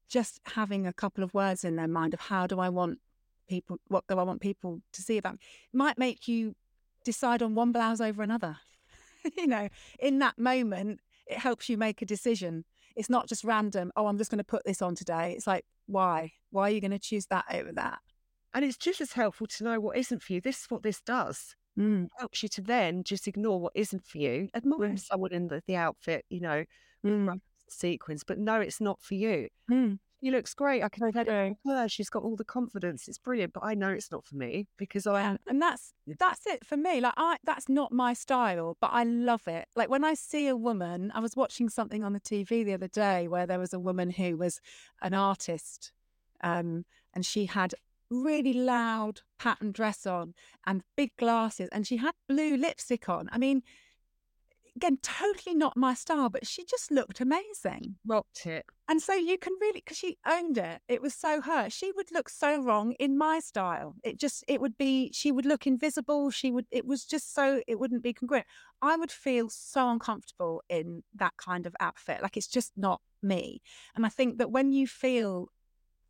just 0.07 0.39
having 0.45 0.87
a 0.87 0.93
couple 0.93 1.25
of 1.25 1.33
words 1.33 1.65
in 1.65 1.75
their 1.75 1.89
mind 1.89 2.13
of 2.13 2.21
how 2.21 2.47
do 2.47 2.57
I 2.57 2.69
want 2.69 2.99
people, 3.49 3.79
what 3.89 4.07
do 4.07 4.17
I 4.17 4.23
want 4.23 4.39
people 4.39 4.79
to 4.93 5.01
see 5.01 5.17
about 5.17 5.33
me, 5.33 5.39
might 5.73 5.97
make 5.97 6.25
you 6.25 6.55
decide 7.03 7.43
on 7.43 7.53
one 7.53 7.73
blouse 7.73 7.99
over 7.99 8.23
another. 8.23 8.55
you 9.37 9.45
know, 9.45 9.67
in 9.99 10.19
that 10.19 10.39
moment, 10.39 11.01
it 11.25 11.37
helps 11.37 11.67
you 11.67 11.77
make 11.77 12.01
a 12.01 12.05
decision. 12.05 12.63
It's 12.95 13.09
not 13.09 13.27
just 13.27 13.43
random, 13.43 13.91
oh, 13.97 14.07
I'm 14.07 14.17
just 14.17 14.31
going 14.31 14.37
to 14.37 14.53
put 14.55 14.63
this 14.63 14.81
on 14.81 14.95
today. 14.95 15.33
It's 15.35 15.45
like, 15.45 15.65
why? 15.87 16.31
Why 16.51 16.69
are 16.69 16.71
you 16.71 16.79
going 16.79 16.91
to 16.91 16.99
choose 16.99 17.25
that 17.25 17.43
over 17.53 17.73
that? 17.73 17.99
And 18.53 18.63
it's 18.63 18.77
just 18.77 19.01
as 19.01 19.11
helpful 19.11 19.47
to 19.47 19.65
know 19.65 19.81
what 19.81 19.97
isn't 19.97 20.23
for 20.23 20.31
you. 20.31 20.39
This 20.39 20.61
is 20.61 20.65
what 20.69 20.81
this 20.81 21.01
does 21.01 21.57
mm. 21.77 22.07
helps 22.17 22.41
you 22.41 22.47
to 22.47 22.61
then 22.61 23.03
just 23.03 23.27
ignore 23.27 23.59
what 23.59 23.73
isn't 23.75 24.05
for 24.05 24.17
you. 24.17 24.47
Admire 24.55 24.91
mm. 24.91 24.99
someone 24.99 25.33
in 25.33 25.49
the, 25.49 25.61
the 25.67 25.75
outfit, 25.75 26.23
you 26.29 26.39
know, 26.39 26.63
mm. 27.05 27.41
Sequence, 27.71 28.23
but 28.23 28.37
no, 28.37 28.59
it's 28.59 28.81
not 28.81 29.01
for 29.01 29.15
you. 29.15 29.49
Mm. 29.69 29.99
She 30.23 30.31
looks 30.31 30.55
great. 30.55 30.83
I 30.83 30.89
can 30.89 31.11
tell 31.11 31.55
her. 31.65 31.87
She's 31.87 32.09
got 32.09 32.23
all 32.23 32.35
the 32.35 32.43
confidence. 32.43 33.07
It's 33.07 33.19
brilliant, 33.19 33.53
but 33.53 33.63
I 33.63 33.75
know 33.75 33.89
it's 33.89 34.11
not 34.11 34.25
for 34.25 34.35
me 34.35 34.67
because 34.75 35.05
I 35.05 35.21
am. 35.21 35.37
And 35.45 35.61
that's 35.61 35.93
that's 36.19 36.47
it 36.47 36.65
for 36.65 36.75
me. 36.75 37.01
Like 37.01 37.13
I, 37.17 37.37
that's 37.43 37.69
not 37.69 37.91
my 37.91 38.13
style, 38.13 38.77
but 38.81 38.89
I 38.93 39.03
love 39.03 39.47
it. 39.47 39.67
Like 39.75 39.89
when 39.89 40.03
I 40.03 40.15
see 40.15 40.47
a 40.47 40.55
woman, 40.55 41.11
I 41.13 41.19
was 41.19 41.35
watching 41.35 41.69
something 41.69 42.03
on 42.03 42.13
the 42.13 42.19
TV 42.19 42.65
the 42.65 42.73
other 42.73 42.87
day 42.87 43.27
where 43.27 43.45
there 43.45 43.59
was 43.59 43.73
a 43.73 43.79
woman 43.79 44.09
who 44.09 44.37
was 44.37 44.59
an 45.03 45.13
artist, 45.13 45.91
um, 46.41 46.85
and 47.13 47.23
she 47.23 47.45
had 47.45 47.75
really 48.09 48.53
loud 48.53 49.21
pattern 49.37 49.71
dress 49.71 50.07
on 50.07 50.33
and 50.65 50.81
big 50.95 51.15
glasses, 51.17 51.69
and 51.71 51.85
she 51.85 51.97
had 51.97 52.13
blue 52.27 52.57
lipstick 52.57 53.07
on. 53.07 53.29
I 53.31 53.37
mean, 53.37 53.61
again, 54.77 54.97
totally 55.01 55.55
not 55.55 55.75
my 55.75 55.93
style, 55.93 56.29
but 56.29 56.47
she 56.47 56.63
just 56.63 56.91
looked 56.91 57.19
amazing. 57.19 57.95
Rocked 58.05 58.45
it. 58.45 58.65
And 58.87 59.01
so 59.01 59.13
you 59.13 59.37
can 59.37 59.53
really, 59.59 59.81
because 59.83 59.97
she 59.97 60.17
owned 60.25 60.57
it. 60.57 60.79
It 60.87 61.01
was 61.01 61.13
so 61.13 61.41
her. 61.41 61.69
She 61.69 61.91
would 61.95 62.11
look 62.13 62.29
so 62.29 62.61
wrong 62.61 62.93
in 62.99 63.17
my 63.17 63.39
style. 63.39 63.95
It 64.03 64.17
just, 64.17 64.45
it 64.47 64.61
would 64.61 64.77
be, 64.77 65.11
she 65.13 65.31
would 65.31 65.45
look 65.45 65.67
invisible. 65.67 66.29
She 66.29 66.51
would, 66.51 66.67
it 66.71 66.85
was 66.85 67.05
just 67.05 67.33
so, 67.33 67.61
it 67.67 67.79
wouldn't 67.79 68.03
be 68.03 68.13
congruent. 68.13 68.45
I 68.81 68.95
would 68.95 69.11
feel 69.11 69.49
so 69.49 69.89
uncomfortable 69.89 70.63
in 70.69 71.03
that 71.15 71.33
kind 71.37 71.65
of 71.65 71.75
outfit. 71.79 72.21
Like 72.21 72.37
it's 72.37 72.47
just 72.47 72.71
not 72.77 73.01
me. 73.21 73.61
And 73.95 74.05
I 74.05 74.09
think 74.09 74.37
that 74.37 74.51
when 74.51 74.71
you 74.71 74.87
feel 74.87 75.49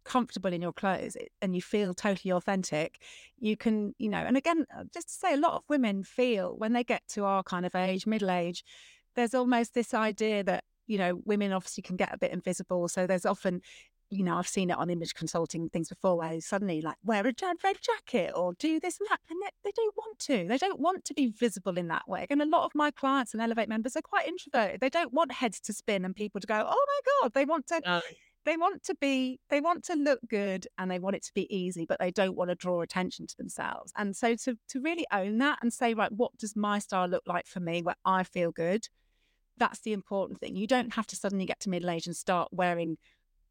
comfortable 0.07 0.51
in 0.51 0.61
your 0.61 0.73
clothes 0.73 1.17
and 1.41 1.55
you 1.55 1.61
feel 1.61 1.93
totally 1.93 2.31
authentic, 2.31 2.99
you 3.39 3.55
can, 3.57 3.93
you 3.99 4.09
know, 4.09 4.17
and 4.17 4.37
again, 4.37 4.65
uh, 4.75 4.83
just 4.93 5.09
to 5.09 5.13
say, 5.13 5.33
a 5.33 5.37
lot 5.37 5.53
of 5.53 5.63
women 5.69 6.03
feel 6.03 6.55
when 6.57 6.73
they 6.73 6.83
get 6.83 7.03
to 7.09 7.25
our 7.25 7.43
kind 7.43 7.65
of 7.65 7.75
age, 7.75 8.07
middle 8.07 8.31
age, 8.31 8.63
there's 9.15 9.33
almost 9.33 9.73
this 9.73 9.93
idea 9.93 10.43
that, 10.43 10.63
you 10.87 10.97
know, 10.97 11.21
women 11.25 11.51
obviously 11.51 11.83
can 11.83 11.97
get 11.97 12.13
a 12.13 12.17
bit 12.17 12.31
invisible. 12.31 12.87
So 12.87 13.05
there's 13.05 13.25
often, 13.25 13.61
you 14.09 14.23
know, 14.23 14.37
I've 14.37 14.47
seen 14.47 14.69
it 14.69 14.77
on 14.77 14.89
image 14.89 15.13
consulting 15.13 15.67
things 15.69 15.89
before 15.89 16.17
where 16.17 16.39
suddenly 16.39 16.81
like 16.81 16.95
wear 17.03 17.21
a 17.21 17.33
red 17.63 17.77
jacket 17.81 18.31
or 18.33 18.53
do 18.53 18.79
this 18.79 18.99
and 18.99 19.07
that. 19.09 19.19
And 19.29 19.37
they, 19.43 19.49
they, 19.65 19.71
don't 19.75 19.95
want 19.97 20.19
to. 20.19 20.47
They 20.47 20.57
don't 20.57 20.79
want 20.79 21.03
to 21.05 21.13
be 21.13 21.27
visible 21.27 21.77
in 21.77 21.89
that 21.89 22.07
way. 22.07 22.25
And 22.29 22.41
a 22.41 22.45
lot 22.45 22.63
of 22.63 22.71
my 22.73 22.91
clients 22.91 23.33
and 23.33 23.41
Elevate 23.41 23.67
members 23.67 23.97
are 23.97 24.01
quite 24.01 24.27
introverted. 24.27 24.79
They 24.79 24.89
don't 24.89 25.11
want 25.11 25.33
heads 25.33 25.59
to 25.61 25.73
spin 25.73 26.05
and 26.05 26.15
people 26.15 26.39
to 26.39 26.47
go, 26.47 26.65
oh 26.65 26.85
my 26.87 26.99
God. 27.21 27.33
They 27.33 27.43
want 27.43 27.67
to, 27.67 27.81
they 28.47 28.55
want 28.57 28.81
to 28.81 28.95
be 28.95 29.39
they 29.49 29.59
want 29.59 29.83
to 29.83 29.93
look 29.93 30.19
good 30.29 30.67
and 30.77 30.89
they 30.89 30.99
want 30.99 31.15
it 31.15 31.23
to 31.23 31.33
be 31.33 31.53
easy 31.55 31.85
but 31.85 31.99
they 31.99 32.09
don't 32.09 32.35
want 32.35 32.49
to 32.49 32.55
draw 32.55 32.81
attention 32.81 33.27
to 33.27 33.35
themselves 33.37 33.91
and 33.97 34.15
so 34.15 34.35
to 34.35 34.57
to 34.69 34.81
really 34.81 35.05
own 35.11 35.37
that 35.37 35.59
and 35.61 35.73
say 35.73 35.93
right 35.93 36.13
what 36.13 36.35
does 36.37 36.55
my 36.55 36.79
style 36.79 37.07
look 37.07 37.23
like 37.27 37.45
for 37.45 37.59
me 37.59 37.81
where 37.81 37.95
i 38.05 38.23
feel 38.23 38.51
good 38.51 38.87
that's 39.57 39.81
the 39.81 39.91
important 39.91 40.39
thing 40.39 40.55
you 40.55 40.65
don't 40.65 40.93
have 40.93 41.05
to 41.05 41.15
suddenly 41.15 41.45
get 41.45 41.59
to 41.59 41.69
middle 41.69 41.89
age 41.89 42.07
and 42.07 42.15
start 42.15 42.47
wearing 42.51 42.97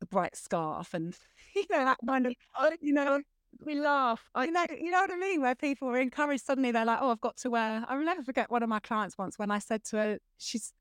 a 0.00 0.06
bright 0.06 0.34
scarf 0.34 0.94
and 0.94 1.14
you 1.54 1.64
know 1.70 1.84
that 1.84 1.98
kind 2.06 2.26
of 2.26 2.32
you 2.80 2.92
know 2.92 3.20
we 3.64 3.74
laugh. 3.74 4.28
I, 4.34 4.44
you 4.44 4.50
know, 4.50 4.66
you 4.70 4.90
know 4.90 5.00
what 5.00 5.10
I 5.10 5.16
mean. 5.16 5.40
Where 5.40 5.54
people 5.54 5.88
are 5.88 5.98
encouraged 5.98 6.44
suddenly, 6.44 6.72
they're 6.72 6.84
like, 6.84 6.98
"Oh, 7.00 7.10
I've 7.10 7.22
got 7.22 7.38
to 7.38 7.48
wear." 7.48 7.86
I 7.88 7.96
will 7.96 8.04
never 8.04 8.22
forget 8.22 8.50
one 8.50 8.62
of 8.62 8.68
my 8.68 8.80
clients 8.80 9.16
once 9.16 9.38
when 9.38 9.50
I 9.50 9.60
said 9.60 9.82
to 9.84 9.96
her, 9.96 10.18
"She's 10.36 10.74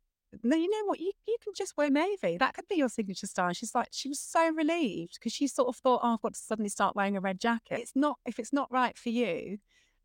no, 0.44 0.56
you 0.56 0.70
know 0.70 0.86
what? 0.86 1.00
You, 1.00 1.12
you 1.28 1.38
can 1.44 1.54
just 1.56 1.78
wear 1.78 1.90
navy. 1.90 2.38
That 2.38 2.54
could 2.54 2.68
be 2.68 2.76
your 2.76 2.90
signature 2.90 3.28
style. 3.28 3.54
She's 3.54 3.76
like, 3.76 3.90
she 3.92 4.10
was 4.10 4.20
so 4.20 4.52
relieved 4.52 5.16
because 5.16 5.34
she 5.34 5.48
sort 5.48 5.70
of 5.70 5.76
thought, 5.76 6.02
oh, 6.04 6.14
I've 6.14 6.22
got 6.22 6.34
to 6.34 6.40
suddenly 6.40 6.70
start 6.70 6.96
wearing 6.96 7.18
a 7.18 7.22
red 7.22 7.40
jacket. 7.40 7.80
It's 7.80 7.96
not, 7.96 8.18
if 8.26 8.40
it's 8.40 8.54
not 8.54 8.72
right 8.72 8.98
for 8.98 9.10
you. 9.10 9.60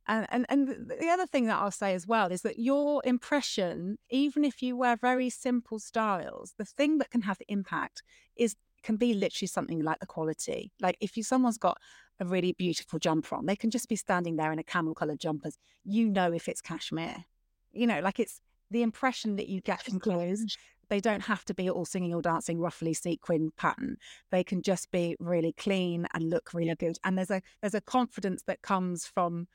And, 0.06 0.26
and, 0.30 0.46
and 0.48 0.90
the 1.00 1.08
other 1.08 1.26
thing 1.26 1.46
that 1.46 1.58
I'll 1.58 1.70
say 1.70 1.94
as 1.94 2.06
well 2.06 2.32
is 2.32 2.42
that 2.42 2.58
your 2.58 3.00
impression, 3.04 3.98
even 4.08 4.44
if 4.44 4.62
you 4.62 4.76
wear 4.76 4.96
very 4.96 5.30
simple 5.30 5.78
styles, 5.78 6.54
the 6.58 6.64
thing 6.64 6.98
that 6.98 7.10
can 7.10 7.22
have 7.22 7.38
the 7.38 7.50
impact 7.50 8.02
is 8.36 8.56
can 8.82 8.96
be 8.96 9.14
literally 9.14 9.46
something 9.46 9.82
like 9.82 10.00
the 10.00 10.06
quality. 10.06 10.72
Like 10.80 10.96
if 11.00 11.16
you 11.16 11.22
someone's 11.22 11.58
got 11.58 11.78
a 12.18 12.24
really 12.24 12.52
beautiful 12.52 12.98
jumper 12.98 13.36
on, 13.36 13.46
they 13.46 13.56
can 13.56 13.70
just 13.70 13.88
be 13.88 13.96
standing 13.96 14.36
there 14.36 14.52
in 14.52 14.58
a 14.58 14.64
camel 14.64 14.94
coloured 14.94 15.20
jumpers. 15.20 15.58
You 15.84 16.08
know 16.08 16.32
if 16.32 16.48
it's 16.48 16.60
cashmere. 16.60 17.24
You 17.72 17.86
know, 17.86 18.00
like 18.00 18.18
it's 18.18 18.40
the 18.70 18.82
impression 18.82 19.36
that 19.36 19.48
you 19.48 19.60
get 19.60 19.82
from 19.82 20.00
clothes. 20.00 20.56
They 20.88 21.00
don't 21.00 21.22
have 21.22 21.44
to 21.44 21.54
be 21.54 21.70
all 21.70 21.84
singing 21.84 22.12
or 22.12 22.20
dancing 22.20 22.58
roughly 22.58 22.94
sequin 22.94 23.52
pattern. 23.56 23.96
They 24.32 24.42
can 24.42 24.60
just 24.60 24.90
be 24.90 25.16
really 25.20 25.52
clean 25.52 26.06
and 26.14 26.30
look 26.30 26.52
really 26.52 26.74
good. 26.74 26.98
And 27.04 27.16
there's 27.16 27.30
a 27.30 27.42
there's 27.60 27.74
a 27.74 27.80
confidence 27.80 28.42
that 28.48 28.62
comes 28.62 29.06
from 29.06 29.46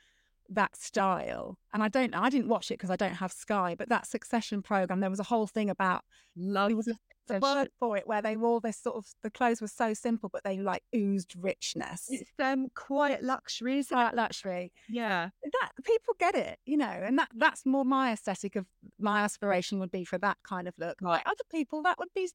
that 0.49 0.75
style. 0.75 1.57
And 1.73 1.83
I 1.83 1.87
don't 1.89 2.11
know, 2.11 2.21
I 2.21 2.29
didn't 2.29 2.47
watch 2.47 2.71
it 2.71 2.75
because 2.75 2.91
I 2.91 2.95
don't 2.95 3.15
have 3.15 3.31
Sky, 3.31 3.75
but 3.77 3.89
that 3.89 4.07
Succession 4.07 4.61
program, 4.61 4.99
there 4.99 5.09
was 5.09 5.19
a 5.19 5.23
whole 5.23 5.47
thing 5.47 5.69
about 5.69 6.03
Love 6.35 6.85
the 7.27 7.39
word 7.39 7.69
for 7.79 7.97
it 7.97 8.07
where 8.07 8.21
they 8.21 8.37
wore 8.37 8.61
this 8.61 8.77
sort 8.77 8.95
of 8.95 9.05
the 9.23 9.29
clothes 9.29 9.61
were 9.61 9.67
so 9.67 9.93
simple, 9.93 10.29
but 10.31 10.43
they 10.43 10.57
like 10.57 10.83
oozed 10.95 11.35
richness. 11.37 12.07
It's 12.09 12.31
um 12.39 12.67
quiet 12.75 13.23
luxury, 13.23 13.83
Quiet 13.83 14.15
luxury. 14.15 14.71
Yeah. 14.89 15.29
That 15.43 15.71
people 15.83 16.15
get 16.19 16.35
it, 16.35 16.59
you 16.65 16.77
know, 16.77 16.85
and 16.85 17.17
that 17.19 17.29
that's 17.35 17.65
more 17.65 17.85
my 17.85 18.11
aesthetic 18.11 18.55
of 18.55 18.65
my 18.99 19.21
aspiration 19.21 19.79
would 19.79 19.91
be 19.91 20.05
for 20.05 20.17
that 20.19 20.37
kind 20.43 20.67
of 20.67 20.73
look. 20.77 21.01
Like 21.01 21.23
other 21.25 21.43
people, 21.51 21.83
that 21.83 21.99
would 21.99 22.13
be 22.13 22.29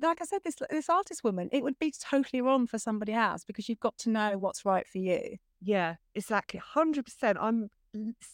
like 0.00 0.20
I 0.20 0.24
said, 0.24 0.40
this 0.44 0.56
this 0.70 0.88
artist 0.88 1.22
woman, 1.22 1.48
it 1.52 1.62
would 1.62 1.78
be 1.78 1.92
totally 1.92 2.42
wrong 2.42 2.66
for 2.66 2.78
somebody 2.78 3.12
else 3.12 3.44
because 3.44 3.68
you've 3.68 3.80
got 3.80 3.96
to 3.98 4.10
know 4.10 4.38
what's 4.38 4.64
right 4.64 4.86
for 4.86 4.98
you. 4.98 5.36
Yeah, 5.62 5.96
exactly. 6.14 6.60
100%. 6.74 7.36
I'm 7.40 7.70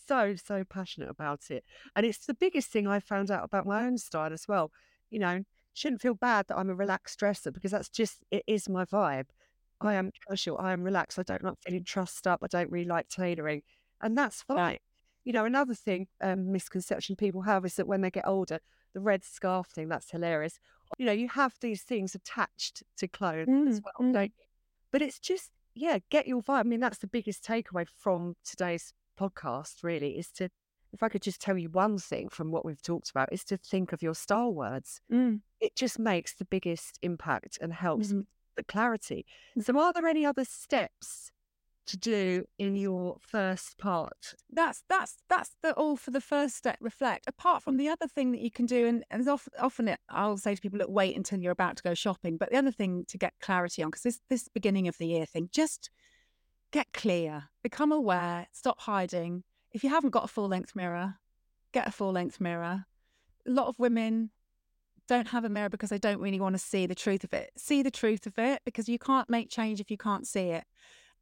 so, 0.08 0.34
so 0.34 0.64
passionate 0.64 1.10
about 1.10 1.50
it. 1.50 1.64
And 1.94 2.04
it's 2.04 2.26
the 2.26 2.34
biggest 2.34 2.70
thing 2.70 2.86
I 2.86 2.98
found 2.98 3.30
out 3.30 3.44
about 3.44 3.66
my 3.66 3.84
own 3.84 3.98
style 3.98 4.32
as 4.32 4.48
well. 4.48 4.72
You 5.10 5.20
know, 5.20 5.44
shouldn't 5.74 6.00
feel 6.00 6.14
bad 6.14 6.46
that 6.48 6.58
I'm 6.58 6.70
a 6.70 6.74
relaxed 6.74 7.18
dresser 7.18 7.50
because 7.50 7.70
that's 7.70 7.88
just, 7.88 8.18
it 8.30 8.42
is 8.46 8.68
my 8.68 8.84
vibe. 8.84 9.26
I 9.80 9.94
am 9.94 10.10
casual. 10.28 10.58
I 10.58 10.72
am 10.72 10.82
relaxed. 10.82 11.18
I 11.18 11.22
don't 11.22 11.42
like 11.42 11.54
feeling 11.64 11.84
trussed 11.84 12.26
up. 12.26 12.40
I 12.42 12.48
don't 12.48 12.70
really 12.70 12.88
like 12.88 13.08
tailoring. 13.08 13.62
And 14.02 14.16
that's 14.16 14.42
fine. 14.42 14.78
You 15.24 15.32
know, 15.32 15.44
another 15.44 15.74
thing, 15.74 16.08
um, 16.20 16.52
misconception 16.52 17.16
people 17.16 17.42
have 17.42 17.64
is 17.64 17.76
that 17.76 17.86
when 17.86 18.00
they 18.00 18.10
get 18.10 18.26
older, 18.26 18.58
the 18.92 19.00
red 19.00 19.24
scarf 19.24 19.68
thing, 19.68 19.88
that's 19.88 20.10
hilarious. 20.10 20.58
You 20.98 21.06
know, 21.06 21.12
you 21.12 21.28
have 21.28 21.54
these 21.60 21.82
things 21.82 22.14
attached 22.14 22.82
to 22.98 23.06
clothes 23.06 23.48
as 23.48 23.80
Mm, 23.80 23.84
well, 23.84 24.08
mm. 24.08 24.12
don't 24.12 24.32
you? 24.36 24.44
But 24.90 25.02
it's 25.02 25.18
just, 25.18 25.50
yeah, 25.74 25.98
get 26.10 26.26
your 26.26 26.42
vibe. 26.42 26.60
I 26.60 26.62
mean, 26.64 26.80
that's 26.80 26.98
the 26.98 27.06
biggest 27.06 27.44
takeaway 27.44 27.86
from 27.98 28.34
today's 28.44 28.92
podcast, 29.18 29.82
really, 29.82 30.18
is 30.18 30.30
to, 30.32 30.50
if 30.92 31.02
I 31.02 31.08
could 31.08 31.22
just 31.22 31.40
tell 31.40 31.56
you 31.58 31.70
one 31.70 31.98
thing 31.98 32.28
from 32.28 32.50
what 32.50 32.64
we've 32.64 32.82
talked 32.82 33.10
about, 33.10 33.32
is 33.32 33.44
to 33.44 33.56
think 33.56 33.92
of 33.92 34.02
your 34.02 34.14
style 34.14 34.52
words. 34.54 35.00
Mm. 35.12 35.40
It 35.60 35.76
just 35.76 35.98
makes 35.98 36.34
the 36.34 36.44
biggest 36.46 36.98
impact 37.02 37.58
and 37.60 37.72
helps 37.72 38.12
Mhm. 38.12 38.16
with 38.18 38.26
the 38.56 38.64
clarity. 38.64 39.26
So, 39.60 39.78
are 39.78 39.92
there 39.92 40.06
any 40.06 40.24
other 40.26 40.44
steps 40.44 41.30
to 41.86 41.96
do 41.96 42.46
in 42.58 42.76
your 42.76 43.18
first 43.20 43.76
part? 43.78 44.34
that's 44.50 44.84
that's 44.88 45.16
that's 45.28 45.56
the 45.62 45.72
all 45.74 45.96
for 45.96 46.10
the 46.12 46.20
first 46.20 46.56
step 46.56 46.76
reflect 46.80 47.26
apart 47.26 47.62
from 47.62 47.76
the 47.76 47.88
other 47.88 48.06
thing 48.06 48.32
that 48.32 48.40
you 48.40 48.50
can 48.50 48.66
do 48.66 48.86
and, 48.86 49.04
and 49.10 49.28
often, 49.28 49.52
often 49.58 49.88
it, 49.88 49.98
i'll 50.08 50.36
say 50.36 50.54
to 50.54 50.60
people 50.60 50.78
look 50.78 50.90
wait 50.90 51.16
until 51.16 51.40
you're 51.40 51.52
about 51.52 51.76
to 51.76 51.82
go 51.82 51.94
shopping 51.94 52.36
but 52.36 52.50
the 52.50 52.56
other 52.56 52.70
thing 52.72 53.04
to 53.06 53.18
get 53.18 53.32
clarity 53.40 53.82
on 53.82 53.90
because 53.90 54.02
this 54.02 54.20
this 54.28 54.48
beginning 54.48 54.86
of 54.88 54.96
the 54.98 55.06
year 55.06 55.26
thing 55.26 55.48
just 55.52 55.90
get 56.72 56.92
clear 56.92 57.44
become 57.62 57.92
aware 57.92 58.46
stop 58.52 58.80
hiding 58.80 59.42
if 59.72 59.84
you 59.84 59.90
haven't 59.90 60.10
got 60.10 60.24
a 60.24 60.28
full 60.28 60.48
length 60.48 60.74
mirror 60.74 61.16
get 61.72 61.86
a 61.86 61.92
full 61.92 62.12
length 62.12 62.40
mirror 62.40 62.86
a 63.46 63.50
lot 63.50 63.68
of 63.68 63.78
women 63.78 64.30
don't 65.08 65.28
have 65.28 65.44
a 65.44 65.48
mirror 65.48 65.68
because 65.68 65.90
they 65.90 65.98
don't 65.98 66.20
really 66.20 66.38
want 66.38 66.54
to 66.54 66.58
see 66.58 66.86
the 66.86 66.94
truth 66.94 67.24
of 67.24 67.32
it 67.32 67.50
see 67.56 67.82
the 67.82 67.90
truth 67.90 68.26
of 68.26 68.38
it 68.38 68.62
because 68.64 68.88
you 68.88 68.98
can't 68.98 69.28
make 69.28 69.50
change 69.50 69.80
if 69.80 69.90
you 69.90 69.96
can't 69.96 70.26
see 70.26 70.50
it 70.50 70.64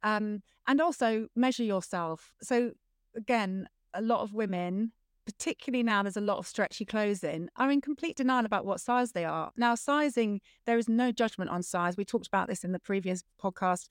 um, 0.03 0.41
and 0.67 0.81
also 0.81 1.27
measure 1.35 1.63
yourself. 1.63 2.33
So 2.41 2.71
again, 3.15 3.67
a 3.93 4.01
lot 4.01 4.21
of 4.21 4.33
women, 4.33 4.91
particularly 5.25 5.83
now 5.83 6.03
there's 6.03 6.17
a 6.17 6.21
lot 6.21 6.37
of 6.37 6.47
stretchy 6.47 6.85
clothes 6.85 7.23
in, 7.23 7.49
are 7.57 7.71
in 7.71 7.81
complete 7.81 8.17
denial 8.17 8.45
about 8.45 8.65
what 8.65 8.79
size 8.79 9.11
they 9.11 9.25
are. 9.25 9.51
Now, 9.57 9.75
sizing, 9.75 10.41
there 10.65 10.77
is 10.77 10.87
no 10.87 11.11
judgment 11.11 11.49
on 11.49 11.63
size. 11.63 11.97
We 11.97 12.05
talked 12.05 12.27
about 12.27 12.47
this 12.47 12.63
in 12.63 12.71
the 12.71 12.79
previous 12.79 13.23
podcast. 13.41 13.89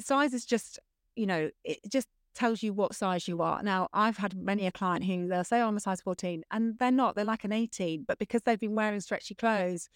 Size 0.00 0.34
is 0.34 0.44
just, 0.44 0.78
you 1.14 1.26
know, 1.26 1.50
it 1.64 1.78
just 1.88 2.08
tells 2.34 2.62
you 2.62 2.72
what 2.72 2.94
size 2.94 3.26
you 3.28 3.42
are. 3.42 3.62
Now, 3.62 3.88
I've 3.92 4.16
had 4.18 4.36
many 4.36 4.66
a 4.66 4.72
client 4.72 5.04
who 5.04 5.28
they'll 5.28 5.44
say, 5.44 5.60
oh, 5.60 5.68
I'm 5.68 5.76
a 5.76 5.80
size 5.80 6.00
14, 6.00 6.44
and 6.50 6.78
they're 6.78 6.90
not, 6.90 7.14
they're 7.14 7.24
like 7.24 7.44
an 7.44 7.52
18, 7.52 8.04
but 8.06 8.18
because 8.18 8.42
they've 8.42 8.58
been 8.58 8.74
wearing 8.74 9.00
stretchy 9.00 9.34
clothes, 9.34 9.88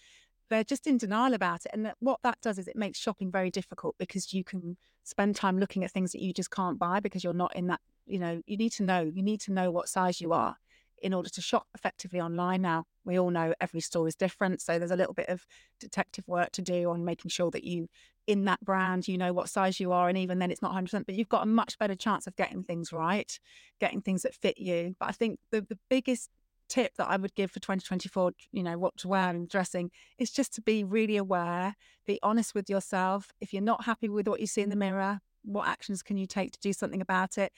they're 0.49 0.63
just 0.63 0.85
in 0.85 0.97
denial 0.97 1.33
about 1.33 1.65
it. 1.65 1.71
And 1.73 1.85
that- 1.85 1.97
what 1.99 2.19
that 2.23 2.39
does 2.41 2.59
is 2.59 2.67
it 2.67 2.75
makes 2.75 2.99
shopping 2.99 3.31
very 3.31 3.49
difficult 3.49 3.95
because 3.97 4.33
you 4.33 4.43
can 4.43 4.77
spend 5.03 5.35
time 5.35 5.59
looking 5.59 5.83
at 5.83 5.91
things 5.91 6.11
that 6.11 6.21
you 6.21 6.33
just 6.33 6.51
can't 6.51 6.77
buy 6.77 6.99
because 6.99 7.23
you're 7.23 7.33
not 7.33 7.55
in 7.55 7.67
that, 7.67 7.81
you 8.05 8.19
know, 8.19 8.41
you 8.45 8.57
need 8.57 8.71
to 8.73 8.83
know, 8.83 9.01
you 9.01 9.23
need 9.23 9.41
to 9.41 9.51
know 9.51 9.71
what 9.71 9.89
size 9.89 10.21
you 10.21 10.33
are 10.33 10.57
in 11.05 11.13
order 11.13 11.29
to 11.29 11.39
shop 11.39 11.67
effectively 11.75 12.19
online 12.19 12.63
now. 12.63 12.83
We 13.05 13.19
all 13.19 13.29
know 13.29 13.53
every 13.61 13.79
store 13.79 14.07
is 14.07 14.15
different. 14.15 14.59
So 14.59 14.79
there's 14.79 14.89
a 14.89 14.95
little 14.95 15.13
bit 15.13 15.29
of 15.29 15.45
detective 15.79 16.27
work 16.27 16.51
to 16.53 16.63
do 16.63 16.89
on 16.89 17.05
making 17.05 17.29
sure 17.29 17.51
that 17.51 17.63
you, 17.63 17.87
in 18.25 18.45
that 18.45 18.59
brand, 18.65 19.07
you 19.07 19.15
know 19.15 19.31
what 19.31 19.47
size 19.47 19.79
you 19.79 19.91
are. 19.91 20.09
And 20.09 20.17
even 20.17 20.39
then, 20.39 20.49
it's 20.49 20.63
not 20.63 20.73
100%, 20.73 21.05
but 21.05 21.13
you've 21.13 21.29
got 21.29 21.43
a 21.43 21.45
much 21.45 21.77
better 21.77 21.93
chance 21.93 22.25
of 22.25 22.35
getting 22.35 22.63
things 22.63 22.91
right, 22.91 23.39
getting 23.79 24.01
things 24.01 24.23
that 24.23 24.33
fit 24.33 24.57
you. 24.57 24.95
But 24.99 25.09
I 25.09 25.11
think 25.11 25.37
the, 25.51 25.61
the 25.61 25.77
biggest 25.91 26.31
tip 26.69 26.95
that 26.95 27.07
I 27.07 27.17
would 27.17 27.35
give 27.35 27.51
for 27.51 27.59
2024, 27.59 28.31
you 28.51 28.63
know, 28.63 28.79
what 28.79 28.97
to 28.97 29.07
wear 29.07 29.29
and 29.29 29.47
dressing 29.47 29.91
is 30.17 30.31
just 30.31 30.55
to 30.55 30.61
be 30.63 30.83
really 30.83 31.17
aware, 31.17 31.75
be 32.07 32.17
honest 32.23 32.55
with 32.55 32.67
yourself. 32.67 33.31
If 33.39 33.53
you're 33.53 33.61
not 33.61 33.85
happy 33.85 34.09
with 34.09 34.27
what 34.27 34.39
you 34.39 34.47
see 34.47 34.61
in 34.61 34.69
the 34.69 34.75
mirror, 34.75 35.19
what 35.43 35.67
actions 35.67 36.01
can 36.01 36.17
you 36.17 36.25
take 36.25 36.51
to 36.53 36.59
do 36.59 36.73
something 36.73 37.01
about 37.01 37.37
it? 37.37 37.53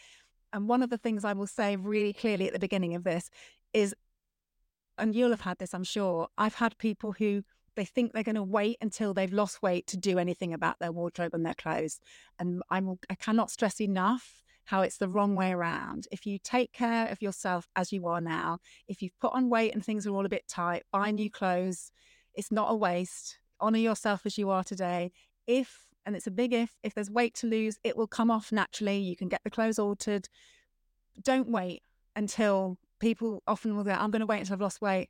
And 0.57 0.67
one 0.67 0.81
of 0.81 0.89
the 0.89 0.97
things 0.97 1.23
I 1.23 1.33
will 1.33 1.45
say 1.45 1.75
really 1.75 2.13
clearly 2.13 2.47
at 2.47 2.53
the 2.53 2.57
beginning 2.57 2.95
of 2.95 3.03
this 3.03 3.29
is, 3.73 3.93
and 4.97 5.13
you'll 5.13 5.29
have 5.29 5.41
had 5.41 5.59
this, 5.59 5.71
I'm 5.71 5.83
sure, 5.83 6.29
I've 6.35 6.55
had 6.55 6.79
people 6.79 7.11
who 7.11 7.43
they 7.75 7.85
think 7.85 8.11
they're 8.11 8.23
going 8.23 8.33
to 8.33 8.41
wait 8.41 8.77
until 8.81 9.13
they've 9.13 9.31
lost 9.31 9.61
weight 9.61 9.85
to 9.85 9.97
do 9.97 10.17
anything 10.17 10.55
about 10.55 10.79
their 10.79 10.91
wardrobe 10.91 11.35
and 11.35 11.45
their 11.45 11.53
clothes. 11.53 11.99
And 12.39 12.63
I'm, 12.71 12.95
I 13.07 13.13
cannot 13.13 13.51
stress 13.51 13.79
enough 13.79 14.41
how 14.65 14.81
it's 14.81 14.97
the 14.97 15.07
wrong 15.07 15.35
way 15.35 15.51
around. 15.51 16.07
If 16.11 16.25
you 16.25 16.39
take 16.43 16.73
care 16.73 17.07
of 17.07 17.21
yourself 17.21 17.67
as 17.75 17.93
you 17.93 18.07
are 18.07 18.19
now, 18.19 18.57
if 18.87 19.03
you've 19.03 19.19
put 19.21 19.33
on 19.33 19.51
weight 19.51 19.75
and 19.75 19.85
things 19.85 20.07
are 20.07 20.11
all 20.11 20.25
a 20.25 20.29
bit 20.29 20.47
tight, 20.47 20.85
buy 20.91 21.11
new 21.11 21.29
clothes. 21.29 21.91
It's 22.33 22.51
not 22.51 22.71
a 22.71 22.75
waste. 22.75 23.37
Honor 23.59 23.77
yourself 23.77 24.25
as 24.25 24.39
you 24.39 24.49
are 24.49 24.63
today. 24.63 25.11
If, 25.45 25.86
and 26.07 26.15
it's 26.15 26.25
a 26.25 26.31
big 26.31 26.53
if, 26.53 26.71
if 26.83 26.95
there's 26.95 27.11
weight 27.11 27.35
to 27.35 27.47
lose, 27.47 27.77
it 27.83 27.97
will 27.97 28.07
come 28.07 28.31
off 28.31 28.51
naturally. 28.51 28.97
You 28.97 29.17
can 29.17 29.27
get 29.27 29.41
the 29.43 29.49
clothes 29.49 29.77
altered. 29.77 30.29
Don't 31.21 31.49
wait 31.49 31.83
until 32.15 32.77
people 32.99 33.43
often 33.45 33.75
will 33.75 33.83
go, 33.83 33.91
I'm 33.91 34.09
going 34.09 34.21
to 34.21 34.25
wait 34.25 34.39
until 34.39 34.53
I've 34.53 34.61
lost 34.61 34.81
weight. 34.81 35.09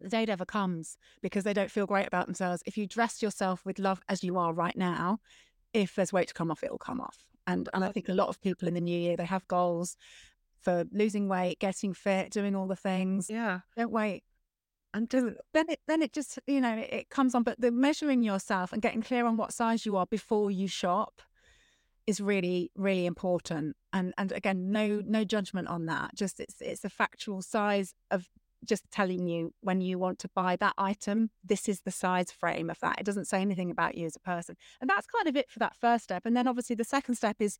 The 0.00 0.08
day 0.08 0.24
never 0.24 0.44
comes 0.44 0.96
because 1.20 1.42
they 1.42 1.52
don't 1.52 1.70
feel 1.70 1.84
great 1.84 2.06
about 2.06 2.26
themselves. 2.26 2.62
If 2.64 2.78
you 2.78 2.86
dress 2.86 3.20
yourself 3.20 3.66
with 3.66 3.80
love 3.80 4.00
as 4.08 4.22
you 4.22 4.38
are 4.38 4.52
right 4.52 4.76
now, 4.76 5.18
if 5.74 5.96
there's 5.96 6.12
weight 6.12 6.28
to 6.28 6.34
come 6.34 6.52
off, 6.52 6.62
it 6.62 6.70
will 6.70 6.78
come 6.78 7.00
off. 7.00 7.26
And 7.48 7.68
and 7.74 7.84
I 7.84 7.90
think 7.90 8.08
a 8.08 8.14
lot 8.14 8.28
of 8.28 8.40
people 8.40 8.68
in 8.68 8.74
the 8.74 8.80
new 8.80 8.96
year 8.96 9.16
they 9.16 9.24
have 9.24 9.48
goals 9.48 9.96
for 10.60 10.84
losing 10.92 11.28
weight, 11.28 11.58
getting 11.58 11.92
fit, 11.92 12.30
doing 12.30 12.54
all 12.54 12.68
the 12.68 12.76
things. 12.76 13.28
Yeah. 13.28 13.60
Don't 13.76 13.90
wait. 13.90 14.22
And 14.98 15.08
do 15.08 15.36
Then 15.54 15.66
it 15.68 15.80
then 15.86 16.02
it 16.02 16.12
just 16.12 16.38
you 16.46 16.60
know 16.60 16.76
it, 16.76 16.92
it 16.92 17.10
comes 17.10 17.34
on. 17.34 17.44
But 17.44 17.60
the 17.60 17.70
measuring 17.70 18.22
yourself 18.22 18.72
and 18.72 18.82
getting 18.82 19.00
clear 19.00 19.26
on 19.26 19.36
what 19.36 19.52
size 19.52 19.86
you 19.86 19.96
are 19.96 20.06
before 20.06 20.50
you 20.50 20.66
shop 20.66 21.22
is 22.06 22.20
really 22.20 22.72
really 22.74 23.06
important. 23.06 23.76
And 23.92 24.12
and 24.18 24.32
again, 24.32 24.72
no 24.72 25.00
no 25.06 25.24
judgment 25.24 25.68
on 25.68 25.86
that. 25.86 26.16
Just 26.16 26.40
it's 26.40 26.60
it's 26.60 26.84
a 26.84 26.90
factual 26.90 27.42
size 27.42 27.94
of 28.10 28.28
just 28.64 28.90
telling 28.90 29.28
you 29.28 29.52
when 29.60 29.80
you 29.80 29.98
want 29.98 30.18
to 30.18 30.28
buy 30.34 30.56
that 30.56 30.74
item, 30.76 31.30
this 31.44 31.68
is 31.68 31.82
the 31.82 31.92
size 31.92 32.32
frame 32.32 32.70
of 32.70 32.80
that. 32.80 32.98
It 32.98 33.06
doesn't 33.06 33.26
say 33.26 33.40
anything 33.40 33.70
about 33.70 33.96
you 33.96 34.06
as 34.06 34.16
a 34.16 34.20
person. 34.20 34.56
And 34.80 34.90
that's 34.90 35.06
kind 35.06 35.28
of 35.28 35.36
it 35.36 35.48
for 35.48 35.60
that 35.60 35.76
first 35.76 36.04
step. 36.04 36.26
And 36.26 36.36
then 36.36 36.48
obviously 36.48 36.74
the 36.74 36.84
second 36.84 37.14
step 37.14 37.36
is 37.38 37.56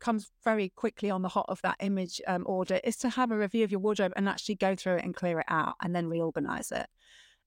comes 0.00 0.30
very 0.44 0.70
quickly 0.70 1.10
on 1.10 1.22
the 1.22 1.28
hot 1.28 1.46
of 1.48 1.60
that 1.62 1.76
image 1.80 2.20
um, 2.26 2.44
audit 2.46 2.80
is 2.84 2.96
to 2.98 3.08
have 3.10 3.30
a 3.30 3.36
review 3.36 3.64
of 3.64 3.70
your 3.70 3.80
wardrobe 3.80 4.12
and 4.16 4.28
actually 4.28 4.56
go 4.56 4.74
through 4.74 4.96
it 4.96 5.04
and 5.04 5.14
clear 5.14 5.40
it 5.40 5.46
out 5.48 5.74
and 5.82 5.94
then 5.94 6.08
reorganize 6.08 6.72
it. 6.72 6.86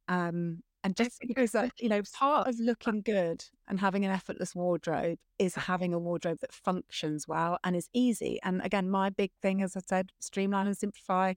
Um, 0.07 0.63
and 0.83 0.95
just 0.97 1.21
because 1.21 1.55
uh, 1.55 1.69
you 1.79 1.87
know 1.87 2.01
part 2.13 2.47
of 2.47 2.59
looking 2.59 3.01
good 3.01 3.43
and 3.67 3.79
having 3.79 4.03
an 4.03 4.11
effortless 4.11 4.53
wardrobe 4.53 5.17
is 5.39 5.55
having 5.55 5.93
a 5.93 5.99
wardrobe 5.99 6.39
that 6.41 6.53
functions 6.53 7.27
well 7.27 7.57
and 7.63 7.75
is 7.75 7.89
easy. 7.93 8.39
And 8.43 8.61
again, 8.63 8.89
my 8.89 9.09
big 9.09 9.31
thing, 9.41 9.61
as 9.61 9.77
I 9.77 9.81
said, 9.87 10.11
streamline 10.19 10.67
and 10.67 10.77
simplify. 10.77 11.33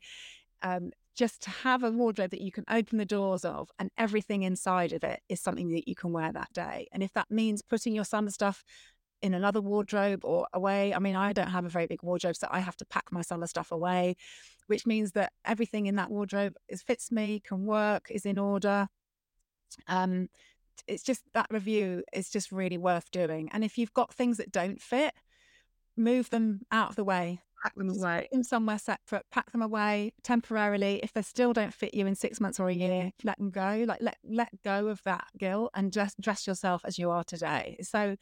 Um, 0.63 0.91
just 1.15 1.43
to 1.43 1.51
have 1.51 1.83
a 1.83 1.91
wardrobe 1.91 2.31
that 2.31 2.43
you 2.43 2.53
can 2.53 2.65
open 2.69 2.99
the 2.99 3.07
doors 3.07 3.43
of 3.45 3.71
and 3.79 3.91
everything 3.97 4.43
inside 4.43 4.93
of 4.93 5.03
it 5.03 5.21
is 5.31 5.41
something 5.41 5.71
that 5.71 5.89
you 5.89 5.95
can 5.95 6.13
wear 6.13 6.31
that 6.31 6.53
day. 6.53 6.89
And 6.93 7.03
if 7.03 7.13
that 7.15 7.31
means 7.31 7.63
putting 7.63 7.95
your 7.95 8.05
summer 8.05 8.31
stuff 8.31 8.63
in 9.23 9.35
another 9.35 9.61
wardrobe 9.61 10.25
or 10.25 10.47
away, 10.53 10.95
I 10.95 10.99
mean, 10.99 11.17
I 11.17 11.33
don't 11.33 11.49
have 11.49 11.65
a 11.65 11.71
very 11.71 11.87
big 11.87 12.03
wardrobe, 12.03 12.37
so 12.37 12.49
I 12.51 12.61
have 12.61 12.77
to 12.77 12.85
pack 12.85 13.11
my 13.11 13.23
summer 13.23 13.47
stuff 13.47 13.73
away, 13.73 14.17
which 14.67 14.87
means 14.87 15.13
that 15.13 15.33
everything 15.45 15.87
in 15.87 15.97
that 15.97 16.11
wardrobe 16.11 16.55
is 16.69 16.83
fits 16.83 17.11
me, 17.11 17.41
can 17.45 17.67
work, 17.67 18.09
is 18.11 18.27
in 18.27 18.39
order. 18.39 18.89
Um, 19.89 20.29
it's 20.87 21.03
just 21.03 21.23
that 21.35 21.47
review 21.51 22.03
is 22.13 22.31
just 22.31 22.53
really 22.53 22.79
worth 22.79 23.11
doing. 23.11 23.49
And 23.53 23.65
if 23.65 23.79
you've 23.79 23.95
got 23.95 24.13
things 24.13 24.37
that 24.37 24.53
don't 24.53 24.81
fit, 24.81 25.15
move 25.97 26.31
them 26.31 26.61
out 26.71 26.91
of 26.91 26.97
the 26.97 27.05
way. 27.05 27.41
Pack 27.63 27.75
them 27.75 27.89
away. 27.89 28.29
Put 28.31 28.37
them 28.37 28.43
somewhere 28.43 28.79
separate. 28.79 29.25
Pack 29.33 29.51
them 29.51 29.63
away 29.63 30.13
temporarily. 30.23 31.01
If 31.03 31.13
they 31.13 31.23
still 31.23 31.53
don't 31.53 31.73
fit 31.73 31.95
you 31.95 32.07
in 32.07 32.15
six 32.15 32.39
months 32.39 32.61
or 32.61 32.69
a 32.69 32.75
year, 32.75 33.11
let 33.25 33.39
them 33.39 33.51
go. 33.51 33.85
Like 33.89 34.03
let 34.03 34.19
let 34.23 34.63
go 34.63 34.89
of 34.89 35.03
that 35.05 35.25
guilt 35.39 35.71
and 35.75 35.93
just 35.93 36.21
dress 36.21 36.47
yourself 36.47 36.83
as 36.85 36.99
you 36.99 37.11
are 37.11 37.25
today. 37.25 37.79
So 37.81 38.17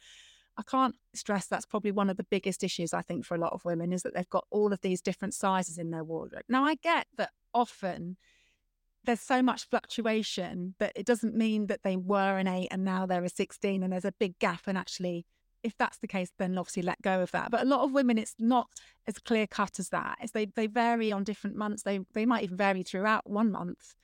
I 0.57 0.63
can't 0.63 0.95
stress 1.13 1.47
that's 1.47 1.65
probably 1.65 1.91
one 1.91 2.09
of 2.09 2.17
the 2.17 2.23
biggest 2.23 2.63
issues 2.63 2.93
I 2.93 3.01
think 3.01 3.25
for 3.25 3.35
a 3.35 3.39
lot 3.39 3.53
of 3.53 3.65
women 3.65 3.91
is 3.91 4.03
that 4.03 4.13
they've 4.13 4.29
got 4.29 4.45
all 4.49 4.71
of 4.71 4.81
these 4.81 5.01
different 5.01 5.33
sizes 5.33 5.77
in 5.77 5.91
their 5.91 6.03
wardrobe. 6.03 6.43
Now 6.47 6.63
I 6.63 6.75
get 6.75 7.07
that 7.17 7.31
often 7.53 8.17
there's 9.05 9.21
so 9.21 9.41
much 9.41 9.69
fluctuation 9.69 10.75
that 10.79 10.91
it 10.95 11.05
doesn't 11.05 11.35
mean 11.35 11.67
that 11.67 11.83
they 11.83 11.95
were 11.95 12.37
an 12.37 12.47
eight 12.47 12.69
and 12.71 12.83
now 12.83 13.05
they're 13.05 13.23
a 13.23 13.29
16 13.29 13.83
and 13.83 13.93
there's 13.93 14.05
a 14.05 14.13
big 14.13 14.37
gap. 14.39 14.61
And 14.67 14.77
actually, 14.77 15.25
if 15.63 15.77
that's 15.77 15.97
the 15.97 16.07
case, 16.07 16.31
then 16.37 16.57
obviously 16.57 16.81
let 16.83 17.01
go 17.01 17.21
of 17.21 17.31
that. 17.31 17.51
But 17.51 17.61
a 17.61 17.65
lot 17.65 17.81
of 17.81 17.91
women, 17.91 18.17
it's 18.17 18.35
not 18.39 18.67
as 19.07 19.19
clear 19.19 19.47
cut 19.47 19.79
as 19.79 19.89
that. 19.89 20.17
It's 20.21 20.31
they, 20.31 20.45
they 20.45 20.67
vary 20.67 21.11
on 21.11 21.23
different 21.23 21.55
months. 21.55 21.83
They, 21.83 21.99
they 22.13 22.25
might 22.25 22.43
even 22.43 22.57
vary 22.57 22.83
throughout 22.83 23.29
one 23.29 23.51
month. 23.51 23.95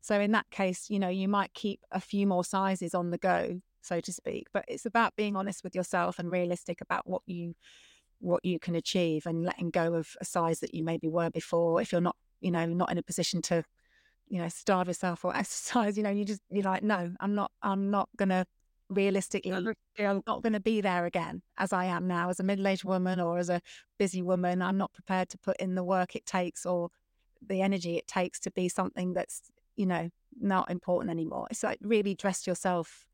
So 0.00 0.20
in 0.20 0.32
that 0.32 0.50
case, 0.50 0.90
you 0.90 0.98
know, 0.98 1.08
you 1.08 1.28
might 1.28 1.54
keep 1.54 1.80
a 1.90 2.00
few 2.00 2.26
more 2.26 2.44
sizes 2.44 2.94
on 2.94 3.10
the 3.10 3.18
go, 3.18 3.60
so 3.82 4.00
to 4.00 4.12
speak. 4.12 4.46
But 4.52 4.64
it's 4.68 4.86
about 4.86 5.16
being 5.16 5.36
honest 5.36 5.64
with 5.64 5.74
yourself 5.74 6.18
and 6.18 6.30
realistic 6.30 6.80
about 6.80 7.06
what 7.06 7.22
you 7.26 7.54
what 8.20 8.44
you 8.44 8.58
can 8.58 8.76
achieve 8.76 9.26
and 9.26 9.44
letting 9.44 9.70
go 9.70 9.94
of 9.94 10.16
a 10.20 10.24
size 10.24 10.60
that 10.60 10.74
you 10.74 10.84
maybe 10.84 11.08
were 11.08 11.28
before 11.30 11.82
if 11.82 11.90
you're 11.90 12.00
not, 12.00 12.16
you 12.40 12.52
know, 12.52 12.64
not 12.66 12.90
in 12.92 12.98
a 12.98 13.02
position 13.02 13.42
to 13.42 13.64
you 14.32 14.38
know, 14.38 14.48
starve 14.48 14.88
yourself 14.88 15.24
or 15.24 15.36
exercise, 15.36 15.96
you 15.96 16.02
know, 16.02 16.10
you 16.10 16.24
just 16.24 16.40
you're 16.50 16.64
like, 16.64 16.82
no, 16.82 17.12
I'm 17.20 17.34
not 17.34 17.52
I'm 17.62 17.90
not 17.90 18.08
gonna 18.16 18.46
realistically 18.88 19.52
I'm 19.98 20.22
not 20.26 20.42
gonna 20.42 20.60
be 20.60 20.80
there 20.80 21.06
again 21.06 21.42
as 21.58 21.72
I 21.72 21.84
am 21.84 22.06
now 22.06 22.30
as 22.30 22.40
a 22.40 22.42
middle 22.42 22.66
aged 22.66 22.84
woman 22.84 23.20
or 23.20 23.38
as 23.38 23.50
a 23.50 23.60
busy 23.98 24.22
woman. 24.22 24.62
I'm 24.62 24.78
not 24.78 24.92
prepared 24.92 25.28
to 25.30 25.38
put 25.38 25.58
in 25.58 25.74
the 25.74 25.84
work 25.84 26.16
it 26.16 26.24
takes 26.24 26.64
or 26.64 26.88
the 27.46 27.60
energy 27.60 27.96
it 27.98 28.06
takes 28.06 28.40
to 28.40 28.50
be 28.50 28.68
something 28.68 29.12
that's, 29.12 29.42
you 29.76 29.86
know, 29.86 30.08
not 30.40 30.70
important 30.70 31.10
anymore. 31.10 31.46
It's 31.50 31.62
like 31.62 31.78
really 31.82 32.14
dress 32.14 32.46
yourself 32.46 33.04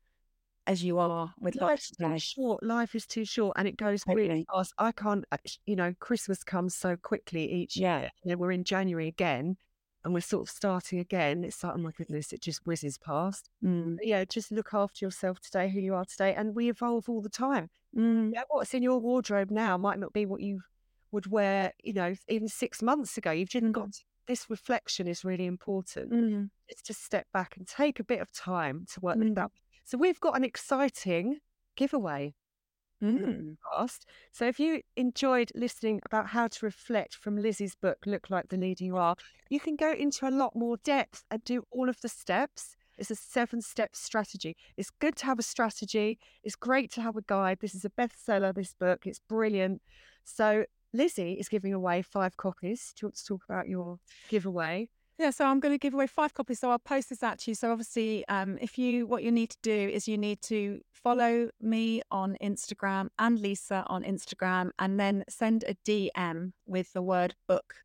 as 0.69 0.83
you 0.83 0.99
are 0.99 1.33
with 1.39 1.55
Life's 1.55 1.89
too 1.89 2.19
short. 2.19 2.63
Life 2.63 2.93
is 2.93 3.07
too 3.07 3.25
short, 3.25 3.55
and 3.57 3.67
it 3.67 3.75
goes 3.75 4.03
really 4.07 4.45
fast. 4.53 4.71
I 4.77 4.91
can't, 4.91 5.25
you 5.65 5.75
know, 5.75 5.95
Christmas 5.99 6.43
comes 6.43 6.75
so 6.75 6.95
quickly 6.95 7.51
each 7.51 7.75
yeah. 7.75 8.01
year. 8.01 8.11
You 8.23 8.31
know, 8.31 8.37
we're 8.37 8.51
in 8.51 8.63
January 8.63 9.07
again, 9.07 9.57
and 10.05 10.13
we're 10.13 10.21
sort 10.21 10.47
of 10.47 10.53
starting 10.53 10.99
again, 10.99 11.43
it's 11.43 11.63
like, 11.63 11.73
oh 11.75 11.79
my 11.79 11.91
goodness, 11.97 12.31
it 12.31 12.41
just 12.41 12.65
whizzes 12.67 12.99
past. 12.99 13.49
Mm. 13.65 13.97
yeah, 14.03 14.23
just 14.25 14.51
look 14.51 14.69
after 14.73 15.03
yourself 15.03 15.39
today, 15.39 15.69
who 15.69 15.79
you 15.79 15.95
are 15.95 16.05
today, 16.05 16.35
and 16.35 16.55
we 16.55 16.69
evolve 16.69 17.09
all 17.09 17.21
the 17.21 17.29
time. 17.29 17.69
Mm. 17.97 18.31
Yeah, 18.35 18.43
what's 18.47 18.75
in 18.75 18.83
your 18.83 18.99
wardrobe 18.99 19.49
now 19.49 19.75
might 19.75 19.99
not 19.99 20.13
be 20.13 20.27
what 20.27 20.41
you 20.41 20.61
would 21.11 21.25
wear, 21.25 21.73
you 21.83 21.93
know, 21.93 22.13
even 22.27 22.47
six 22.47 22.83
months 22.83 23.17
ago. 23.17 23.31
You've 23.31 23.49
just 23.49 23.65
mm. 23.65 23.71
got 23.71 23.91
to, 23.91 23.99
this 24.27 24.49
reflection 24.51 25.07
is 25.07 25.25
really 25.25 25.47
important. 25.47 26.11
Mm. 26.11 26.49
It's 26.67 26.83
just 26.83 27.03
step 27.03 27.25
back 27.33 27.57
and 27.57 27.67
take 27.67 27.99
a 27.99 28.03
bit 28.03 28.21
of 28.21 28.31
time 28.31 28.85
to 28.93 28.99
work 28.99 29.17
mm. 29.17 29.33
that. 29.33 29.49
So 29.89 29.97
we've 29.97 30.19
got 30.19 30.37
an 30.37 30.43
exciting 30.43 31.39
giveaway 31.75 32.35
mm. 33.01 33.55
So 34.31 34.45
if 34.45 34.59
you 34.59 34.83
enjoyed 34.95 35.51
listening 35.55 35.99
about 36.05 36.27
how 36.27 36.47
to 36.47 36.59
reflect 36.63 37.15
from 37.15 37.41
Lizzie's 37.41 37.73
book, 37.73 37.97
Look 38.05 38.29
Like 38.29 38.49
the 38.49 38.57
Leader 38.57 38.83
You 38.83 38.97
Are, 38.97 39.15
you 39.49 39.59
can 39.59 39.75
go 39.75 39.91
into 39.91 40.27
a 40.27 40.29
lot 40.29 40.55
more 40.55 40.77
depth 40.77 41.23
and 41.31 41.43
do 41.43 41.63
all 41.71 41.89
of 41.89 41.99
the 42.01 42.07
steps. 42.07 42.75
It's 42.99 43.09
a 43.09 43.15
seven 43.15 43.63
step 43.63 43.95
strategy. 43.95 44.55
It's 44.77 44.91
good 44.91 45.15
to 45.15 45.25
have 45.25 45.39
a 45.39 45.43
strategy. 45.43 46.19
It's 46.43 46.55
great 46.55 46.91
to 46.91 47.01
have 47.01 47.15
a 47.15 47.23
guide. 47.23 47.57
This 47.59 47.73
is 47.73 47.83
a 47.83 47.89
bestseller, 47.89 48.53
this 48.53 48.75
book. 48.79 49.07
It's 49.07 49.21
brilliant. 49.27 49.81
So 50.23 50.65
Lizzie 50.93 51.33
is 51.33 51.49
giving 51.49 51.73
away 51.73 52.03
five 52.03 52.37
copies. 52.37 52.93
Do 52.95 53.05
you 53.05 53.07
want 53.07 53.15
to 53.15 53.25
talk 53.25 53.41
about 53.49 53.67
your 53.67 53.97
giveaway? 54.29 54.89
Yeah, 55.19 55.31
so 55.31 55.45
I'm 55.45 55.59
going 55.59 55.73
to 55.73 55.77
give 55.77 55.93
away 55.93 56.07
five 56.07 56.33
copies. 56.33 56.59
So 56.59 56.71
I'll 56.71 56.79
post 56.79 57.09
this 57.09 57.23
out 57.23 57.39
to 57.39 57.51
you. 57.51 57.55
So 57.55 57.73
obviously, 57.73 58.25
um, 58.29 58.57
if 58.61 58.77
you 58.77 59.05
what 59.05 59.21
you 59.21 59.31
need 59.31 59.49
to 59.49 59.57
do 59.61 59.73
is 59.73 60.07
you 60.07 60.17
need 60.17 60.41
to 60.43 60.79
follow 60.93 61.49
me 61.59 62.01
on 62.09 62.37
Instagram 62.41 63.09
and 63.19 63.37
Lisa 63.37 63.83
on 63.87 64.03
Instagram, 64.03 64.71
and 64.79 64.97
then 64.97 65.25
send 65.27 65.65
a 65.67 65.75
DM 65.85 66.53
with 66.65 66.93
the 66.93 67.01
word 67.01 67.35
book 67.49 67.75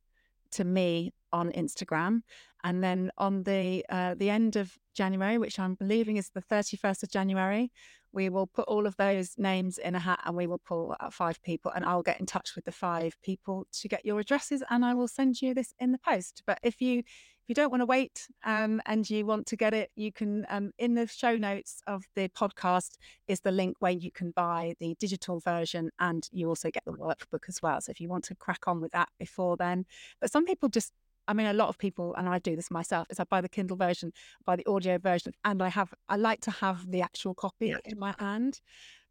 to 0.52 0.62
me 0.62 1.12
on 1.34 1.50
Instagram. 1.52 2.22
And 2.62 2.82
then 2.82 3.10
on 3.18 3.42
the 3.42 3.84
uh, 3.90 4.14
the 4.14 4.30
end 4.30 4.56
of 4.56 4.78
January, 4.94 5.36
which 5.36 5.58
I'm 5.58 5.74
believing 5.74 6.16
is 6.16 6.30
the 6.30 6.40
31st 6.40 7.02
of 7.02 7.10
January, 7.10 7.72
we 8.12 8.28
will 8.28 8.46
put 8.46 8.68
all 8.68 8.86
of 8.86 8.96
those 8.96 9.34
names 9.36 9.76
in 9.76 9.94
a 9.96 9.98
hat 9.98 10.20
and 10.24 10.36
we 10.36 10.46
will 10.46 10.62
pull 10.64 10.94
out 11.00 11.12
five 11.12 11.42
people 11.42 11.72
and 11.74 11.84
I'll 11.84 12.02
get 12.02 12.20
in 12.20 12.26
touch 12.26 12.54
with 12.54 12.64
the 12.64 12.72
five 12.72 13.16
people 13.22 13.66
to 13.80 13.88
get 13.88 14.06
your 14.06 14.20
addresses 14.20 14.62
and 14.70 14.84
I 14.84 14.94
will 14.94 15.08
send 15.08 15.42
you 15.42 15.52
this 15.52 15.74
in 15.80 15.92
the 15.92 15.98
post. 15.98 16.42
But 16.46 16.60
if 16.62 16.80
you 16.80 17.00
if 17.00 17.50
you 17.50 17.54
don't 17.54 17.70
want 17.70 17.82
to 17.82 17.86
wait 17.86 18.26
um, 18.44 18.80
and 18.86 19.10
you 19.10 19.26
want 19.26 19.46
to 19.48 19.56
get 19.56 19.74
it, 19.74 19.90
you 19.96 20.10
can 20.10 20.46
um, 20.48 20.70
in 20.78 20.94
the 20.94 21.06
show 21.06 21.36
notes 21.36 21.82
of 21.86 22.04
the 22.16 22.28
podcast 22.30 22.92
is 23.28 23.40
the 23.40 23.50
link 23.50 23.76
where 23.80 23.92
you 23.92 24.10
can 24.10 24.30
buy 24.30 24.74
the 24.80 24.96
digital 24.98 25.40
version 25.40 25.90
and 25.98 26.26
you 26.32 26.48
also 26.48 26.70
get 26.70 26.84
the 26.86 26.92
workbook 26.92 27.46
as 27.48 27.60
well. 27.60 27.82
So 27.82 27.90
if 27.90 28.00
you 28.00 28.08
want 28.08 28.24
to 28.24 28.34
crack 28.34 28.66
on 28.66 28.80
with 28.80 28.92
that 28.92 29.10
before 29.18 29.58
then, 29.58 29.84
but 30.22 30.32
some 30.32 30.46
people 30.46 30.70
just 30.70 30.94
I 31.26 31.32
mean, 31.32 31.46
a 31.46 31.52
lot 31.52 31.68
of 31.68 31.78
people, 31.78 32.14
and 32.16 32.28
I 32.28 32.38
do 32.38 32.56
this 32.56 32.70
myself, 32.70 33.06
is 33.10 33.20
I 33.20 33.24
buy 33.24 33.40
the 33.40 33.48
Kindle 33.48 33.76
version, 33.76 34.12
buy 34.44 34.56
the 34.56 34.66
audio 34.68 34.98
version, 34.98 35.32
and 35.44 35.62
I 35.62 35.68
have, 35.68 35.94
I 36.08 36.16
like 36.16 36.40
to 36.42 36.50
have 36.50 36.90
the 36.90 37.02
actual 37.02 37.34
copy 37.34 37.68
yeah. 37.68 37.78
in 37.84 37.98
my 37.98 38.14
hand. 38.18 38.60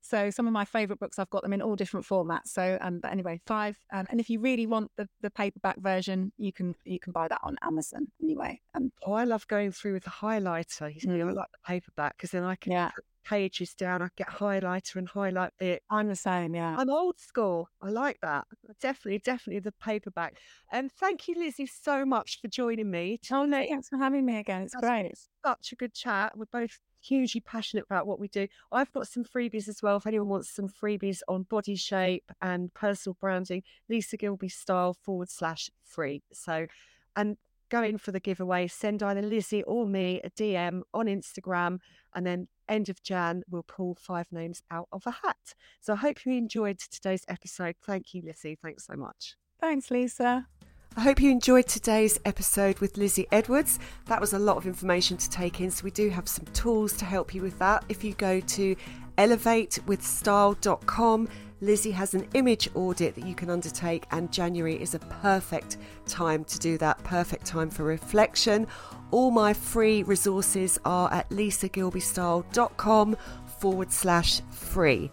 So 0.04 0.30
some 0.30 0.48
of 0.48 0.54
my 0.54 0.66
favorite 0.66 1.00
books, 1.00 1.18
I've 1.18 1.30
got 1.30 1.44
them 1.44 1.54
in 1.54 1.62
all 1.62 1.76
different 1.76 2.06
formats. 2.06 2.48
So, 2.48 2.78
um, 2.82 3.00
but 3.00 3.12
anyway, 3.12 3.42
five. 3.48 3.78
Um, 3.92 4.06
and 4.10 4.20
if 4.20 4.30
you 4.30 4.40
really 4.40 4.68
want 4.68 4.92
the, 4.98 5.08
the 5.22 5.32
paperback 5.32 5.80
version, 5.80 6.32
you 6.38 6.52
can 6.52 6.76
you 6.84 7.00
can 7.00 7.14
buy 7.14 7.28
that 7.28 7.40
on 7.42 7.58
Amazon. 7.62 8.08
Anyway. 8.22 8.62
Um, 8.76 8.92
oh, 9.06 9.14
I 9.14 9.24
love 9.24 9.48
going 9.48 9.72
through 9.72 9.94
with 9.94 10.04
the 10.04 10.10
highlighter. 10.10 10.94
You 10.94 11.10
know, 11.10 11.30
I 11.30 11.32
like 11.32 11.52
the 11.52 11.66
paperback 11.66 12.18
because 12.18 12.32
then 12.32 12.44
I 12.44 12.56
can 12.56 12.74
yeah 12.74 12.92
pages 13.24 13.74
down. 13.74 14.02
I 14.02 14.10
get 14.16 14.28
highlighter 14.28 14.98
and 14.98 15.08
highlight 15.08 15.52
it. 15.60 15.84
I'm 15.90 16.08
the 16.08 16.16
same, 16.16 16.56
yeah. 16.56 16.76
I'm 16.78 16.90
old 16.90 17.20
school. 17.20 17.70
I 17.82 17.90
like 17.90 18.20
that. 18.22 18.46
Definitely, 18.82 19.20
definitely 19.20 19.60
the 19.60 19.72
paperback. 19.72 20.38
And 20.72 20.86
um, 20.86 20.92
thank 21.00 21.28
you, 21.28 21.36
Lizzie, 21.38 21.66
so 21.66 22.06
much 22.06 22.42
for 22.42 22.48
joining 22.48 22.92
me. 22.92 23.20
Oh 23.32 23.46
no, 23.46 23.64
thanks 23.66 23.90
for 23.90 23.98
having 23.98 24.26
me 24.26 24.38
again. 24.38 24.64
It's 24.64 24.74
That's 24.74 24.86
great. 24.86 25.12
Such 25.46 25.72
a 25.72 25.76
good 25.76 25.94
chat. 25.94 26.38
We're 26.38 26.46
both 26.52 26.80
hugely 27.04 27.42
passionate 27.42 27.86
about 27.86 28.08
what 28.08 28.20
we 28.20 28.28
do. 28.28 28.48
I've 28.72 28.92
got 28.92 29.08
some 29.08 29.24
freebies 29.24 29.68
as 29.68 29.82
well. 29.82 29.98
If 29.98 30.08
anyone 30.08 30.30
wants 30.30 30.50
some 30.50 30.68
freebies 30.68 31.20
on 31.28 31.44
body 31.44 31.76
shape 31.76 32.32
and 32.42 32.74
personal 32.74 33.18
branding, 33.20 33.64
Lisa 33.90 34.18
Gillbe 34.18 34.50
style 34.50 34.94
forward 34.94 35.30
slash 35.30 35.70
free. 35.84 36.24
So, 36.32 36.68
and 37.16 37.38
go 37.70 37.84
in 37.84 37.98
for 37.98 38.12
the 38.12 38.20
giveaway, 38.20 38.68
send 38.68 39.02
either 39.02 39.22
Lizzie 39.22 39.64
or 39.64 39.88
me 39.88 40.22
a 40.24 40.30
DM 40.30 40.82
on 40.94 41.08
Instagram, 41.08 41.80
and 42.14 42.26
then 42.26 42.48
end 42.70 42.90
of 42.90 43.02
Jan, 43.02 43.44
we'll 43.50 43.64
pull 43.64 43.96
five 43.96 44.28
names 44.32 44.62
out 44.72 44.88
of 44.92 45.06
a 45.08 45.12
hat. 45.12 45.54
So 45.82 45.94
I 45.94 45.98
hope 45.98 46.26
you 46.26 46.34
enjoyed 46.34 46.80
today's 46.80 47.26
episode. 47.28 47.76
Thank 47.84 48.14
you, 48.14 48.22
Lizzie. 48.24 48.58
Thanks 48.62 48.86
so 48.86 48.96
much. 48.96 49.36
Thanks, 49.60 49.90
Lisa. 49.92 50.48
I 50.96 51.02
hope 51.02 51.20
you 51.20 51.32
enjoyed 51.32 51.68
today's 51.68 52.20
episode 52.24 52.78
with 52.78 52.98
Lizzie 52.98 53.26
Edwards. 53.32 53.80
That 54.06 54.22
was 54.22 54.34
a 54.34 54.40
lot 54.40 54.58
of 54.58 54.68
information 54.68 55.18
to 55.18 55.28
take 55.28 55.60
in, 55.60 55.72
so 55.72 55.84
we 55.84 55.90
do 55.90 56.10
have 56.10 56.30
some 56.30 56.46
tools 56.54 56.94
to 56.98 57.06
help 57.06 57.34
you 57.34 57.42
with 57.42 57.58
that. 57.58 57.84
If 57.90 58.04
you 58.04 58.14
go 58.14 58.40
to 58.40 58.76
elevatewithstyle.com, 59.18 61.30
Lizzie 61.62 61.92
has 61.92 62.14
an 62.14 62.28
image 62.36 62.70
audit 62.76 63.16
that 63.16 63.26
you 63.26 63.34
can 63.34 63.50
undertake, 63.50 64.06
and 64.12 64.32
January 64.32 64.80
is 64.80 64.94
a 64.94 65.00
perfect 65.00 65.78
time 66.06 66.44
to 66.44 66.60
do 66.60 66.78
that, 66.78 67.04
perfect 67.04 67.48
time 67.48 67.72
for 67.72 67.84
reflection. 67.84 68.68
All 69.10 69.32
my 69.32 69.52
free 69.52 70.04
resources 70.04 70.78
are 70.86 71.12
at 71.12 71.28
lisagillbestyle.com 71.32 73.18
forward 73.60 73.92
slash 73.92 74.42
free. 74.52 75.10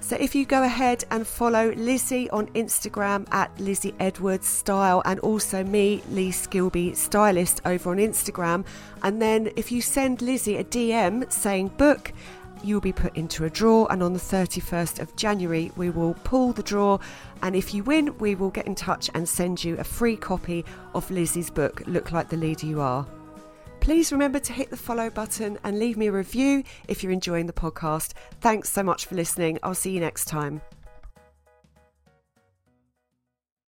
So 0.00 0.16
if 0.16 0.34
you 0.34 0.46
go 0.46 0.62
ahead 0.62 1.04
and 1.10 1.26
follow 1.26 1.72
Lizzie 1.72 2.30
on 2.30 2.46
Instagram 2.48 3.26
at 3.30 3.50
Lizzie 3.60 3.94
Edwards 4.00 4.46
Style 4.46 5.02
and 5.04 5.20
also 5.20 5.62
me, 5.62 6.02
Lisa 6.08 6.48
Gillbe 6.48 6.94
Stylist, 6.96 7.60
over 7.66 7.90
on 7.90 7.98
Instagram, 7.98 8.64
and 9.02 9.20
then 9.20 9.50
if 9.56 9.70
you 9.70 9.82
send 9.82 10.22
Lizzie 10.22 10.56
a 10.56 10.64
DM 10.64 11.30
saying 11.30 11.68
book, 11.76 12.12
you'll 12.64 12.80
be 12.80 12.92
put 12.92 13.16
into 13.16 13.44
a 13.44 13.50
draw, 13.50 13.86
and 13.86 14.02
on 14.02 14.12
the 14.12 14.18
31st 14.18 15.00
of 15.00 15.14
January, 15.14 15.70
we 15.76 15.90
will 15.90 16.14
pull 16.24 16.52
the 16.52 16.62
draw. 16.62 16.98
And 17.42 17.54
if 17.54 17.74
you 17.74 17.84
win, 17.84 18.16
we 18.18 18.34
will 18.34 18.50
get 18.50 18.66
in 18.66 18.74
touch 18.74 19.10
and 19.14 19.28
send 19.28 19.62
you 19.62 19.76
a 19.78 19.84
free 19.84 20.16
copy 20.16 20.64
of 20.94 21.10
Lizzie's 21.10 21.50
book, 21.50 21.82
Look 21.86 22.12
Like 22.12 22.28
the 22.28 22.36
Leader 22.36 22.66
You 22.66 22.80
Are. 22.80 23.06
Please 23.88 24.12
remember 24.12 24.38
to 24.38 24.52
hit 24.52 24.68
the 24.68 24.76
follow 24.76 25.08
button 25.08 25.56
and 25.64 25.78
leave 25.78 25.96
me 25.96 26.08
a 26.08 26.12
review 26.12 26.62
if 26.88 27.02
you're 27.02 27.10
enjoying 27.10 27.46
the 27.46 27.54
podcast. 27.54 28.12
Thanks 28.38 28.70
so 28.70 28.82
much 28.82 29.06
for 29.06 29.14
listening. 29.14 29.58
I'll 29.62 29.74
see 29.74 29.92
you 29.92 29.98
next 29.98 30.26
time. 30.26 30.60